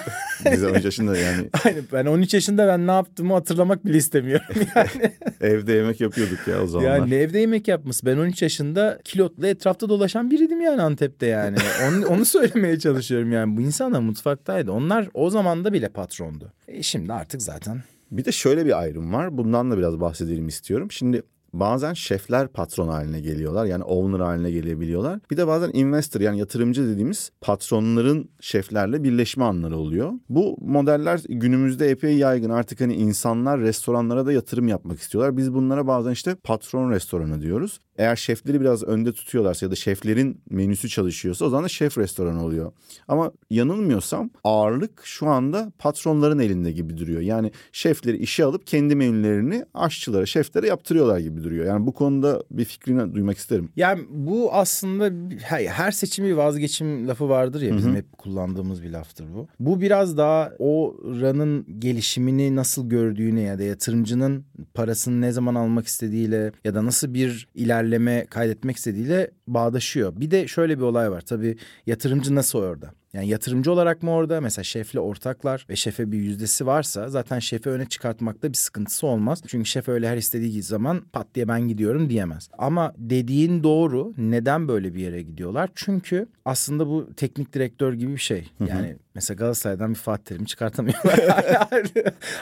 Biz 0.53 0.65
13 0.65 0.85
yaşında 0.85 1.17
yani 1.17 1.51
Aynen 1.64 1.82
ben 1.92 2.07
13 2.07 2.34
yaşında 2.34 2.66
ben 2.66 2.86
ne 2.86 2.90
yaptığımı 2.90 3.34
hatırlamak 3.34 3.84
bile 3.86 3.96
istemiyorum 3.96 4.46
yani. 4.76 5.12
evde 5.40 5.72
yemek 5.72 6.00
yapıyorduk 6.00 6.48
ya 6.48 6.62
o 6.62 6.66
zamanlar. 6.66 6.98
yani 6.98 7.14
evde 7.14 7.38
yemek 7.38 7.68
yapması. 7.68 8.07
Ben 8.07 8.16
13 8.16 8.42
yaşında 8.42 8.98
kilotla 9.05 9.48
etrafta 9.48 9.88
dolaşan 9.88 10.30
biriydim 10.30 10.61
yani 10.61 10.82
Antep'te 10.82 11.26
yani. 11.26 11.57
Onu, 11.88 12.07
onu 12.07 12.24
söylemeye 12.24 12.78
çalışıyorum 12.78 13.32
yani. 13.32 13.57
Bu 13.57 13.61
insanlar 13.61 14.00
mutfaktaydı. 14.00 14.72
Onlar 14.72 15.09
o 15.14 15.30
zaman 15.30 15.64
da 15.64 15.72
bile 15.72 15.88
patrondu. 15.88 16.52
E 16.68 16.82
şimdi 16.82 17.12
artık 17.12 17.42
zaten 17.42 17.82
Bir 18.11 18.24
de 18.24 18.32
şöyle 18.32 18.66
bir 18.66 18.80
ayrım 18.80 19.12
var. 19.12 19.38
Bundan 19.38 19.70
da 19.70 19.78
biraz 19.78 20.00
bahsedelim 20.00 20.48
istiyorum. 20.48 20.90
Şimdi 20.92 21.22
bazen 21.61 21.92
şefler 21.92 22.48
patron 22.48 22.88
haline 22.88 23.20
geliyorlar. 23.20 23.66
Yani 23.66 23.84
owner 23.84 24.20
haline 24.20 24.50
gelebiliyorlar. 24.50 25.20
Bir 25.30 25.36
de 25.36 25.46
bazen 25.46 25.70
investor 25.72 26.20
yani 26.20 26.38
yatırımcı 26.38 26.88
dediğimiz 26.88 27.30
patronların 27.40 28.30
şeflerle 28.40 29.05
birleşme 29.05 29.44
anları 29.44 29.76
oluyor. 29.76 30.12
Bu 30.28 30.57
modeller 30.61 31.20
günümüzde 31.28 31.90
epey 31.90 32.16
yaygın. 32.16 32.50
Artık 32.50 32.80
hani 32.80 32.94
insanlar 32.94 33.61
restoranlara 33.61 34.26
da 34.26 34.32
yatırım 34.32 34.68
yapmak 34.68 34.98
istiyorlar. 34.98 35.36
Biz 35.36 35.55
bunlara 35.55 35.86
bazen 35.86 36.11
işte 36.11 36.34
patron 36.34 36.90
restoranı 36.90 37.42
diyoruz. 37.42 37.80
Eğer 37.96 38.16
şefleri 38.16 38.61
biraz 38.61 38.82
önde 38.82 39.12
tutuyorlarsa 39.12 39.66
ya 39.66 39.70
da 39.70 39.76
şeflerin 39.76 40.40
menüsü 40.50 40.88
çalışıyorsa 40.88 41.44
o 41.44 41.48
zaman 41.48 41.64
da 41.64 41.68
şef 41.68 41.98
restoranı 41.98 42.44
oluyor. 42.44 42.72
Ama 43.09 43.32
yanılmıyorsam 43.50 44.30
ağırlık 44.44 45.02
şu 45.05 45.26
anda 45.26 45.72
patronların 45.78 46.38
elinde 46.38 46.72
gibi 46.72 46.98
duruyor. 46.98 47.20
Yani 47.20 47.52
şefleri 47.72 48.16
işe 48.16 48.44
alıp 48.44 48.66
kendi 48.66 48.96
menülerini 48.96 49.64
aşçılara, 49.74 50.26
şeflere 50.26 50.66
yaptırıyorlar 50.66 51.18
gibi 51.18 51.43
duruyor. 51.45 51.66
Yani 51.66 51.86
bu 51.86 51.92
konuda 51.92 52.42
bir 52.51 52.64
fikrini 52.64 53.14
duymak 53.14 53.36
isterim. 53.36 53.68
Yani 53.76 54.01
bu 54.11 54.53
aslında 54.53 55.11
her, 55.40 55.90
seçim 55.90 56.24
bir 56.24 56.32
vazgeçim 56.32 57.09
lafı 57.09 57.28
vardır 57.28 57.62
ya 57.62 57.76
bizim 57.76 57.95
hep 57.95 58.18
kullandığımız 58.18 58.82
bir 58.82 58.90
laftır 58.90 59.26
bu. 59.34 59.49
Bu 59.61 59.80
biraz 59.80 60.16
daha 60.16 60.53
o 60.59 60.97
ranın 61.20 61.80
gelişimini 61.80 62.57
nasıl 62.57 62.88
gördüğüne 62.88 63.40
ya 63.40 63.59
da 63.59 63.62
yatırımcının 63.62 64.45
parasını 64.74 65.20
ne 65.20 65.32
zaman 65.32 65.55
almak 65.55 65.86
istediğiyle 65.86 66.53
ya 66.64 66.74
da 66.74 66.84
nasıl 66.84 67.14
bir 67.14 67.49
ilerleme 67.55 68.26
kaydetmek 68.30 68.76
istediğiyle 68.76 69.30
bağdaşıyor. 69.49 70.12
Bir 70.16 70.30
de 70.30 70.49
şöyle 70.49 70.78
bir 70.78 70.82
olay 70.82 71.11
var 71.11 71.20
tabii 71.20 71.57
yatırımcı 71.86 72.34
nasıl 72.34 72.59
orada? 72.59 72.90
Yani 73.15 73.29
yatırımcı 73.29 73.73
olarak 73.73 74.03
mı 74.03 74.11
orada? 74.11 74.41
Mesela 74.41 74.65
şefle 74.65 75.01
ortaklar 75.01 75.67
ve 75.71 75.77
şefe 75.77 76.12
bir 76.12 76.19
yüzdesi 76.19 76.67
varsa 76.67 77.09
zaten 77.09 77.39
şefi 77.39 77.71
öne 77.71 77.87
çıkartmakta 77.87 78.49
bir 78.49 78.55
sıkıntısı 78.55 79.07
olmaz. 79.07 79.43
Çünkü 79.47 79.69
şef 79.69 79.89
öyle 79.89 80.09
her 80.09 80.17
istediği 80.17 80.62
zaman 80.62 81.01
pat 81.12 81.27
diye 81.35 81.49
ben 81.49 81.69
gidiyorum 81.69 82.11
diyemez. 82.11 82.49
Ama 82.59 82.93
dediğin 82.99 83.62
doğru. 83.62 84.15
Neden 84.19 84.69
böyle 84.69 84.95
bir 84.95 85.01
yere 85.01 85.23
gidiyorlar? 85.23 85.71
Çünkü 85.75 86.27
aslında 86.45 86.87
bu 86.87 87.09
teknik 87.17 87.53
direktör 87.53 87.93
gibi 87.93 88.12
bir 88.12 88.19
şey. 88.19 88.51
Yani 88.69 88.97
mesela 89.15 89.37
Galatasaray'dan 89.37 89.91
bir 89.91 89.99
Fatih 89.99 90.25
Terim'i 90.25 90.47
çıkartamıyorlar. 90.47 91.21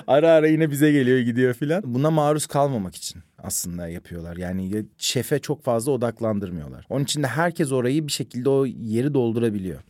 ara 0.06 0.30
ara 0.30 0.46
yine 0.46 0.70
bize 0.70 0.92
geliyor 0.92 1.18
gidiyor 1.18 1.54
filan. 1.54 1.82
Buna 1.86 2.10
maruz 2.10 2.46
kalmamak 2.46 2.94
için 2.94 3.22
aslında 3.38 3.88
yapıyorlar. 3.88 4.36
Yani 4.36 4.84
şefe 4.98 5.38
çok 5.38 5.62
fazla 5.62 5.92
odaklandırmıyorlar. 5.92 6.86
Onun 6.90 7.04
için 7.04 7.22
de 7.22 7.26
herkes 7.26 7.72
orayı 7.72 8.06
bir 8.06 8.12
şekilde 8.12 8.48
o 8.48 8.66
yeri 8.66 9.14
doldurabiliyor. 9.14 9.80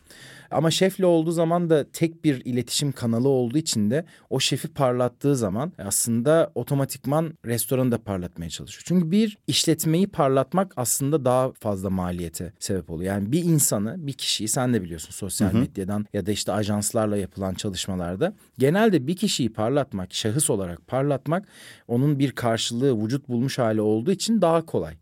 Ama 0.52 0.70
şefle 0.70 1.06
olduğu 1.06 1.32
zaman 1.32 1.70
da 1.70 1.90
tek 1.92 2.24
bir 2.24 2.44
iletişim 2.44 2.92
kanalı 2.92 3.28
olduğu 3.28 3.58
için 3.58 3.90
de 3.90 4.04
o 4.30 4.40
şefi 4.40 4.68
parlattığı 4.68 5.36
zaman 5.36 5.72
aslında 5.78 6.52
otomatikman 6.54 7.34
restoranı 7.44 7.92
da 7.92 7.98
parlatmaya 7.98 8.50
çalışıyor. 8.50 8.82
Çünkü 8.86 9.10
bir 9.10 9.38
işletmeyi 9.46 10.06
parlatmak 10.06 10.72
aslında 10.76 11.24
daha 11.24 11.52
fazla 11.52 11.90
maliyete 11.90 12.52
sebep 12.58 12.90
oluyor. 12.90 13.14
Yani 13.14 13.32
bir 13.32 13.44
insanı, 13.44 14.06
bir 14.06 14.12
kişiyi 14.12 14.48
sen 14.48 14.74
de 14.74 14.82
biliyorsun 14.82 15.10
sosyal 15.10 15.54
medyadan 15.54 16.06
ya 16.12 16.26
da 16.26 16.32
işte 16.32 16.52
ajanslarla 16.52 17.16
yapılan 17.16 17.54
çalışmalarda 17.54 18.34
genelde 18.58 19.06
bir 19.06 19.16
kişiyi 19.16 19.52
parlatmak, 19.52 20.14
şahıs 20.14 20.50
olarak 20.50 20.86
parlatmak 20.86 21.48
onun 21.88 22.18
bir 22.18 22.32
karşılığı 22.32 23.04
vücut 23.04 23.28
bulmuş 23.28 23.58
hali 23.58 23.80
olduğu 23.80 24.12
için 24.12 24.42
daha 24.42 24.66
kolay. 24.66 24.94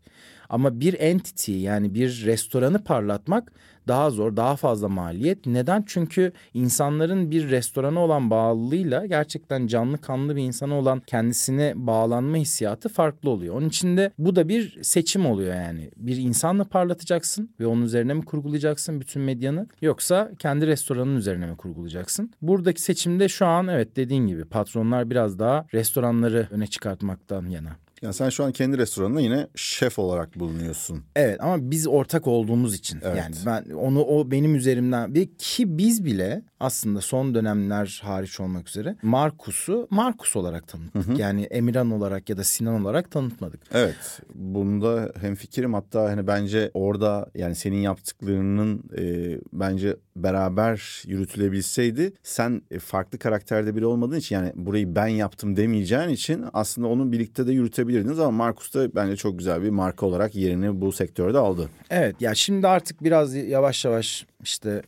Ama 0.51 0.79
bir 0.79 0.99
entity 0.99 1.57
yani 1.57 1.93
bir 1.93 2.25
restoranı 2.25 2.83
parlatmak 2.83 3.51
daha 3.87 4.09
zor, 4.09 4.35
daha 4.35 4.55
fazla 4.55 4.89
maliyet. 4.89 5.45
Neden? 5.45 5.83
Çünkü 5.87 6.31
insanların 6.53 7.31
bir 7.31 7.49
restorana 7.49 7.99
olan 7.99 8.29
bağlılığıyla 8.29 9.05
gerçekten 9.05 9.67
canlı 9.67 9.97
kanlı 9.97 10.35
bir 10.35 10.41
insana 10.41 10.75
olan 10.75 11.01
kendisine 11.07 11.73
bağlanma 11.75 12.37
hissiyatı 12.37 12.89
farklı 12.89 13.29
oluyor. 13.29 13.55
Onun 13.55 13.67
için 13.67 13.97
de 13.97 14.11
bu 14.17 14.35
da 14.35 14.49
bir 14.49 14.83
seçim 14.83 15.25
oluyor 15.25 15.55
yani. 15.55 15.91
Bir 15.97 16.17
insanla 16.17 16.63
parlatacaksın 16.63 17.49
ve 17.59 17.67
onun 17.67 17.81
üzerine 17.81 18.13
mi 18.13 18.25
kurgulayacaksın 18.25 19.01
bütün 19.01 19.21
medyanı 19.21 19.67
yoksa 19.81 20.31
kendi 20.39 20.67
restoranın 20.67 21.15
üzerine 21.15 21.45
mi 21.45 21.57
kurgulayacaksın? 21.57 22.31
Buradaki 22.41 22.81
seçimde 22.81 23.29
şu 23.29 23.45
an 23.45 23.67
evet 23.67 23.95
dediğin 23.95 24.27
gibi 24.27 24.45
patronlar 24.45 25.09
biraz 25.09 25.39
daha 25.39 25.65
restoranları 25.73 26.47
öne 26.51 26.67
çıkartmaktan 26.67 27.49
yana. 27.49 27.75
Yani 28.01 28.13
sen 28.13 28.29
şu 28.29 28.43
an 28.43 28.51
kendi 28.51 28.77
restoranında 28.77 29.21
yine 29.21 29.47
şef 29.55 29.99
olarak 29.99 30.39
bulunuyorsun. 30.39 31.03
Evet 31.15 31.41
ama 31.41 31.71
biz 31.71 31.87
ortak 31.87 32.27
olduğumuz 32.27 32.75
için 32.75 32.99
Evet. 33.03 33.17
yani 33.17 33.35
ben 33.45 33.73
onu 33.73 34.03
o 34.03 34.31
benim 34.31 34.55
üzerimden 34.55 35.15
bir 35.15 35.29
ki 35.37 35.77
biz 35.77 36.05
bile 36.05 36.43
aslında 36.59 37.01
son 37.01 37.35
dönemler 37.35 38.01
hariç 38.03 38.39
olmak 38.39 38.69
üzere 38.69 38.95
Markus'u 39.01 39.87
Markus 39.89 40.35
olarak 40.35 40.67
tanıttık. 40.67 41.19
Yani 41.19 41.43
Emirhan 41.43 41.91
olarak 41.91 42.29
ya 42.29 42.37
da 42.37 42.43
Sinan 42.43 42.81
olarak 42.81 43.11
tanıtmadık. 43.11 43.61
Evet. 43.73 44.21
Bunda 44.35 45.11
hem 45.21 45.35
fikrim 45.35 45.73
hatta 45.73 46.03
hani 46.03 46.27
bence 46.27 46.71
orada 46.73 47.29
yani 47.35 47.55
senin 47.55 47.81
yaptıklarının 47.81 48.83
e, 48.97 49.37
bence 49.53 49.95
beraber 50.15 51.03
yürütülebilseydi 51.05 52.13
sen 52.23 52.61
e, 52.71 52.79
farklı 52.79 53.19
karakterde 53.19 53.75
biri 53.75 53.85
olmadığın 53.85 54.17
için 54.17 54.35
yani 54.35 54.51
burayı 54.55 54.95
ben 54.95 55.07
yaptım 55.07 55.55
demeyeceğin 55.55 56.09
için 56.09 56.45
aslında 56.53 56.87
onun 56.87 57.11
birlikte 57.11 57.47
de 57.47 57.51
yürütebilirsin 57.51 57.90
yapabilirdiniz 57.91 58.19
ama 58.19 58.31
Markus 58.31 58.73
da 58.73 58.95
bence 58.95 59.15
çok 59.15 59.37
güzel 59.37 59.61
bir 59.63 59.69
marka 59.69 60.05
olarak 60.05 60.35
yerini 60.35 60.81
bu 60.81 60.91
sektörde 60.91 61.37
aldı. 61.37 61.69
Evet 61.89 62.21
ya 62.21 62.35
şimdi 62.35 62.67
artık 62.67 63.03
biraz 63.03 63.35
yavaş 63.35 63.85
yavaş 63.85 64.25
işte 64.43 64.81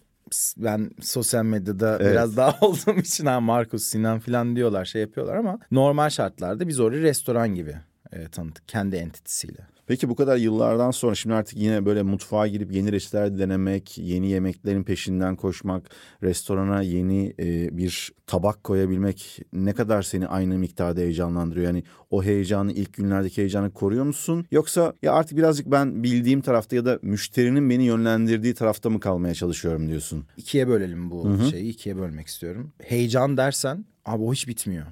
ben 0.58 0.92
sosyal 1.02 1.44
medyada 1.44 1.98
Evet. 2.02 2.12
biraz 2.12 2.38
daha 2.38 2.58
olduğum 2.62 3.00
için 3.00 3.26
ha 3.26 3.40
Markus 3.40 3.84
Sinan 3.84 4.20
falan 4.20 4.56
diyorlar 4.56 4.86
şey 4.86 5.02
yapıyorlar 5.02 5.36
ama 5.36 5.60
normal 5.72 6.10
şartlarda 6.10 6.68
biz 6.68 6.80
orayı 6.80 7.02
restoran 7.04 7.56
gibi 7.56 7.76
e, 8.12 8.28
tanıttık 8.28 8.68
kendi 8.68 8.96
entitisiyle. 8.96 9.60
Peki 9.88 10.10
bu 10.10 10.16
kadar 10.16 10.38
yıllardan 10.38 10.92
sonra 10.92 11.16
şimdi 11.16 11.36
artık 11.36 11.58
yine 11.58 11.86
böyle 11.86 12.04
mutfağa 12.04 12.48
girip 12.48 12.72
yeni 12.72 12.92
reçeteler 12.92 13.38
denemek, 13.38 13.98
yeni 13.98 14.30
yemeklerin 14.30 14.84
peşinden 14.84 15.36
koşmak, 15.36 15.90
restorana 16.24 16.82
yeni 16.82 17.34
e, 17.40 17.78
bir 17.78 18.12
tabak 18.28 18.64
koyabilmek 18.64 19.40
ne 19.54 19.74
kadar 19.74 20.02
seni 20.02 20.28
aynı 20.28 20.58
miktarda 20.58 21.02
heyecanlandırıyor? 21.02 21.66
Yani 21.66 21.84
o 22.12 22.24
heyecanı 22.24 22.72
ilk 22.72 22.94
günlerdeki 22.94 23.38
heyecanı 23.38 23.74
koruyor 23.74 24.06
musun? 24.06 24.46
Yoksa 24.52 24.94
ya 25.02 25.14
artık 25.14 25.38
birazcık 25.38 25.72
ben 25.72 26.04
bildiğim 26.04 26.42
tarafta 26.42 26.76
ya 26.76 26.86
da 26.86 27.00
müşterinin 27.02 27.70
beni 27.70 27.84
yönlendirdiği 27.84 28.54
tarafta 28.54 28.90
mı 28.90 29.00
kalmaya 29.00 29.34
çalışıyorum 29.34 29.88
diyorsun? 29.88 30.26
İkiye 30.38 30.68
bölelim 30.68 31.12
bu 31.12 31.38
şeyi 31.52 31.70
ikiye 31.70 31.98
bölmek 31.98 32.28
istiyorum. 32.28 32.72
Heyecan 32.84 33.38
dersen 33.38 33.86
abi 34.06 34.24
o 34.24 34.34
hiç 34.34 34.48
bitmiyor. 34.48 34.86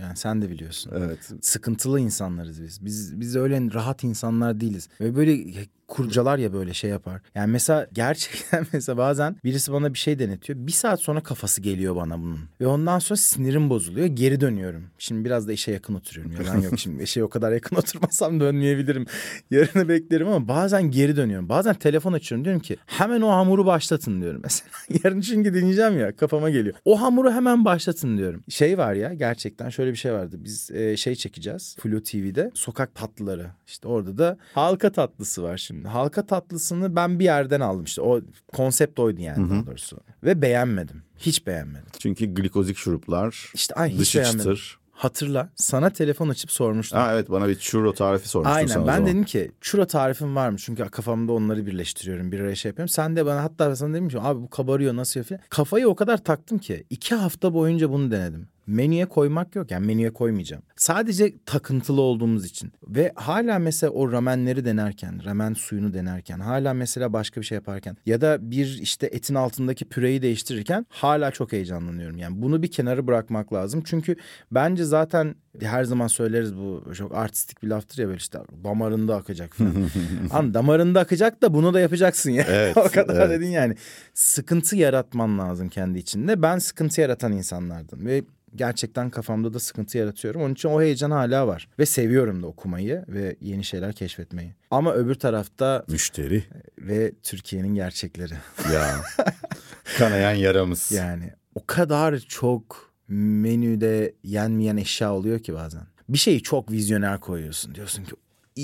Yani 0.00 0.16
sen 0.16 0.42
de 0.42 0.50
biliyorsun. 0.50 0.92
Evet. 0.96 1.32
Sıkıntılı 1.42 2.00
insanlarız 2.00 2.62
biz. 2.62 2.84
Biz 2.84 3.20
biz 3.20 3.36
öyle 3.36 3.72
rahat 3.74 4.04
insanlar 4.04 4.60
değiliz. 4.60 4.88
Ve 5.00 5.16
böyle 5.16 5.44
kurcalar 5.90 6.38
ya 6.38 6.52
böyle 6.52 6.74
şey 6.74 6.90
yapar. 6.90 7.20
Yani 7.34 7.50
mesela 7.52 7.86
gerçekten 7.92 8.66
mesela 8.72 8.98
bazen 8.98 9.36
birisi 9.44 9.72
bana 9.72 9.94
bir 9.94 9.98
şey 9.98 10.18
denetiyor. 10.18 10.58
Bir 10.58 10.72
saat 10.72 11.00
sonra 11.00 11.20
kafası 11.20 11.60
geliyor 11.60 11.96
bana 11.96 12.18
bunun. 12.18 12.40
Ve 12.60 12.66
ondan 12.66 12.98
sonra 12.98 13.16
sinirim 13.16 13.70
bozuluyor. 13.70 14.06
Geri 14.06 14.40
dönüyorum. 14.40 14.84
Şimdi 14.98 15.24
biraz 15.24 15.48
da 15.48 15.52
işe 15.52 15.72
yakın 15.72 15.94
oturuyorum. 15.94 16.32
Yalan 16.32 16.60
yok 16.60 16.78
şimdi. 16.78 17.02
İşe 17.10 17.24
o 17.24 17.28
kadar 17.28 17.52
yakın 17.52 17.76
oturmasam 17.76 18.40
dönmeyebilirim. 18.40 19.06
Yarını 19.50 19.88
beklerim 19.88 20.28
ama 20.28 20.48
bazen 20.48 20.90
geri 20.90 21.16
dönüyorum. 21.16 21.48
Bazen 21.48 21.74
telefon 21.74 22.12
açıyorum. 22.12 22.44
Diyorum 22.44 22.62
ki 22.62 22.76
hemen 22.86 23.20
o 23.20 23.28
hamuru 23.28 23.66
başlatın 23.66 24.22
diyorum 24.22 24.40
mesela. 24.44 24.70
Yarın 25.04 25.20
çünkü 25.20 25.54
deneyeceğim 25.54 26.00
ya 26.00 26.16
kafama 26.16 26.50
geliyor. 26.50 26.74
O 26.84 27.00
hamuru 27.00 27.32
hemen 27.32 27.64
başlatın 27.64 28.18
diyorum. 28.18 28.44
Şey 28.48 28.78
var 28.78 28.94
ya 28.94 29.14
gerçekten 29.14 29.68
şöyle 29.68 29.90
bir 29.90 29.96
şey 29.96 30.12
vardı. 30.12 30.36
Biz 30.38 30.70
e, 30.70 30.96
şey 30.96 31.14
çekeceğiz. 31.14 31.76
Flu 31.80 32.02
TV'de 32.02 32.50
sokak 32.54 32.94
tatlıları. 32.94 33.46
İşte 33.66 33.88
orada 33.88 34.18
da 34.18 34.38
halka 34.54 34.92
tatlısı 34.92 35.42
var 35.42 35.56
şimdi. 35.56 35.79
Halka 35.84 36.26
tatlısını 36.26 36.96
ben 36.96 37.18
bir 37.18 37.24
yerden 37.24 37.60
aldım 37.60 37.84
işte. 37.84 38.02
O 38.02 38.20
konsept 38.52 38.98
oydu 39.00 39.20
yani 39.20 39.50
daha 39.50 39.66
doğrusu. 39.66 39.96
Ve 40.24 40.42
beğenmedim. 40.42 41.02
Hiç 41.18 41.46
beğenmedim. 41.46 41.86
Çünkü 41.98 42.26
glikozik 42.26 42.76
şuruplar, 42.76 43.50
İşte 43.54 43.74
ay 43.74 43.90
hiç 43.90 44.00
dışı 44.00 44.18
beğenmedim. 44.18 44.38
çıtır. 44.54 44.80
Hatırla 44.92 45.48
sana 45.56 45.90
telefon 45.90 46.28
açıp 46.28 46.50
sormuştum. 46.50 46.98
Ha 46.98 47.12
evet 47.14 47.30
bana 47.30 47.48
bir 47.48 47.54
churro 47.58 47.92
tarifi 47.94 48.28
sormuştun 48.28 48.54
sen 48.54 48.58
Aynen 48.74 48.84
o 48.84 48.86
ben 48.86 48.92
zaman. 48.96 49.06
dedim 49.06 49.24
ki 49.24 49.52
churro 49.60 49.86
tarifim 49.86 50.36
var 50.36 50.48
mı? 50.50 50.58
Çünkü 50.58 50.84
kafamda 50.84 51.32
onları 51.32 51.66
birleştiriyorum. 51.66 52.32
Bir 52.32 52.40
araya 52.40 52.54
şey 52.54 52.68
yapıyorum. 52.68 52.88
Sen 52.88 53.16
de 53.16 53.26
bana 53.26 53.42
hatta 53.42 53.76
sana 53.76 53.92
dedim 53.94 54.08
ki 54.08 54.20
abi 54.20 54.40
bu 54.42 54.50
kabarıyor 54.50 54.96
nasıl 54.96 55.20
yapıyor? 55.20 55.40
Kafayı 55.50 55.88
o 55.88 55.94
kadar 55.94 56.24
taktım 56.24 56.58
ki 56.58 56.84
iki 56.90 57.14
hafta 57.14 57.54
boyunca 57.54 57.90
bunu 57.90 58.10
denedim. 58.10 58.48
Menüye 58.70 59.06
koymak 59.06 59.56
yok 59.56 59.70
yani 59.70 59.86
menüye 59.86 60.12
koymayacağım. 60.12 60.62
Sadece 60.76 61.34
takıntılı 61.46 62.00
olduğumuz 62.00 62.44
için. 62.44 62.72
Ve 62.88 63.12
hala 63.14 63.58
mesela 63.58 63.90
o 63.90 64.12
ramenleri 64.12 64.64
denerken, 64.64 65.24
ramen 65.24 65.54
suyunu 65.54 65.94
denerken, 65.94 66.38
hala 66.38 66.74
mesela 66.74 67.12
başka 67.12 67.40
bir 67.40 67.46
şey 67.46 67.56
yaparken 67.56 67.96
ya 68.06 68.20
da 68.20 68.50
bir 68.50 68.78
işte 68.82 69.06
etin 69.06 69.34
altındaki 69.34 69.84
püreyi 69.84 70.22
değiştirirken 70.22 70.86
hala 70.88 71.30
çok 71.30 71.52
heyecanlanıyorum. 71.52 72.18
Yani 72.18 72.42
bunu 72.42 72.62
bir 72.62 72.70
kenara 72.70 73.06
bırakmak 73.06 73.52
lazım. 73.52 73.82
Çünkü 73.84 74.16
bence 74.52 74.84
zaten 74.84 75.34
her 75.60 75.84
zaman 75.84 76.06
söyleriz 76.06 76.56
bu 76.56 76.94
çok 76.94 77.14
artistik 77.14 77.62
bir 77.62 77.68
laftır 77.68 77.98
ya 77.98 78.06
böyle 78.06 78.16
işte 78.16 78.38
damarında 78.64 79.16
akacak 79.16 79.54
falan. 79.54 79.74
Ama 80.30 80.54
damarında 80.54 81.00
akacak 81.00 81.42
da 81.42 81.54
bunu 81.54 81.74
da 81.74 81.80
yapacaksın 81.80 82.30
ya. 82.30 82.44
Evet, 82.48 82.76
o 82.76 82.88
kadar 82.88 83.26
evet. 83.26 83.30
dedin 83.30 83.50
yani. 83.50 83.76
Sıkıntı 84.14 84.76
yaratman 84.76 85.38
lazım 85.38 85.68
kendi 85.68 85.98
içinde. 85.98 86.42
Ben 86.42 86.58
sıkıntı 86.58 87.00
yaratan 87.00 87.32
insanlardım 87.32 88.06
ve 88.06 88.24
gerçekten 88.54 89.10
kafamda 89.10 89.54
da 89.54 89.58
sıkıntı 89.60 89.98
yaratıyorum. 89.98 90.42
Onun 90.42 90.54
için 90.54 90.68
o 90.68 90.80
heyecan 90.82 91.10
hala 91.10 91.46
var. 91.46 91.68
Ve 91.78 91.86
seviyorum 91.86 92.42
da 92.42 92.46
okumayı 92.46 93.04
ve 93.08 93.36
yeni 93.40 93.64
şeyler 93.64 93.92
keşfetmeyi. 93.92 94.54
Ama 94.70 94.94
öbür 94.94 95.14
tarafta 95.14 95.84
Müşteri. 95.88 96.44
ve 96.78 97.12
Türkiye'nin 97.22 97.74
gerçekleri. 97.74 98.34
Ya. 98.74 99.00
Kanayan 99.98 100.34
yaramız. 100.34 100.92
Yani 100.92 101.30
o 101.54 101.66
kadar 101.66 102.18
çok 102.18 102.90
menüde 103.08 104.14
yenmeyen 104.24 104.76
eşya 104.76 105.14
oluyor 105.14 105.38
ki 105.38 105.54
bazen. 105.54 105.82
Bir 106.08 106.18
şeyi 106.18 106.42
çok 106.42 106.70
vizyoner 106.70 107.20
koyuyorsun. 107.20 107.74
Diyorsun 107.74 108.04
ki 108.04 108.12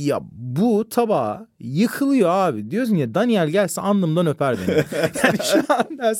ya 0.04 0.20
bu 0.32 0.88
tabağa 0.88 1.46
yıkılıyor 1.60 2.30
abi. 2.30 2.70
Diyorsun 2.70 2.94
ya 2.94 3.14
Daniel 3.14 3.48
gelse 3.48 3.80
alnımdan 3.80 4.26
öper 4.26 4.56
beni. 4.58 4.76
yani 5.24 5.38
şu 5.52 5.74
an 5.74 5.98
der, 5.98 6.16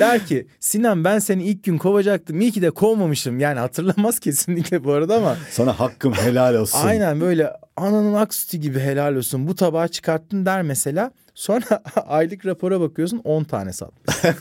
der 0.00 0.26
ki 0.26 0.46
Sinan 0.60 1.04
ben 1.04 1.18
seni 1.18 1.44
ilk 1.44 1.64
gün 1.64 1.78
kovacaktım. 1.78 2.40
İyi 2.40 2.52
ki 2.52 2.62
de 2.62 2.70
kovmamışım. 2.70 3.40
Yani 3.40 3.58
hatırlamaz 3.58 4.18
kesinlikle 4.18 4.84
bu 4.84 4.92
arada 4.92 5.16
ama 5.16 5.36
Sana 5.50 5.80
hakkım 5.80 6.12
helal 6.12 6.54
olsun. 6.54 6.78
Aynen 6.84 7.20
böyle 7.20 7.52
ananın 7.76 8.14
ak 8.14 8.34
sütü 8.34 8.56
gibi 8.56 8.80
helal 8.80 9.14
olsun 9.16 9.48
bu 9.48 9.54
tabağı 9.54 9.88
çıkarttın 9.88 10.46
der 10.46 10.62
mesela. 10.62 11.10
Sonra 11.34 11.82
aylık 12.06 12.46
rapora 12.46 12.80
bakıyorsun 12.80 13.20
10 13.24 13.44
tane 13.44 13.72
satmış. 13.72 14.16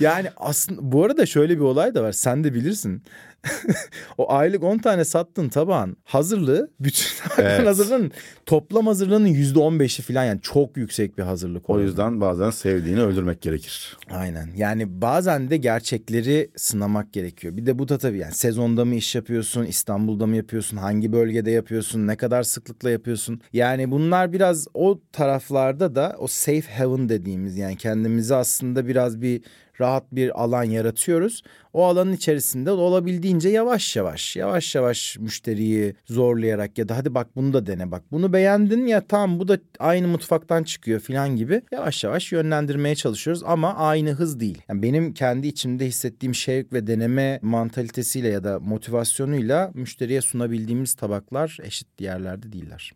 yani 0.00 0.28
aslında 0.36 0.92
bu 0.92 1.04
arada 1.04 1.26
şöyle 1.26 1.56
bir 1.56 1.64
olay 1.64 1.94
da 1.94 2.02
var 2.02 2.12
sen 2.12 2.44
de 2.44 2.54
bilirsin. 2.54 3.02
o 4.18 4.32
aylık 4.32 4.62
10 4.62 4.78
tane 4.78 5.04
sattığın 5.04 5.48
tabağın 5.48 5.96
hazırlığı 6.04 6.70
bütün 6.80 7.06
Evet. 7.38 7.66
hazırlığın 7.66 8.12
toplam 8.46 8.86
hazırlığının 8.86 9.28
%15'i 9.28 10.02
falan 10.02 10.24
yani 10.24 10.40
çok 10.40 10.76
yüksek 10.76 11.18
bir 11.18 11.22
hazırlık. 11.22 11.70
O 11.70 11.80
yüzden 11.80 12.20
bazen 12.20 12.50
sevdiğini 12.50 13.00
öldürmek 13.00 13.42
gerekir. 13.42 13.96
Aynen. 14.10 14.48
Yani 14.56 15.00
bazen 15.02 15.50
de 15.50 15.56
gerçekleri 15.56 16.50
sınamak 16.56 17.12
gerekiyor. 17.12 17.56
Bir 17.56 17.66
de 17.66 17.78
bu 17.78 17.88
da 17.88 17.98
tabii 17.98 18.18
yani 18.18 18.34
sezonda 18.34 18.84
mı 18.84 18.94
iş 18.94 19.14
yapıyorsun, 19.14 19.64
İstanbul'da 19.64 20.26
mı 20.26 20.36
yapıyorsun, 20.36 20.76
hangi 20.76 21.12
bölgede 21.12 21.50
yapıyorsun, 21.50 22.06
ne 22.06 22.16
kadar 22.16 22.42
sıklıkla 22.42 22.90
yapıyorsun. 22.90 23.40
Yani 23.52 23.90
bunlar 23.90 24.32
biraz 24.32 24.66
o 24.74 25.00
taraflarda 25.12 25.94
da 25.94 26.16
o 26.18 26.26
safe 26.26 26.72
haven 26.78 27.08
dediğimiz 27.08 27.56
yani 27.56 27.76
kendimizi 27.76 28.34
aslında 28.34 28.86
biraz 28.86 29.20
bir 29.20 29.42
rahat 29.80 30.04
bir 30.12 30.42
alan 30.42 30.64
yaratıyoruz. 30.64 31.42
O 31.72 31.84
alanın 31.84 32.12
içerisinde 32.12 32.70
olabildiğince 32.70 33.48
yavaş 33.48 33.96
yavaş, 33.96 34.36
yavaş 34.36 34.74
yavaş 34.74 35.18
müşteriyi 35.18 35.94
zorlayarak 36.06 36.78
ya 36.78 36.88
da 36.88 36.96
hadi 36.96 37.14
bak 37.14 37.36
bunu 37.36 37.52
da 37.52 37.66
dene 37.66 37.90
bak. 37.90 38.02
Bunu 38.12 38.32
beğendin 38.32 38.86
ya 38.86 39.00
tamam 39.00 39.38
bu 39.38 39.48
da 39.48 39.58
aynı 39.78 40.08
mutfaktan 40.08 40.62
çıkıyor 40.62 41.00
falan 41.00 41.36
gibi 41.36 41.62
yavaş 41.72 42.04
yavaş 42.04 42.32
yönlendirmeye 42.32 42.94
çalışıyoruz 42.94 43.42
ama 43.46 43.74
aynı 43.74 44.10
hız 44.10 44.40
değil. 44.40 44.62
Yani 44.68 44.82
benim 44.82 45.14
kendi 45.14 45.46
içimde 45.46 45.86
hissettiğim 45.86 46.34
şevk 46.34 46.72
ve 46.72 46.86
deneme 46.86 47.38
mantalitesiyle 47.42 48.28
ya 48.28 48.44
da 48.44 48.60
motivasyonuyla 48.60 49.70
müşteriye 49.74 50.20
sunabildiğimiz 50.20 50.94
tabaklar 50.94 51.58
eşit 51.62 52.00
yerlerde 52.00 52.52
değiller. 52.52 52.92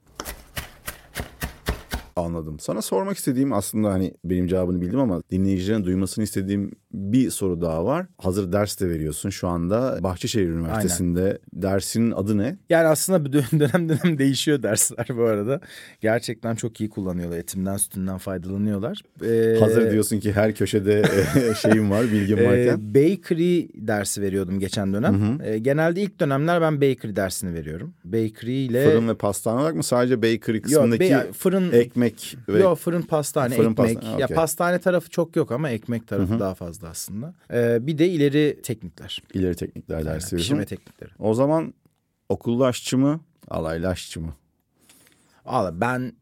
Anladım. 2.18 2.58
Sana 2.58 2.82
sormak 2.82 3.16
istediğim 3.16 3.52
aslında 3.52 3.90
hani 3.92 4.14
benim 4.24 4.46
cevabını 4.46 4.80
bildim 4.80 5.00
ama 5.00 5.22
dinleyicilerin 5.30 5.84
duymasını 5.84 6.24
istediğim 6.24 6.72
bir 6.92 7.30
soru 7.30 7.60
daha 7.60 7.84
var. 7.84 8.06
Hazır 8.18 8.52
ders 8.52 8.80
de 8.80 8.88
veriyorsun 8.88 9.30
şu 9.30 9.48
anda 9.48 9.98
Bahçeşehir 10.02 10.48
Üniversitesi'nde. 10.48 11.38
Dersinin 11.52 12.10
adı 12.10 12.38
ne? 12.38 12.56
Yani 12.70 12.86
aslında 12.88 13.24
bir 13.24 13.32
dön- 13.32 13.44
dönem 13.60 13.88
dönem 13.88 14.18
değişiyor 14.18 14.62
dersler 14.62 15.06
bu 15.16 15.22
arada. 15.24 15.60
Gerçekten 16.00 16.54
çok 16.54 16.80
iyi 16.80 16.90
kullanıyorlar. 16.90 17.38
Etimden 17.38 17.76
sütünden 17.76 18.18
faydalanıyorlar. 18.18 19.02
Ee, 19.24 19.60
Hazır 19.60 19.90
diyorsun 19.90 20.20
ki 20.20 20.32
her 20.32 20.54
köşede 20.54 21.02
e, 21.50 21.54
şeyim 21.62 21.90
var, 21.90 22.04
bilgim 22.12 22.38
varken. 22.38 22.80
Ee, 22.80 22.94
bakery 22.94 23.68
dersi 23.74 24.22
veriyordum 24.22 24.58
geçen 24.60 24.92
dönem. 24.92 25.38
Ee, 25.44 25.58
genelde 25.58 26.02
ilk 26.02 26.20
dönemler 26.20 26.60
ben 26.60 26.76
bakery 26.80 27.16
dersini 27.16 27.54
veriyorum. 27.54 27.94
Bakery 28.04 28.64
ile 28.66 28.84
Fırın 28.90 29.08
ve 29.08 29.14
pastane 29.14 29.60
olarak 29.60 29.74
mı 29.76 29.82
sadece 29.82 30.22
bakery 30.22 30.60
kısmındaki 30.60 31.00
be- 31.10 31.32
fırın 31.32 31.72
ekmek 31.72 32.36
ve 32.48 32.60
Yok 32.60 32.78
fırın 32.78 33.02
pastane 33.02 33.54
Fırın 33.54 33.72
ekmek. 33.72 33.94
pastane, 33.94 34.20
Ya 34.20 34.26
okey. 34.26 34.34
pastane 34.36 34.78
tarafı 34.78 35.10
çok 35.10 35.36
yok 35.36 35.52
ama 35.52 35.70
ekmek 35.70 36.08
tarafı 36.08 36.40
daha 36.40 36.54
fazla 36.54 36.77
aslında. 36.86 37.34
Ee, 37.52 37.86
bir 37.86 37.98
de 37.98 38.08
ileri 38.08 38.60
teknikler. 38.62 39.22
ileri 39.34 39.54
teknikler 39.54 40.04
dersi 40.04 40.36
pişirme 40.36 40.58
veriyorsun. 40.58 40.76
teknikleri. 40.76 41.10
O 41.18 41.34
zaman 41.34 41.74
okullu 42.28 42.64
aşçı 42.64 42.98
mı, 42.98 43.20
alaylı 43.48 43.88
aşçı 43.88 44.20
mı? 44.20 44.34
Valla 45.46 45.80
ben 45.80 46.12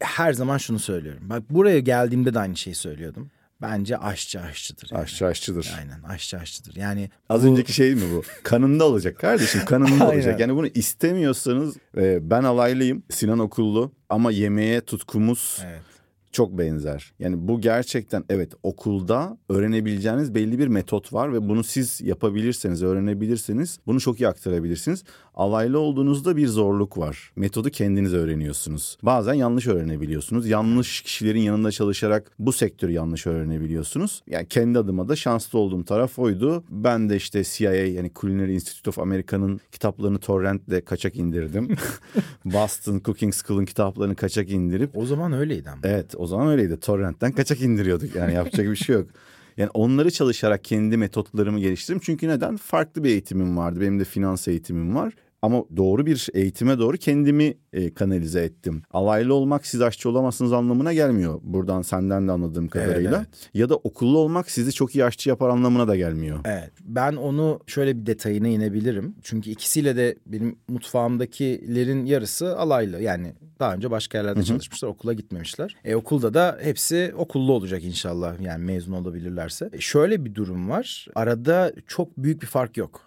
her 0.00 0.32
zaman 0.32 0.58
şunu 0.58 0.78
söylüyorum. 0.78 1.22
Bak 1.30 1.50
buraya 1.50 1.80
geldiğimde 1.80 2.34
de 2.34 2.38
aynı 2.38 2.56
şeyi 2.56 2.74
söylüyordum. 2.74 3.30
Bence 3.62 3.98
aşçı 3.98 4.40
aşçıdır. 4.40 4.88
yani. 4.92 5.02
Aşçı 5.02 5.26
aşçıdır. 5.26 5.74
Aynen 5.78 6.02
aşçı 6.02 6.38
aşçıdır. 6.38 6.76
Yani 6.76 7.10
Az 7.28 7.42
bu- 7.46 7.50
önceki 7.50 7.72
şey 7.72 7.94
mi 7.94 8.02
bu? 8.14 8.22
Kanında 8.42 8.84
olacak 8.84 9.18
kardeşim 9.18 9.64
kanında 9.64 10.08
olacak. 10.10 10.40
Yani 10.40 10.54
bunu 10.56 10.66
istemiyorsanız 10.66 11.76
e, 11.96 12.30
ben 12.30 12.44
alaylıyım 12.44 13.02
Sinan 13.10 13.38
okullu 13.38 13.92
ama 14.08 14.30
yemeğe 14.32 14.80
tutkumuz 14.80 15.58
Evet. 15.66 15.82
Çok 16.36 16.58
benzer. 16.58 17.12
Yani 17.18 17.48
bu 17.48 17.60
gerçekten 17.60 18.24
evet 18.28 18.52
okulda 18.62 19.38
öğrenebileceğiniz 19.48 20.34
belli 20.34 20.58
bir 20.58 20.68
metot 20.68 21.12
var 21.12 21.32
ve 21.32 21.48
bunu 21.48 21.64
siz 21.64 22.00
yapabilirseniz, 22.00 22.82
öğrenebilirseniz 22.82 23.78
bunu 23.86 24.00
çok 24.00 24.20
iyi 24.20 24.28
aktarabilirsiniz. 24.28 25.04
Alaylı 25.34 25.78
olduğunuzda 25.78 26.36
bir 26.36 26.46
zorluk 26.46 26.98
var. 26.98 27.32
Metodu 27.36 27.70
kendiniz 27.70 28.14
öğreniyorsunuz. 28.14 28.98
Bazen 29.02 29.34
yanlış 29.34 29.66
öğrenebiliyorsunuz. 29.66 30.48
Yanlış 30.48 31.00
kişilerin 31.00 31.40
yanında 31.40 31.70
çalışarak 31.70 32.32
bu 32.38 32.52
sektörü 32.52 32.92
yanlış 32.92 33.26
öğrenebiliyorsunuz. 33.26 34.22
Yani 34.26 34.46
kendi 34.48 34.78
adıma 34.78 35.08
da 35.08 35.16
şanslı 35.16 35.58
olduğum 35.58 35.84
taraf 35.84 36.18
oydu. 36.18 36.64
Ben 36.70 37.08
de 37.08 37.16
işte 37.16 37.44
CIA 37.44 37.72
yani 37.72 38.10
Culinary 38.20 38.54
Institute 38.54 38.90
of 38.90 38.98
America'nın 38.98 39.60
kitaplarını 39.72 40.18
torrentle 40.18 40.80
kaçak 40.80 41.16
indirdim. 41.16 41.76
Boston 42.44 43.00
Cooking 43.04 43.34
School'un 43.34 43.64
kitaplarını 43.64 44.14
kaçak 44.14 44.50
indirip 44.50 44.96
O 44.96 45.06
zaman 45.06 45.32
öyleydi 45.32 45.70
ama. 45.70 45.80
Evet 45.84 46.14
o 46.16 46.25
zaman 46.26 46.48
öyleydi. 46.48 46.80
Torrent'ten 46.80 47.32
kaçak 47.32 47.60
indiriyorduk. 47.60 48.14
Yani 48.14 48.34
yapacak 48.34 48.66
bir 48.66 48.76
şey 48.76 48.96
yok. 48.96 49.08
Yani 49.56 49.70
onları 49.74 50.10
çalışarak 50.10 50.64
kendi 50.64 50.96
metotlarımı 50.96 51.60
geliştirdim. 51.60 52.00
Çünkü 52.04 52.28
neden? 52.28 52.56
Farklı 52.56 53.04
bir 53.04 53.10
eğitimim 53.10 53.56
vardı. 53.56 53.80
Benim 53.80 54.00
de 54.00 54.04
finans 54.04 54.48
eğitimim 54.48 54.94
var. 54.96 55.12
Ama 55.46 55.64
doğru 55.76 56.06
bir 56.06 56.28
eğitime 56.34 56.78
doğru 56.78 56.96
kendimi 56.96 57.54
e, 57.72 57.94
kanalize 57.94 58.40
ettim. 58.40 58.82
Alaylı 58.90 59.34
olmak 59.34 59.66
siz 59.66 59.82
aşçı 59.82 60.08
olamazsınız 60.10 60.52
anlamına 60.52 60.92
gelmiyor. 60.92 61.40
Buradan 61.42 61.82
senden 61.82 62.28
de 62.28 62.32
anladığım 62.32 62.68
kadarıyla. 62.68 63.16
evet. 63.18 63.50
Ya 63.54 63.68
da 63.68 63.76
okullu 63.76 64.18
olmak 64.18 64.50
sizi 64.50 64.72
çok 64.72 64.94
iyi 64.94 65.04
aşçı 65.04 65.28
yapar 65.28 65.48
anlamına 65.48 65.88
da 65.88 65.96
gelmiyor. 65.96 66.38
Evet. 66.44 66.70
Ben 66.84 67.16
onu 67.16 67.60
şöyle 67.66 68.00
bir 68.00 68.06
detayına 68.06 68.48
inebilirim. 68.48 69.14
Çünkü 69.22 69.50
ikisiyle 69.50 69.96
de 69.96 70.16
benim 70.26 70.58
mutfağımdakilerin 70.68 72.04
yarısı 72.04 72.58
alaylı. 72.58 73.02
Yani 73.02 73.32
daha 73.60 73.74
önce 73.74 73.90
başka 73.90 74.18
yerlerde 74.18 74.42
çalışmışlar, 74.42 74.88
okula 74.88 75.12
gitmemişler. 75.12 75.76
E 75.84 75.94
okulda 75.94 76.34
da 76.34 76.58
hepsi 76.62 77.14
okullu 77.16 77.52
olacak 77.52 77.84
inşallah. 77.84 78.40
Yani 78.40 78.64
mezun 78.64 78.92
olabilirlerse. 78.92 79.70
E, 79.72 79.80
şöyle 79.80 80.24
bir 80.24 80.34
durum 80.34 80.70
var. 80.70 81.06
Arada 81.14 81.72
çok 81.86 82.16
büyük 82.16 82.42
bir 82.42 82.46
fark 82.46 82.76
yok. 82.76 83.05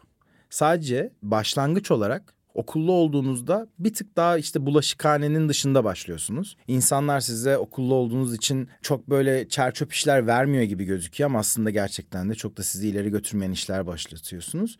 Sadece 0.49 1.13
başlangıç 1.21 1.91
olarak 1.91 2.33
okullu 2.53 2.91
olduğunuzda 2.91 3.67
bir 3.79 3.93
tık 3.93 4.15
daha 4.15 4.37
işte 4.37 4.65
bulaşıkhanenin 4.65 5.49
dışında 5.49 5.83
başlıyorsunuz. 5.83 6.57
İnsanlar 6.67 7.19
size 7.19 7.57
okullu 7.57 7.93
olduğunuz 7.93 8.33
için 8.33 8.69
çok 8.81 9.09
böyle 9.09 9.49
çerçöp 9.49 9.93
işler 9.93 10.27
vermiyor 10.27 10.63
gibi 10.63 10.85
gözüküyor 10.85 11.29
ama 11.29 11.39
aslında 11.39 11.69
gerçekten 11.69 12.29
de 12.29 12.35
çok 12.35 12.57
da 12.57 12.63
sizi 12.63 12.87
ileri 12.87 13.09
götürmeyen 13.09 13.51
işler 13.51 13.87
başlatıyorsunuz. 13.87 14.77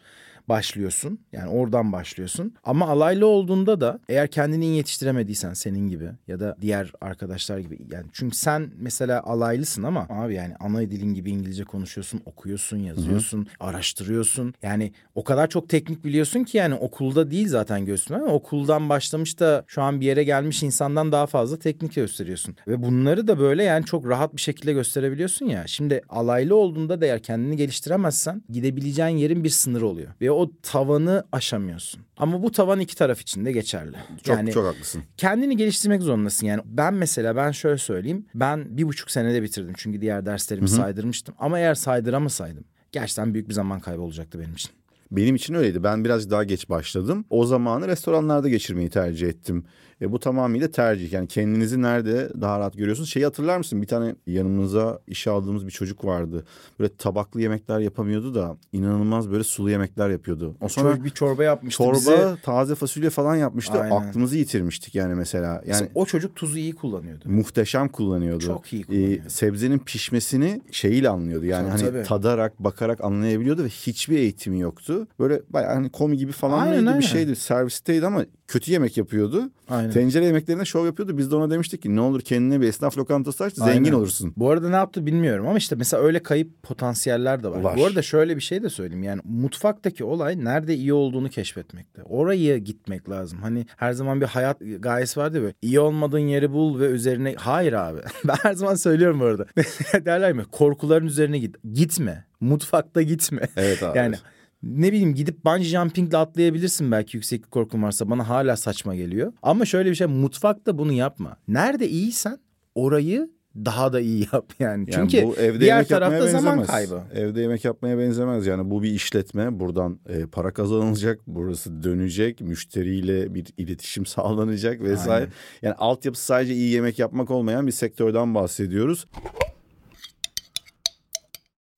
Başlıyorsun 0.50 1.20
yani 1.34 1.50
oradan 1.50 1.92
başlıyorsun. 1.92 2.54
Ama 2.64 2.88
alaylı 2.88 3.28
olduğunda 3.28 3.82
da 3.82 4.00
eğer 4.10 4.28
kendini 4.28 4.66
yetiştiremediysen 4.66 5.54
senin 5.54 5.90
gibi 5.90 6.10
ya 6.28 6.40
da 6.40 6.56
diğer 6.62 6.92
arkadaşlar 7.02 7.58
gibi 7.58 7.80
yani 7.92 8.06
çünkü 8.14 8.38
sen 8.38 8.72
mesela 8.78 9.24
alaylısın 9.24 9.84
ama 9.84 10.08
abi 10.10 10.34
yani 10.34 10.54
ana 10.60 10.82
dilin 10.82 11.14
gibi 11.14 11.32
İngilizce 11.32 11.64
konuşuyorsun, 11.64 12.22
okuyorsun, 12.26 12.78
yazıyorsun, 12.78 13.48
araştırıyorsun. 13.60 14.54
Yani 14.64 14.92
o 15.16 15.24
kadar 15.24 15.48
çok 15.48 15.70
teknik 15.70 16.06
biliyorsun 16.06 16.44
ki 16.44 16.58
yani 16.58 16.76
okulda 16.76 17.32
değil 17.32 17.48
zaten 17.48 17.86
göstermen 17.86 18.24
ama 18.24 18.34
okuldan 18.34 18.90
başlamış 18.90 19.40
da 19.40 19.64
şu 19.68 19.82
an 19.82 20.02
bir 20.02 20.06
yere 20.06 20.24
gelmiş 20.24 20.64
insandan 20.64 21.12
daha 21.12 21.28
fazla 21.28 21.60
teknik 21.60 21.96
gösteriyorsun. 21.96 22.56
Ve 22.68 22.84
bunları 22.84 23.28
da 23.28 23.40
böyle 23.40 23.64
yani 23.64 23.86
çok 23.86 24.08
rahat 24.08 24.36
bir 24.36 24.42
şekilde 24.42 24.74
gösterebiliyorsun 24.74 25.46
ya. 25.46 25.68
Şimdi 25.68 26.02
alaylı 26.10 26.56
olduğunda 26.56 27.02
da 27.02 27.06
eğer 27.06 27.24
kendini 27.24 27.56
geliştiremezsen 27.58 28.44
gidebileceğin 28.50 29.18
yerin 29.18 29.44
bir 29.44 29.50
sınırı 29.50 29.88
oluyor. 29.88 30.10
Ve 30.22 30.32
o 30.32 30.39
tavanı 30.64 31.24
aşamıyorsun. 31.32 32.02
Ama 32.18 32.44
bu 32.44 32.52
tavan 32.52 32.80
iki 32.80 32.96
taraf 32.96 33.22
için 33.22 33.46
de 33.46 33.52
geçerli. 33.52 33.98
Çok 34.24 34.36
yani 34.36 34.52
çok 34.52 34.66
haklısın. 34.66 35.04
kendini 35.18 35.58
geliştirmek 35.58 36.02
zorundasın. 36.02 36.48
Yani 36.48 36.62
ben 36.66 36.94
mesela 36.94 37.36
ben 37.36 37.52
şöyle 37.52 37.78
söyleyeyim. 37.78 38.26
Ben 38.36 38.78
bir 38.78 38.84
buçuk 38.84 39.12
senede 39.12 39.44
bitirdim. 39.44 39.74
Çünkü 39.78 40.02
diğer 40.02 40.26
derslerimi 40.26 40.70
saydırmıştım. 40.70 41.36
Ama 41.40 41.60
eğer 41.60 41.76
saydıramasaydım 41.76 42.64
gerçekten 42.92 43.34
büyük 43.34 43.50
bir 43.50 43.54
zaman 43.54 43.80
kaybı 43.80 44.02
olacaktı 44.02 44.40
benim 44.40 44.54
için. 44.54 44.72
Benim 45.12 45.36
için 45.36 45.54
öyleydi. 45.54 45.84
Ben 45.84 46.06
biraz 46.06 46.30
daha 46.30 46.44
geç 46.44 46.70
başladım. 46.70 47.26
O 47.30 47.46
zamanı 47.46 47.88
restoranlarda 47.88 48.50
geçirmeyi 48.50 48.90
tercih 48.90 49.28
ettim. 49.28 49.66
E, 50.02 50.12
bu 50.12 50.20
tamamıyla 50.20 50.72
tercih. 50.72 51.14
Yani 51.14 51.28
kendinizi 51.28 51.82
nerede 51.82 52.30
daha 52.42 52.60
rahat 52.60 52.78
görüyorsunuz. 52.78 53.10
Şeyi 53.10 53.26
hatırlar 53.26 53.58
mısın? 53.58 53.82
Bir 53.82 53.88
tane 53.88 54.16
yanımıza 54.28 55.00
işe 55.08 55.30
aldığımız 55.32 55.66
bir 55.66 55.72
çocuk 55.72 56.06
vardı. 56.06 56.46
Böyle 56.80 56.96
tabaklı 56.96 57.42
yemekler 57.42 57.80
yapamıyordu 57.80 58.36
da 58.36 58.58
inanılmaz 58.74 59.32
böyle 59.32 59.44
sulu 59.44 59.70
yemekler 59.72 60.10
yapıyordu. 60.10 60.56
O 60.62 60.70
sonra 60.70 60.90
Çor- 60.94 61.04
bir 61.04 61.10
çorba 61.10 61.44
yapmıştı 61.44 61.78
çorba, 61.84 61.96
bize. 61.98 62.36
taze 62.44 62.76
fasulye 62.76 63.10
falan 63.10 63.36
yapmıştı. 63.36 63.80
Aynen. 63.82 63.96
Aklımızı 63.96 64.38
yitirmiştik 64.38 64.96
yani 64.96 65.16
mesela. 65.16 65.62
Mesela 65.66 65.78
Yani 65.86 65.92
o 65.96 66.06
çocuk 66.06 66.36
tuzu 66.36 66.58
iyi 66.58 66.76
kullanıyordu. 66.76 67.24
muhteşem 67.30 67.88
kullanıyordu. 67.90 68.46
Çok 68.46 68.74
iyi 68.74 68.84
kullanıyordu. 68.84 69.22
Ee, 69.26 69.30
sebzenin 69.30 69.80
pişmesini 69.80 70.62
şeyiyle 70.72 71.10
anlıyordu. 71.10 71.46
Yani 71.46 71.70
Tabii, 71.70 71.82
hani 71.82 71.92
tabii. 71.94 72.04
tadarak, 72.04 72.60
bakarak 72.64 73.04
anlayabiliyordu 73.04 73.64
ve 73.64 73.70
hiçbir 73.70 74.18
eğitimi 74.18 74.60
yoktu. 74.60 75.08
Böyle 75.20 75.42
bayağı 75.50 75.74
hani 75.74 75.90
komi 75.90 76.18
gibi 76.18 76.32
falan 76.32 76.60
Aynen, 76.60 76.78
aynen. 76.78 77.00
bir 77.00 77.04
şeydi. 77.06 77.36
Servisteydi 77.36 78.06
ama 78.06 78.26
kötü 78.50 78.72
yemek 78.72 78.98
yapıyordu. 78.98 79.50
Aynen. 79.70 79.92
Tencere 79.92 80.26
yemeklerine 80.26 80.66
şov 80.66 80.86
yapıyordu. 80.86 81.18
Biz 81.18 81.32
de 81.32 81.36
ona 81.36 81.52
demiştik 81.52 81.82
ki 81.82 81.96
ne 81.96 82.02
olur 82.02 82.22
kendine 82.22 82.62
bir 82.62 82.68
esnaf 82.68 82.98
lokantası 82.98 83.44
aç 83.44 83.54
zengin 83.54 83.72
Aynen. 83.72 83.92
olursun. 83.92 84.34
Bu 84.38 84.50
arada 84.50 84.70
ne 84.70 84.76
yaptı 84.76 85.06
bilmiyorum 85.06 85.48
ama 85.48 85.58
işte 85.58 85.76
mesela 85.76 86.04
öyle 86.04 86.24
kayıp 86.24 86.64
potansiyeller 86.64 87.44
de 87.44 87.48
var. 87.48 87.62
Var. 87.62 87.78
Bu 87.78 87.86
arada 87.86 88.02
şöyle 88.02 88.36
bir 88.36 88.42
şey 88.42 88.64
de 88.64 88.70
söyleyeyim. 88.70 89.04
Yani 89.04 89.22
mutfaktaki 89.24 90.04
olay 90.04 90.44
nerede 90.44 90.76
iyi 90.76 90.94
olduğunu 90.94 91.30
keşfetmekte. 91.30 92.04
Oraya 92.04 92.58
gitmek 92.58 93.10
lazım. 93.10 93.40
Hani 93.42 93.66
her 93.78 93.94
zaman 93.94 94.22
bir 94.22 94.26
hayat 94.26 94.58
gayesi 94.80 95.20
vardı 95.20 95.42
böyle. 95.42 95.54
İyi 95.62 95.80
olmadığın 95.80 96.20
yeri 96.20 96.52
bul 96.52 96.80
ve 96.80 96.86
üzerine... 96.86 97.36
Hayır 97.38 97.74
abi. 97.74 98.00
ben 98.24 98.36
her 98.42 98.54
zaman 98.54 98.76
söylüyorum 98.76 99.20
bu 99.20 99.26
arada. 99.26 99.46
Derler 100.06 100.34
mi? 100.34 100.46
Korkuların 100.52 101.06
üzerine 101.06 101.40
git. 101.40 101.56
Gitme. 101.74 102.26
Mutfakta 102.40 103.02
gitme. 103.02 103.42
Evet 103.58 103.84
abi. 103.84 103.98
Yani 103.98 104.16
ne 104.64 104.92
bileyim 104.92 105.14
gidip 105.16 105.46
bungee 105.46 105.64
jumpingle 105.64 106.18
atlayabilirsin 106.18 106.92
belki 106.92 107.18
yükseklik 107.18 107.52
korkun 107.52 107.84
varsa. 107.84 108.10
Bana 108.10 108.30
hala 108.30 108.58
saçma 108.58 108.96
geliyor. 108.96 109.34
Ama 109.42 109.66
şöyle 109.66 109.90
bir 109.90 109.96
şey 109.96 110.08
mutfakta 110.08 110.78
bunu 110.78 110.92
yapma. 110.92 111.38
Nerede 111.48 111.90
iyiysen 111.90 112.38
orayı 112.76 113.30
daha 113.56 113.94
da 113.94 114.00
iyi 114.00 114.28
yap 114.34 114.54
yani. 114.60 114.86
Yani 114.92 115.10
Çünkü 115.12 115.28
bu 115.28 115.36
evde 115.36 115.60
diğer 115.60 115.76
yemek 115.76 115.92
yapmaya 115.92 116.10
tarafta 116.10 116.28
zaman 116.28 116.60
benzemez. 116.60 116.68
kaybı. 116.68 117.04
Evde 117.14 117.42
yemek 117.42 117.66
yapmaya 117.66 117.98
benzemez. 117.98 118.48
Yani 118.48 118.70
bu 118.72 118.84
bir 118.84 118.92
işletme. 118.92 119.60
Buradan 119.60 120.00
e, 120.10 120.26
para 120.26 120.54
kazanılacak. 120.54 121.20
Burası 121.28 121.84
dönecek. 121.84 122.42
Müşteriyle 122.42 123.36
bir 123.36 123.46
iletişim 123.58 124.06
sağlanacak 124.06 124.82
vesaire. 124.82 125.14
Aynen. 125.24 125.34
Yani 125.62 125.74
altyapısı 125.74 126.26
sadece 126.26 126.54
iyi 126.54 126.72
yemek 126.72 127.00
yapmak 127.00 127.32
olmayan 127.32 127.68
bir 127.68 127.72
sektörden 127.72 128.36
bahsediyoruz. 128.36 129.08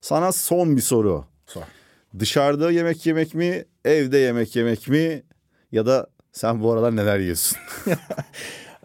Sana 0.00 0.32
son 0.32 0.76
bir 0.76 0.82
soru. 0.82 1.24
Sor. 1.46 1.62
Dışarıda 2.18 2.70
yemek 2.70 3.06
yemek 3.06 3.34
mi, 3.34 3.64
evde 3.84 4.18
yemek 4.18 4.56
yemek 4.56 4.88
mi 4.88 5.22
ya 5.72 5.86
da 5.86 6.06
sen 6.32 6.62
bu 6.62 6.72
aralar 6.72 6.96
neler 6.96 7.18
yiyorsun? 7.18 7.58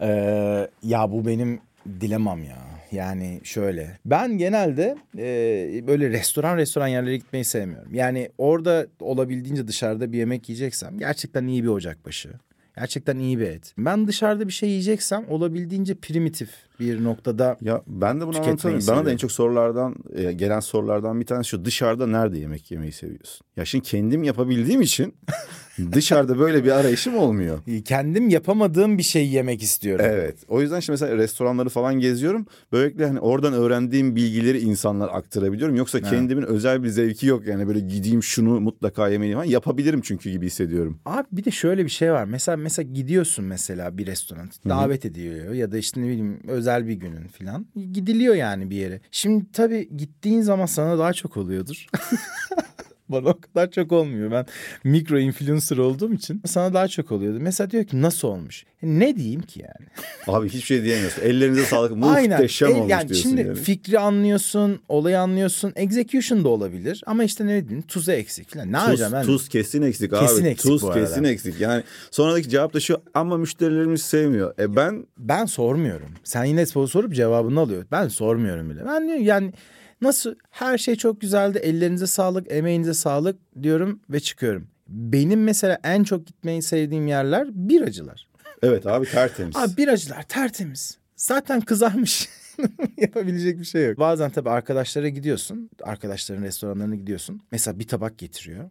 Ee, 0.01 0.69
ya 0.83 1.11
bu 1.11 1.25
benim 1.25 1.59
dilemam 2.01 2.43
ya. 2.43 2.57
Yani 2.91 3.41
şöyle. 3.43 3.99
Ben 4.05 4.37
genelde 4.37 4.97
e, 5.17 5.87
böyle 5.87 6.09
restoran 6.09 6.57
restoran 6.57 6.87
yerlere 6.87 7.17
gitmeyi 7.17 7.45
sevmiyorum. 7.45 7.93
Yani 7.93 8.29
orada 8.37 8.87
olabildiğince 8.99 9.67
dışarıda 9.67 10.11
bir 10.11 10.17
yemek 10.17 10.49
yiyeceksem 10.49 10.99
gerçekten 10.99 11.47
iyi 11.47 11.63
bir 11.63 11.67
ocakbaşı. 11.69 12.29
Gerçekten 12.75 13.19
iyi 13.19 13.39
bir 13.39 13.47
et. 13.47 13.73
Ben 13.77 14.07
dışarıda 14.07 14.47
bir 14.47 14.53
şey 14.53 14.69
yiyeceksem 14.69 15.25
olabildiğince 15.29 15.95
primitif 15.95 16.49
bir 16.79 17.03
noktada 17.03 17.57
Ya 17.61 17.81
ben 17.87 18.21
de 18.21 18.27
bunu 18.27 18.37
anlatamıyorum. 18.37 18.87
Bana 18.87 19.05
da 19.05 19.11
en 19.11 19.17
çok 19.17 19.31
sorulardan 19.31 19.95
e, 20.15 20.31
gelen 20.31 20.59
sorulardan 20.59 21.19
bir 21.19 21.25
tanesi 21.25 21.49
şu 21.49 21.65
dışarıda 21.65 22.07
nerede 22.07 22.37
yemek 22.39 22.71
yemeyi 22.71 22.91
seviyorsun? 22.91 23.45
Ya 23.57 23.65
şimdi 23.65 23.85
kendim 23.85 24.23
yapabildiğim 24.23 24.81
için 24.81 25.15
dışarıda 25.91 26.39
böyle 26.39 26.63
bir 26.63 26.71
arayışım 26.71 27.17
olmuyor. 27.17 27.59
kendim 27.85 28.29
yapamadığım 28.29 28.97
bir 28.97 29.03
şey 29.03 29.29
yemek 29.29 29.63
istiyorum. 29.63 30.05
Evet. 30.09 30.37
O 30.47 30.61
yüzden 30.61 30.79
şimdi 30.79 30.93
mesela 30.93 31.17
restoranları 31.17 31.69
falan 31.69 31.99
geziyorum. 31.99 32.45
Böylelikle 32.71 33.07
hani 33.07 33.19
oradan 33.19 33.53
öğrendiğim 33.53 34.15
bilgileri 34.15 34.59
insanlar 34.59 35.09
aktarabiliyorum. 35.13 35.75
Yoksa 35.75 36.01
kendimin 36.01 36.43
özel 36.43 36.83
bir 36.83 36.89
zevki 36.89 37.27
yok. 37.27 37.47
Yani 37.47 37.67
böyle 37.67 37.79
gideyim 37.79 38.23
şunu 38.23 38.59
mutlaka 38.59 39.09
yemeliyim. 39.09 39.37
falan. 39.39 39.49
Yapabilirim 39.49 40.01
çünkü 40.01 40.29
gibi 40.29 40.45
hissediyorum. 40.45 40.99
Abi 41.05 41.27
bir 41.31 41.43
de 41.45 41.51
şöyle 41.51 41.85
bir 41.85 41.89
şey 41.89 42.11
var. 42.11 42.25
Mesela 42.25 42.57
mesela 42.57 42.89
gidiyorsun 42.93 43.45
mesela 43.45 43.97
bir 43.97 44.05
restoran 44.05 44.49
davet 44.69 45.05
ediliyor 45.05 45.53
ya 45.53 45.71
da 45.71 45.77
işte 45.77 46.01
ne 46.01 46.05
bileyim 46.07 46.39
özel 46.47 46.66
bir 46.87 46.93
günün 46.93 47.27
falan. 47.27 47.67
Gidiliyor 47.91 48.35
yani 48.35 48.69
bir 48.69 48.75
yere. 48.75 49.01
Şimdi 49.11 49.51
tabii 49.51 49.97
gittiğin 49.97 50.41
zaman 50.41 50.65
sana 50.65 50.99
daha 50.99 51.13
çok 51.13 51.37
oluyordur. 51.37 51.87
Bana 53.09 53.29
o 53.29 53.37
kadar 53.41 53.71
çok 53.71 53.91
olmuyor. 53.91 54.31
Ben 54.31 54.45
mikro 54.83 55.19
influencer 55.19 55.77
olduğum 55.77 56.13
için 56.13 56.41
sana 56.45 56.73
daha 56.73 56.87
çok 56.87 57.11
oluyordu. 57.11 57.37
Mesela 57.41 57.71
diyor 57.71 57.83
ki 57.83 58.01
nasıl 58.01 58.27
olmuş? 58.27 58.65
Ne 58.83 59.15
diyeyim 59.15 59.41
ki 59.41 59.59
yani? 59.61 59.87
Abi 60.37 60.47
hiçbir 60.49 60.61
şey 60.61 60.83
diyemiyorsun. 60.83 61.21
Ellerinize 61.21 61.63
sağlık. 61.63 61.91
Muhteşem 61.97 62.69
El- 62.69 62.75
olmuş 62.75 62.91
yani 62.91 63.09
diyorsun 63.09 63.29
şimdi 63.29 63.41
yani. 63.41 63.55
fikri 63.55 63.99
anlıyorsun, 63.99 64.79
olayı 64.89 65.19
anlıyorsun. 65.19 65.73
Execution 65.75 66.43
da 66.43 66.49
olabilir 66.49 67.03
ama 67.05 67.23
işte 67.23 67.45
ne 67.45 67.55
dedin? 67.65 67.81
Tuzu 67.81 68.11
eksik 68.11 68.49
falan. 68.53 68.71
Ne 68.71 68.77
Tuz, 68.85 69.01
ben? 69.13 69.23
tuz 69.25 69.49
kesin 69.49 69.81
eksik 69.81 70.11
Kesin 70.11 70.41
abi. 70.41 70.47
eksik 70.47 70.71
tuz 70.71 70.81
bu 70.83 70.87
arada. 70.91 70.99
kesin 71.05 71.23
eksik. 71.23 71.59
Yani 71.61 71.83
sonraki 72.11 72.49
cevap 72.49 72.73
da 72.73 72.79
şu 72.79 73.01
ama 73.13 73.37
müşterilerimiz 73.37 74.01
sevmiyor. 74.01 74.53
E 74.59 74.75
ben 74.75 75.05
Ben 75.17 75.45
sormuyorum. 75.45 76.09
Sen 76.23 76.43
yine 76.43 76.65
soru 76.65 76.87
sorup 76.87 77.13
cevabını 77.13 77.59
alıyor. 77.59 77.85
Ben 77.91 78.07
sormuyorum 78.07 78.69
bile. 78.69 78.85
Ben 78.85 79.01
yani 79.21 79.53
nasıl 80.01 80.35
her 80.49 80.77
şey 80.77 80.95
çok 80.95 81.21
güzeldi. 81.21 81.57
Ellerinize 81.57 82.07
sağlık, 82.07 82.51
emeğinize 82.51 82.93
sağlık 82.93 83.39
diyorum 83.63 83.99
ve 84.09 84.19
çıkıyorum. 84.19 84.67
Benim 84.87 85.43
mesela 85.43 85.79
en 85.83 86.03
çok 86.03 86.27
gitmeyi 86.27 86.61
sevdiğim 86.61 87.07
yerler 87.07 87.47
biracılar. 87.51 88.27
evet 88.61 88.87
abi 88.87 89.05
tertemiz. 89.05 89.55
Abi 89.55 89.77
biracılar 89.77 90.23
tertemiz. 90.23 90.97
Zaten 91.15 91.61
kızarmış. 91.61 92.29
Yapabilecek 92.97 93.59
bir 93.59 93.65
şey 93.65 93.87
yok. 93.87 93.99
Bazen 93.99 94.29
tabii 94.29 94.49
arkadaşlara 94.49 95.09
gidiyorsun. 95.09 95.69
Arkadaşların 95.83 96.43
restoranlarına 96.43 96.95
gidiyorsun. 96.95 97.41
Mesela 97.51 97.79
bir 97.79 97.87
tabak 97.87 98.17
getiriyor. 98.17 98.69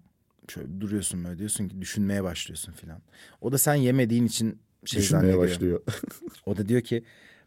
Şöyle 0.49 0.81
duruyorsun 0.81 1.25
böyle 1.25 1.39
diyorsun 1.39 1.69
ki 1.69 1.81
düşünmeye 1.81 2.25
başlıyorsun 2.25 2.73
filan. 2.73 3.03
O 3.41 3.53
da 3.53 3.59
sen 3.59 3.75
yemediğin 3.75 4.27
için 4.27 4.59
şey 4.85 5.01
Düşünmeye 5.01 5.21
zannediyor. 5.33 5.43
başlıyor. 5.51 5.81
O 6.47 6.57
da 6.57 6.69
diyor 6.69 6.81
ki 6.81 7.05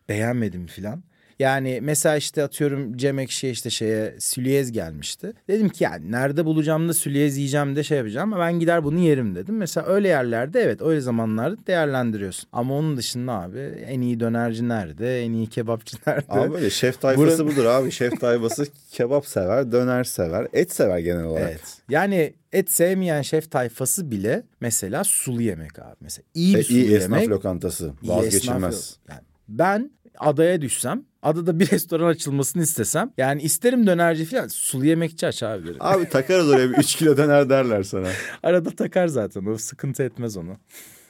beğenmedim 0.09 0.67
filan. 0.67 1.03
Yani 1.39 1.79
mesela 1.81 2.17
işte 2.17 2.43
atıyorum 2.43 2.97
Cem 2.97 3.19
Ekşi'ye 3.19 3.53
işte 3.53 3.69
şeye 3.69 4.15
süliyez 4.19 4.71
gelmişti. 4.71 5.33
Dedim 5.47 5.69
ki 5.69 5.83
yani 5.83 6.11
nerede 6.11 6.45
bulacağım 6.45 6.89
da 6.89 6.93
süliyez 6.93 7.37
yiyeceğim 7.37 7.75
de 7.75 7.83
şey 7.83 7.97
yapacağım 7.97 8.33
ama 8.33 8.43
ben 8.45 8.59
gider 8.59 8.83
bunu 8.83 8.99
yerim 8.99 9.35
dedim. 9.35 9.57
Mesela 9.57 9.87
öyle 9.87 10.07
yerlerde 10.07 10.61
evet 10.61 10.81
öyle 10.81 11.01
zamanlarda 11.01 11.67
değerlendiriyorsun. 11.67 12.49
Ama 12.51 12.73
onun 12.77 12.97
dışında 12.97 13.31
abi 13.33 13.59
en 13.87 14.01
iyi 14.01 14.19
dönerci 14.19 14.67
nerede? 14.69 15.21
En 15.23 15.33
iyi 15.33 15.47
kebapçı 15.47 15.97
nerede? 16.07 16.25
Abi 16.29 16.53
böyle 16.53 16.69
şef 16.69 17.01
tayfası 17.01 17.27
Buranın- 17.43 17.51
budur 17.51 17.65
abi. 17.65 17.91
Şef 17.91 18.19
tayfası 18.21 18.65
kebap 18.91 19.25
sever, 19.25 19.71
döner 19.71 20.03
sever, 20.03 20.47
et 20.53 20.73
sever 20.73 20.99
genel 20.99 21.23
olarak. 21.23 21.49
Evet. 21.49 21.77
Yani 21.89 22.33
et 22.51 22.71
sevmeyen 22.71 23.21
şef 23.21 23.51
tayfası 23.51 24.11
bile 24.11 24.43
mesela 24.61 25.03
sulu 25.03 25.41
yemek 25.41 25.79
abi. 25.79 25.95
Mesela 26.01 26.23
iyi 26.33 26.53
bir 26.55 26.59
E, 26.59 26.63
sulu 26.63 26.77
iyi 26.77 26.95
esnaf 26.95 27.21
yemek. 27.21 27.29
lokantası. 27.29 27.93
iyi 28.03 28.09
Vazgeçilmez. 28.11 28.75
esnaf. 28.75 28.97
Yani 29.09 29.21
ben 29.47 29.91
adaya 30.19 30.61
düşsem, 30.61 31.03
adada 31.23 31.59
bir 31.59 31.71
restoran 31.71 32.07
açılmasını 32.07 32.63
istesem, 32.63 33.11
yani 33.17 33.41
isterim 33.41 33.87
dönerci 33.87 34.25
falan, 34.25 34.47
sulu 34.47 34.85
yemekçi 34.85 35.27
aç 35.27 35.43
abi 35.43 35.65
derim. 35.65 35.77
Abi 35.79 36.09
takarız 36.09 36.49
oraya 36.49 36.69
bir 36.69 36.77
3 36.77 36.95
kilo 36.95 37.17
döner 37.17 37.49
derler 37.49 37.83
sana. 37.83 38.07
Arada 38.43 38.69
takar 38.69 39.07
zaten, 39.07 39.45
o 39.45 39.57
sıkıntı 39.57 40.03
etmez 40.03 40.37
onu. 40.37 40.57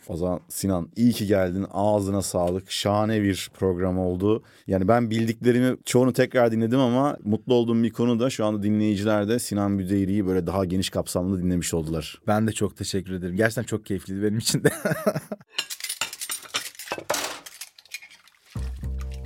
O 0.07 0.17
zaman 0.17 0.39
Sinan 0.47 0.89
iyi 0.95 1.11
ki 1.11 1.27
geldin. 1.27 1.65
Ağzına 1.71 2.21
sağlık. 2.21 2.71
Şahane 2.71 3.21
bir 3.21 3.51
program 3.59 3.99
oldu. 3.99 4.43
Yani 4.67 4.87
ben 4.87 5.09
bildiklerimi 5.09 5.77
çoğunu 5.85 6.13
tekrar 6.13 6.51
dinledim 6.51 6.79
ama 6.79 7.17
mutlu 7.23 7.53
olduğum 7.53 7.83
bir 7.83 7.89
konu 7.89 8.19
da 8.19 8.29
şu 8.29 8.45
anda 8.45 8.63
dinleyiciler 8.63 9.27
de 9.27 9.39
Sinan 9.39 9.79
Büdeyri'yi 9.79 10.27
böyle 10.27 10.47
daha 10.47 10.65
geniş 10.65 10.89
kapsamlı 10.89 11.43
dinlemiş 11.43 11.73
oldular. 11.73 12.21
Ben 12.27 12.47
de 12.47 12.51
çok 12.51 12.77
teşekkür 12.77 13.13
ederim. 13.13 13.35
Gerçekten 13.35 13.63
çok 13.63 13.85
keyifliydi 13.85 14.23
benim 14.23 14.37
için 14.37 14.63
de. 14.63 14.69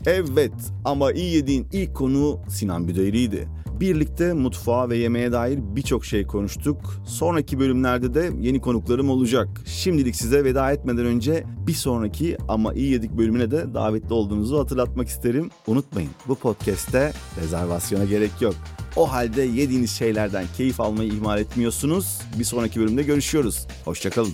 Evet 0.05 0.53
ama 0.85 1.11
iyi 1.11 1.35
yediğin 1.35 1.67
ilk 1.71 1.95
konu 1.95 2.39
Sinan 2.49 2.87
Büdeyri'ydi. 2.87 3.47
Birlikte 3.79 4.33
mutfağa 4.33 4.89
ve 4.89 4.97
yemeğe 4.97 5.31
dair 5.31 5.59
birçok 5.75 6.05
şey 6.05 6.27
konuştuk. 6.27 6.77
Sonraki 7.05 7.59
bölümlerde 7.59 8.13
de 8.13 8.31
yeni 8.39 8.61
konuklarım 8.61 9.09
olacak. 9.09 9.47
Şimdilik 9.65 10.15
size 10.15 10.43
veda 10.43 10.71
etmeden 10.71 11.05
önce 11.05 11.43
bir 11.67 11.73
sonraki 11.73 12.37
ama 12.47 12.73
iyi 12.73 12.91
yedik 12.91 13.11
bölümüne 13.11 13.51
de 13.51 13.73
davetli 13.73 14.13
olduğunuzu 14.13 14.59
hatırlatmak 14.59 15.07
isterim. 15.07 15.49
Unutmayın 15.67 16.09
bu 16.27 16.35
podcast'te 16.35 17.13
rezervasyona 17.41 18.05
gerek 18.05 18.31
yok. 18.41 18.55
O 18.95 19.11
halde 19.11 19.41
yediğiniz 19.41 19.91
şeylerden 19.91 20.45
keyif 20.57 20.81
almayı 20.81 21.13
ihmal 21.13 21.39
etmiyorsunuz. 21.39 22.19
Bir 22.39 22.43
sonraki 22.43 22.79
bölümde 22.79 23.03
görüşüyoruz. 23.03 23.67
Hoşçakalın. 23.85 24.33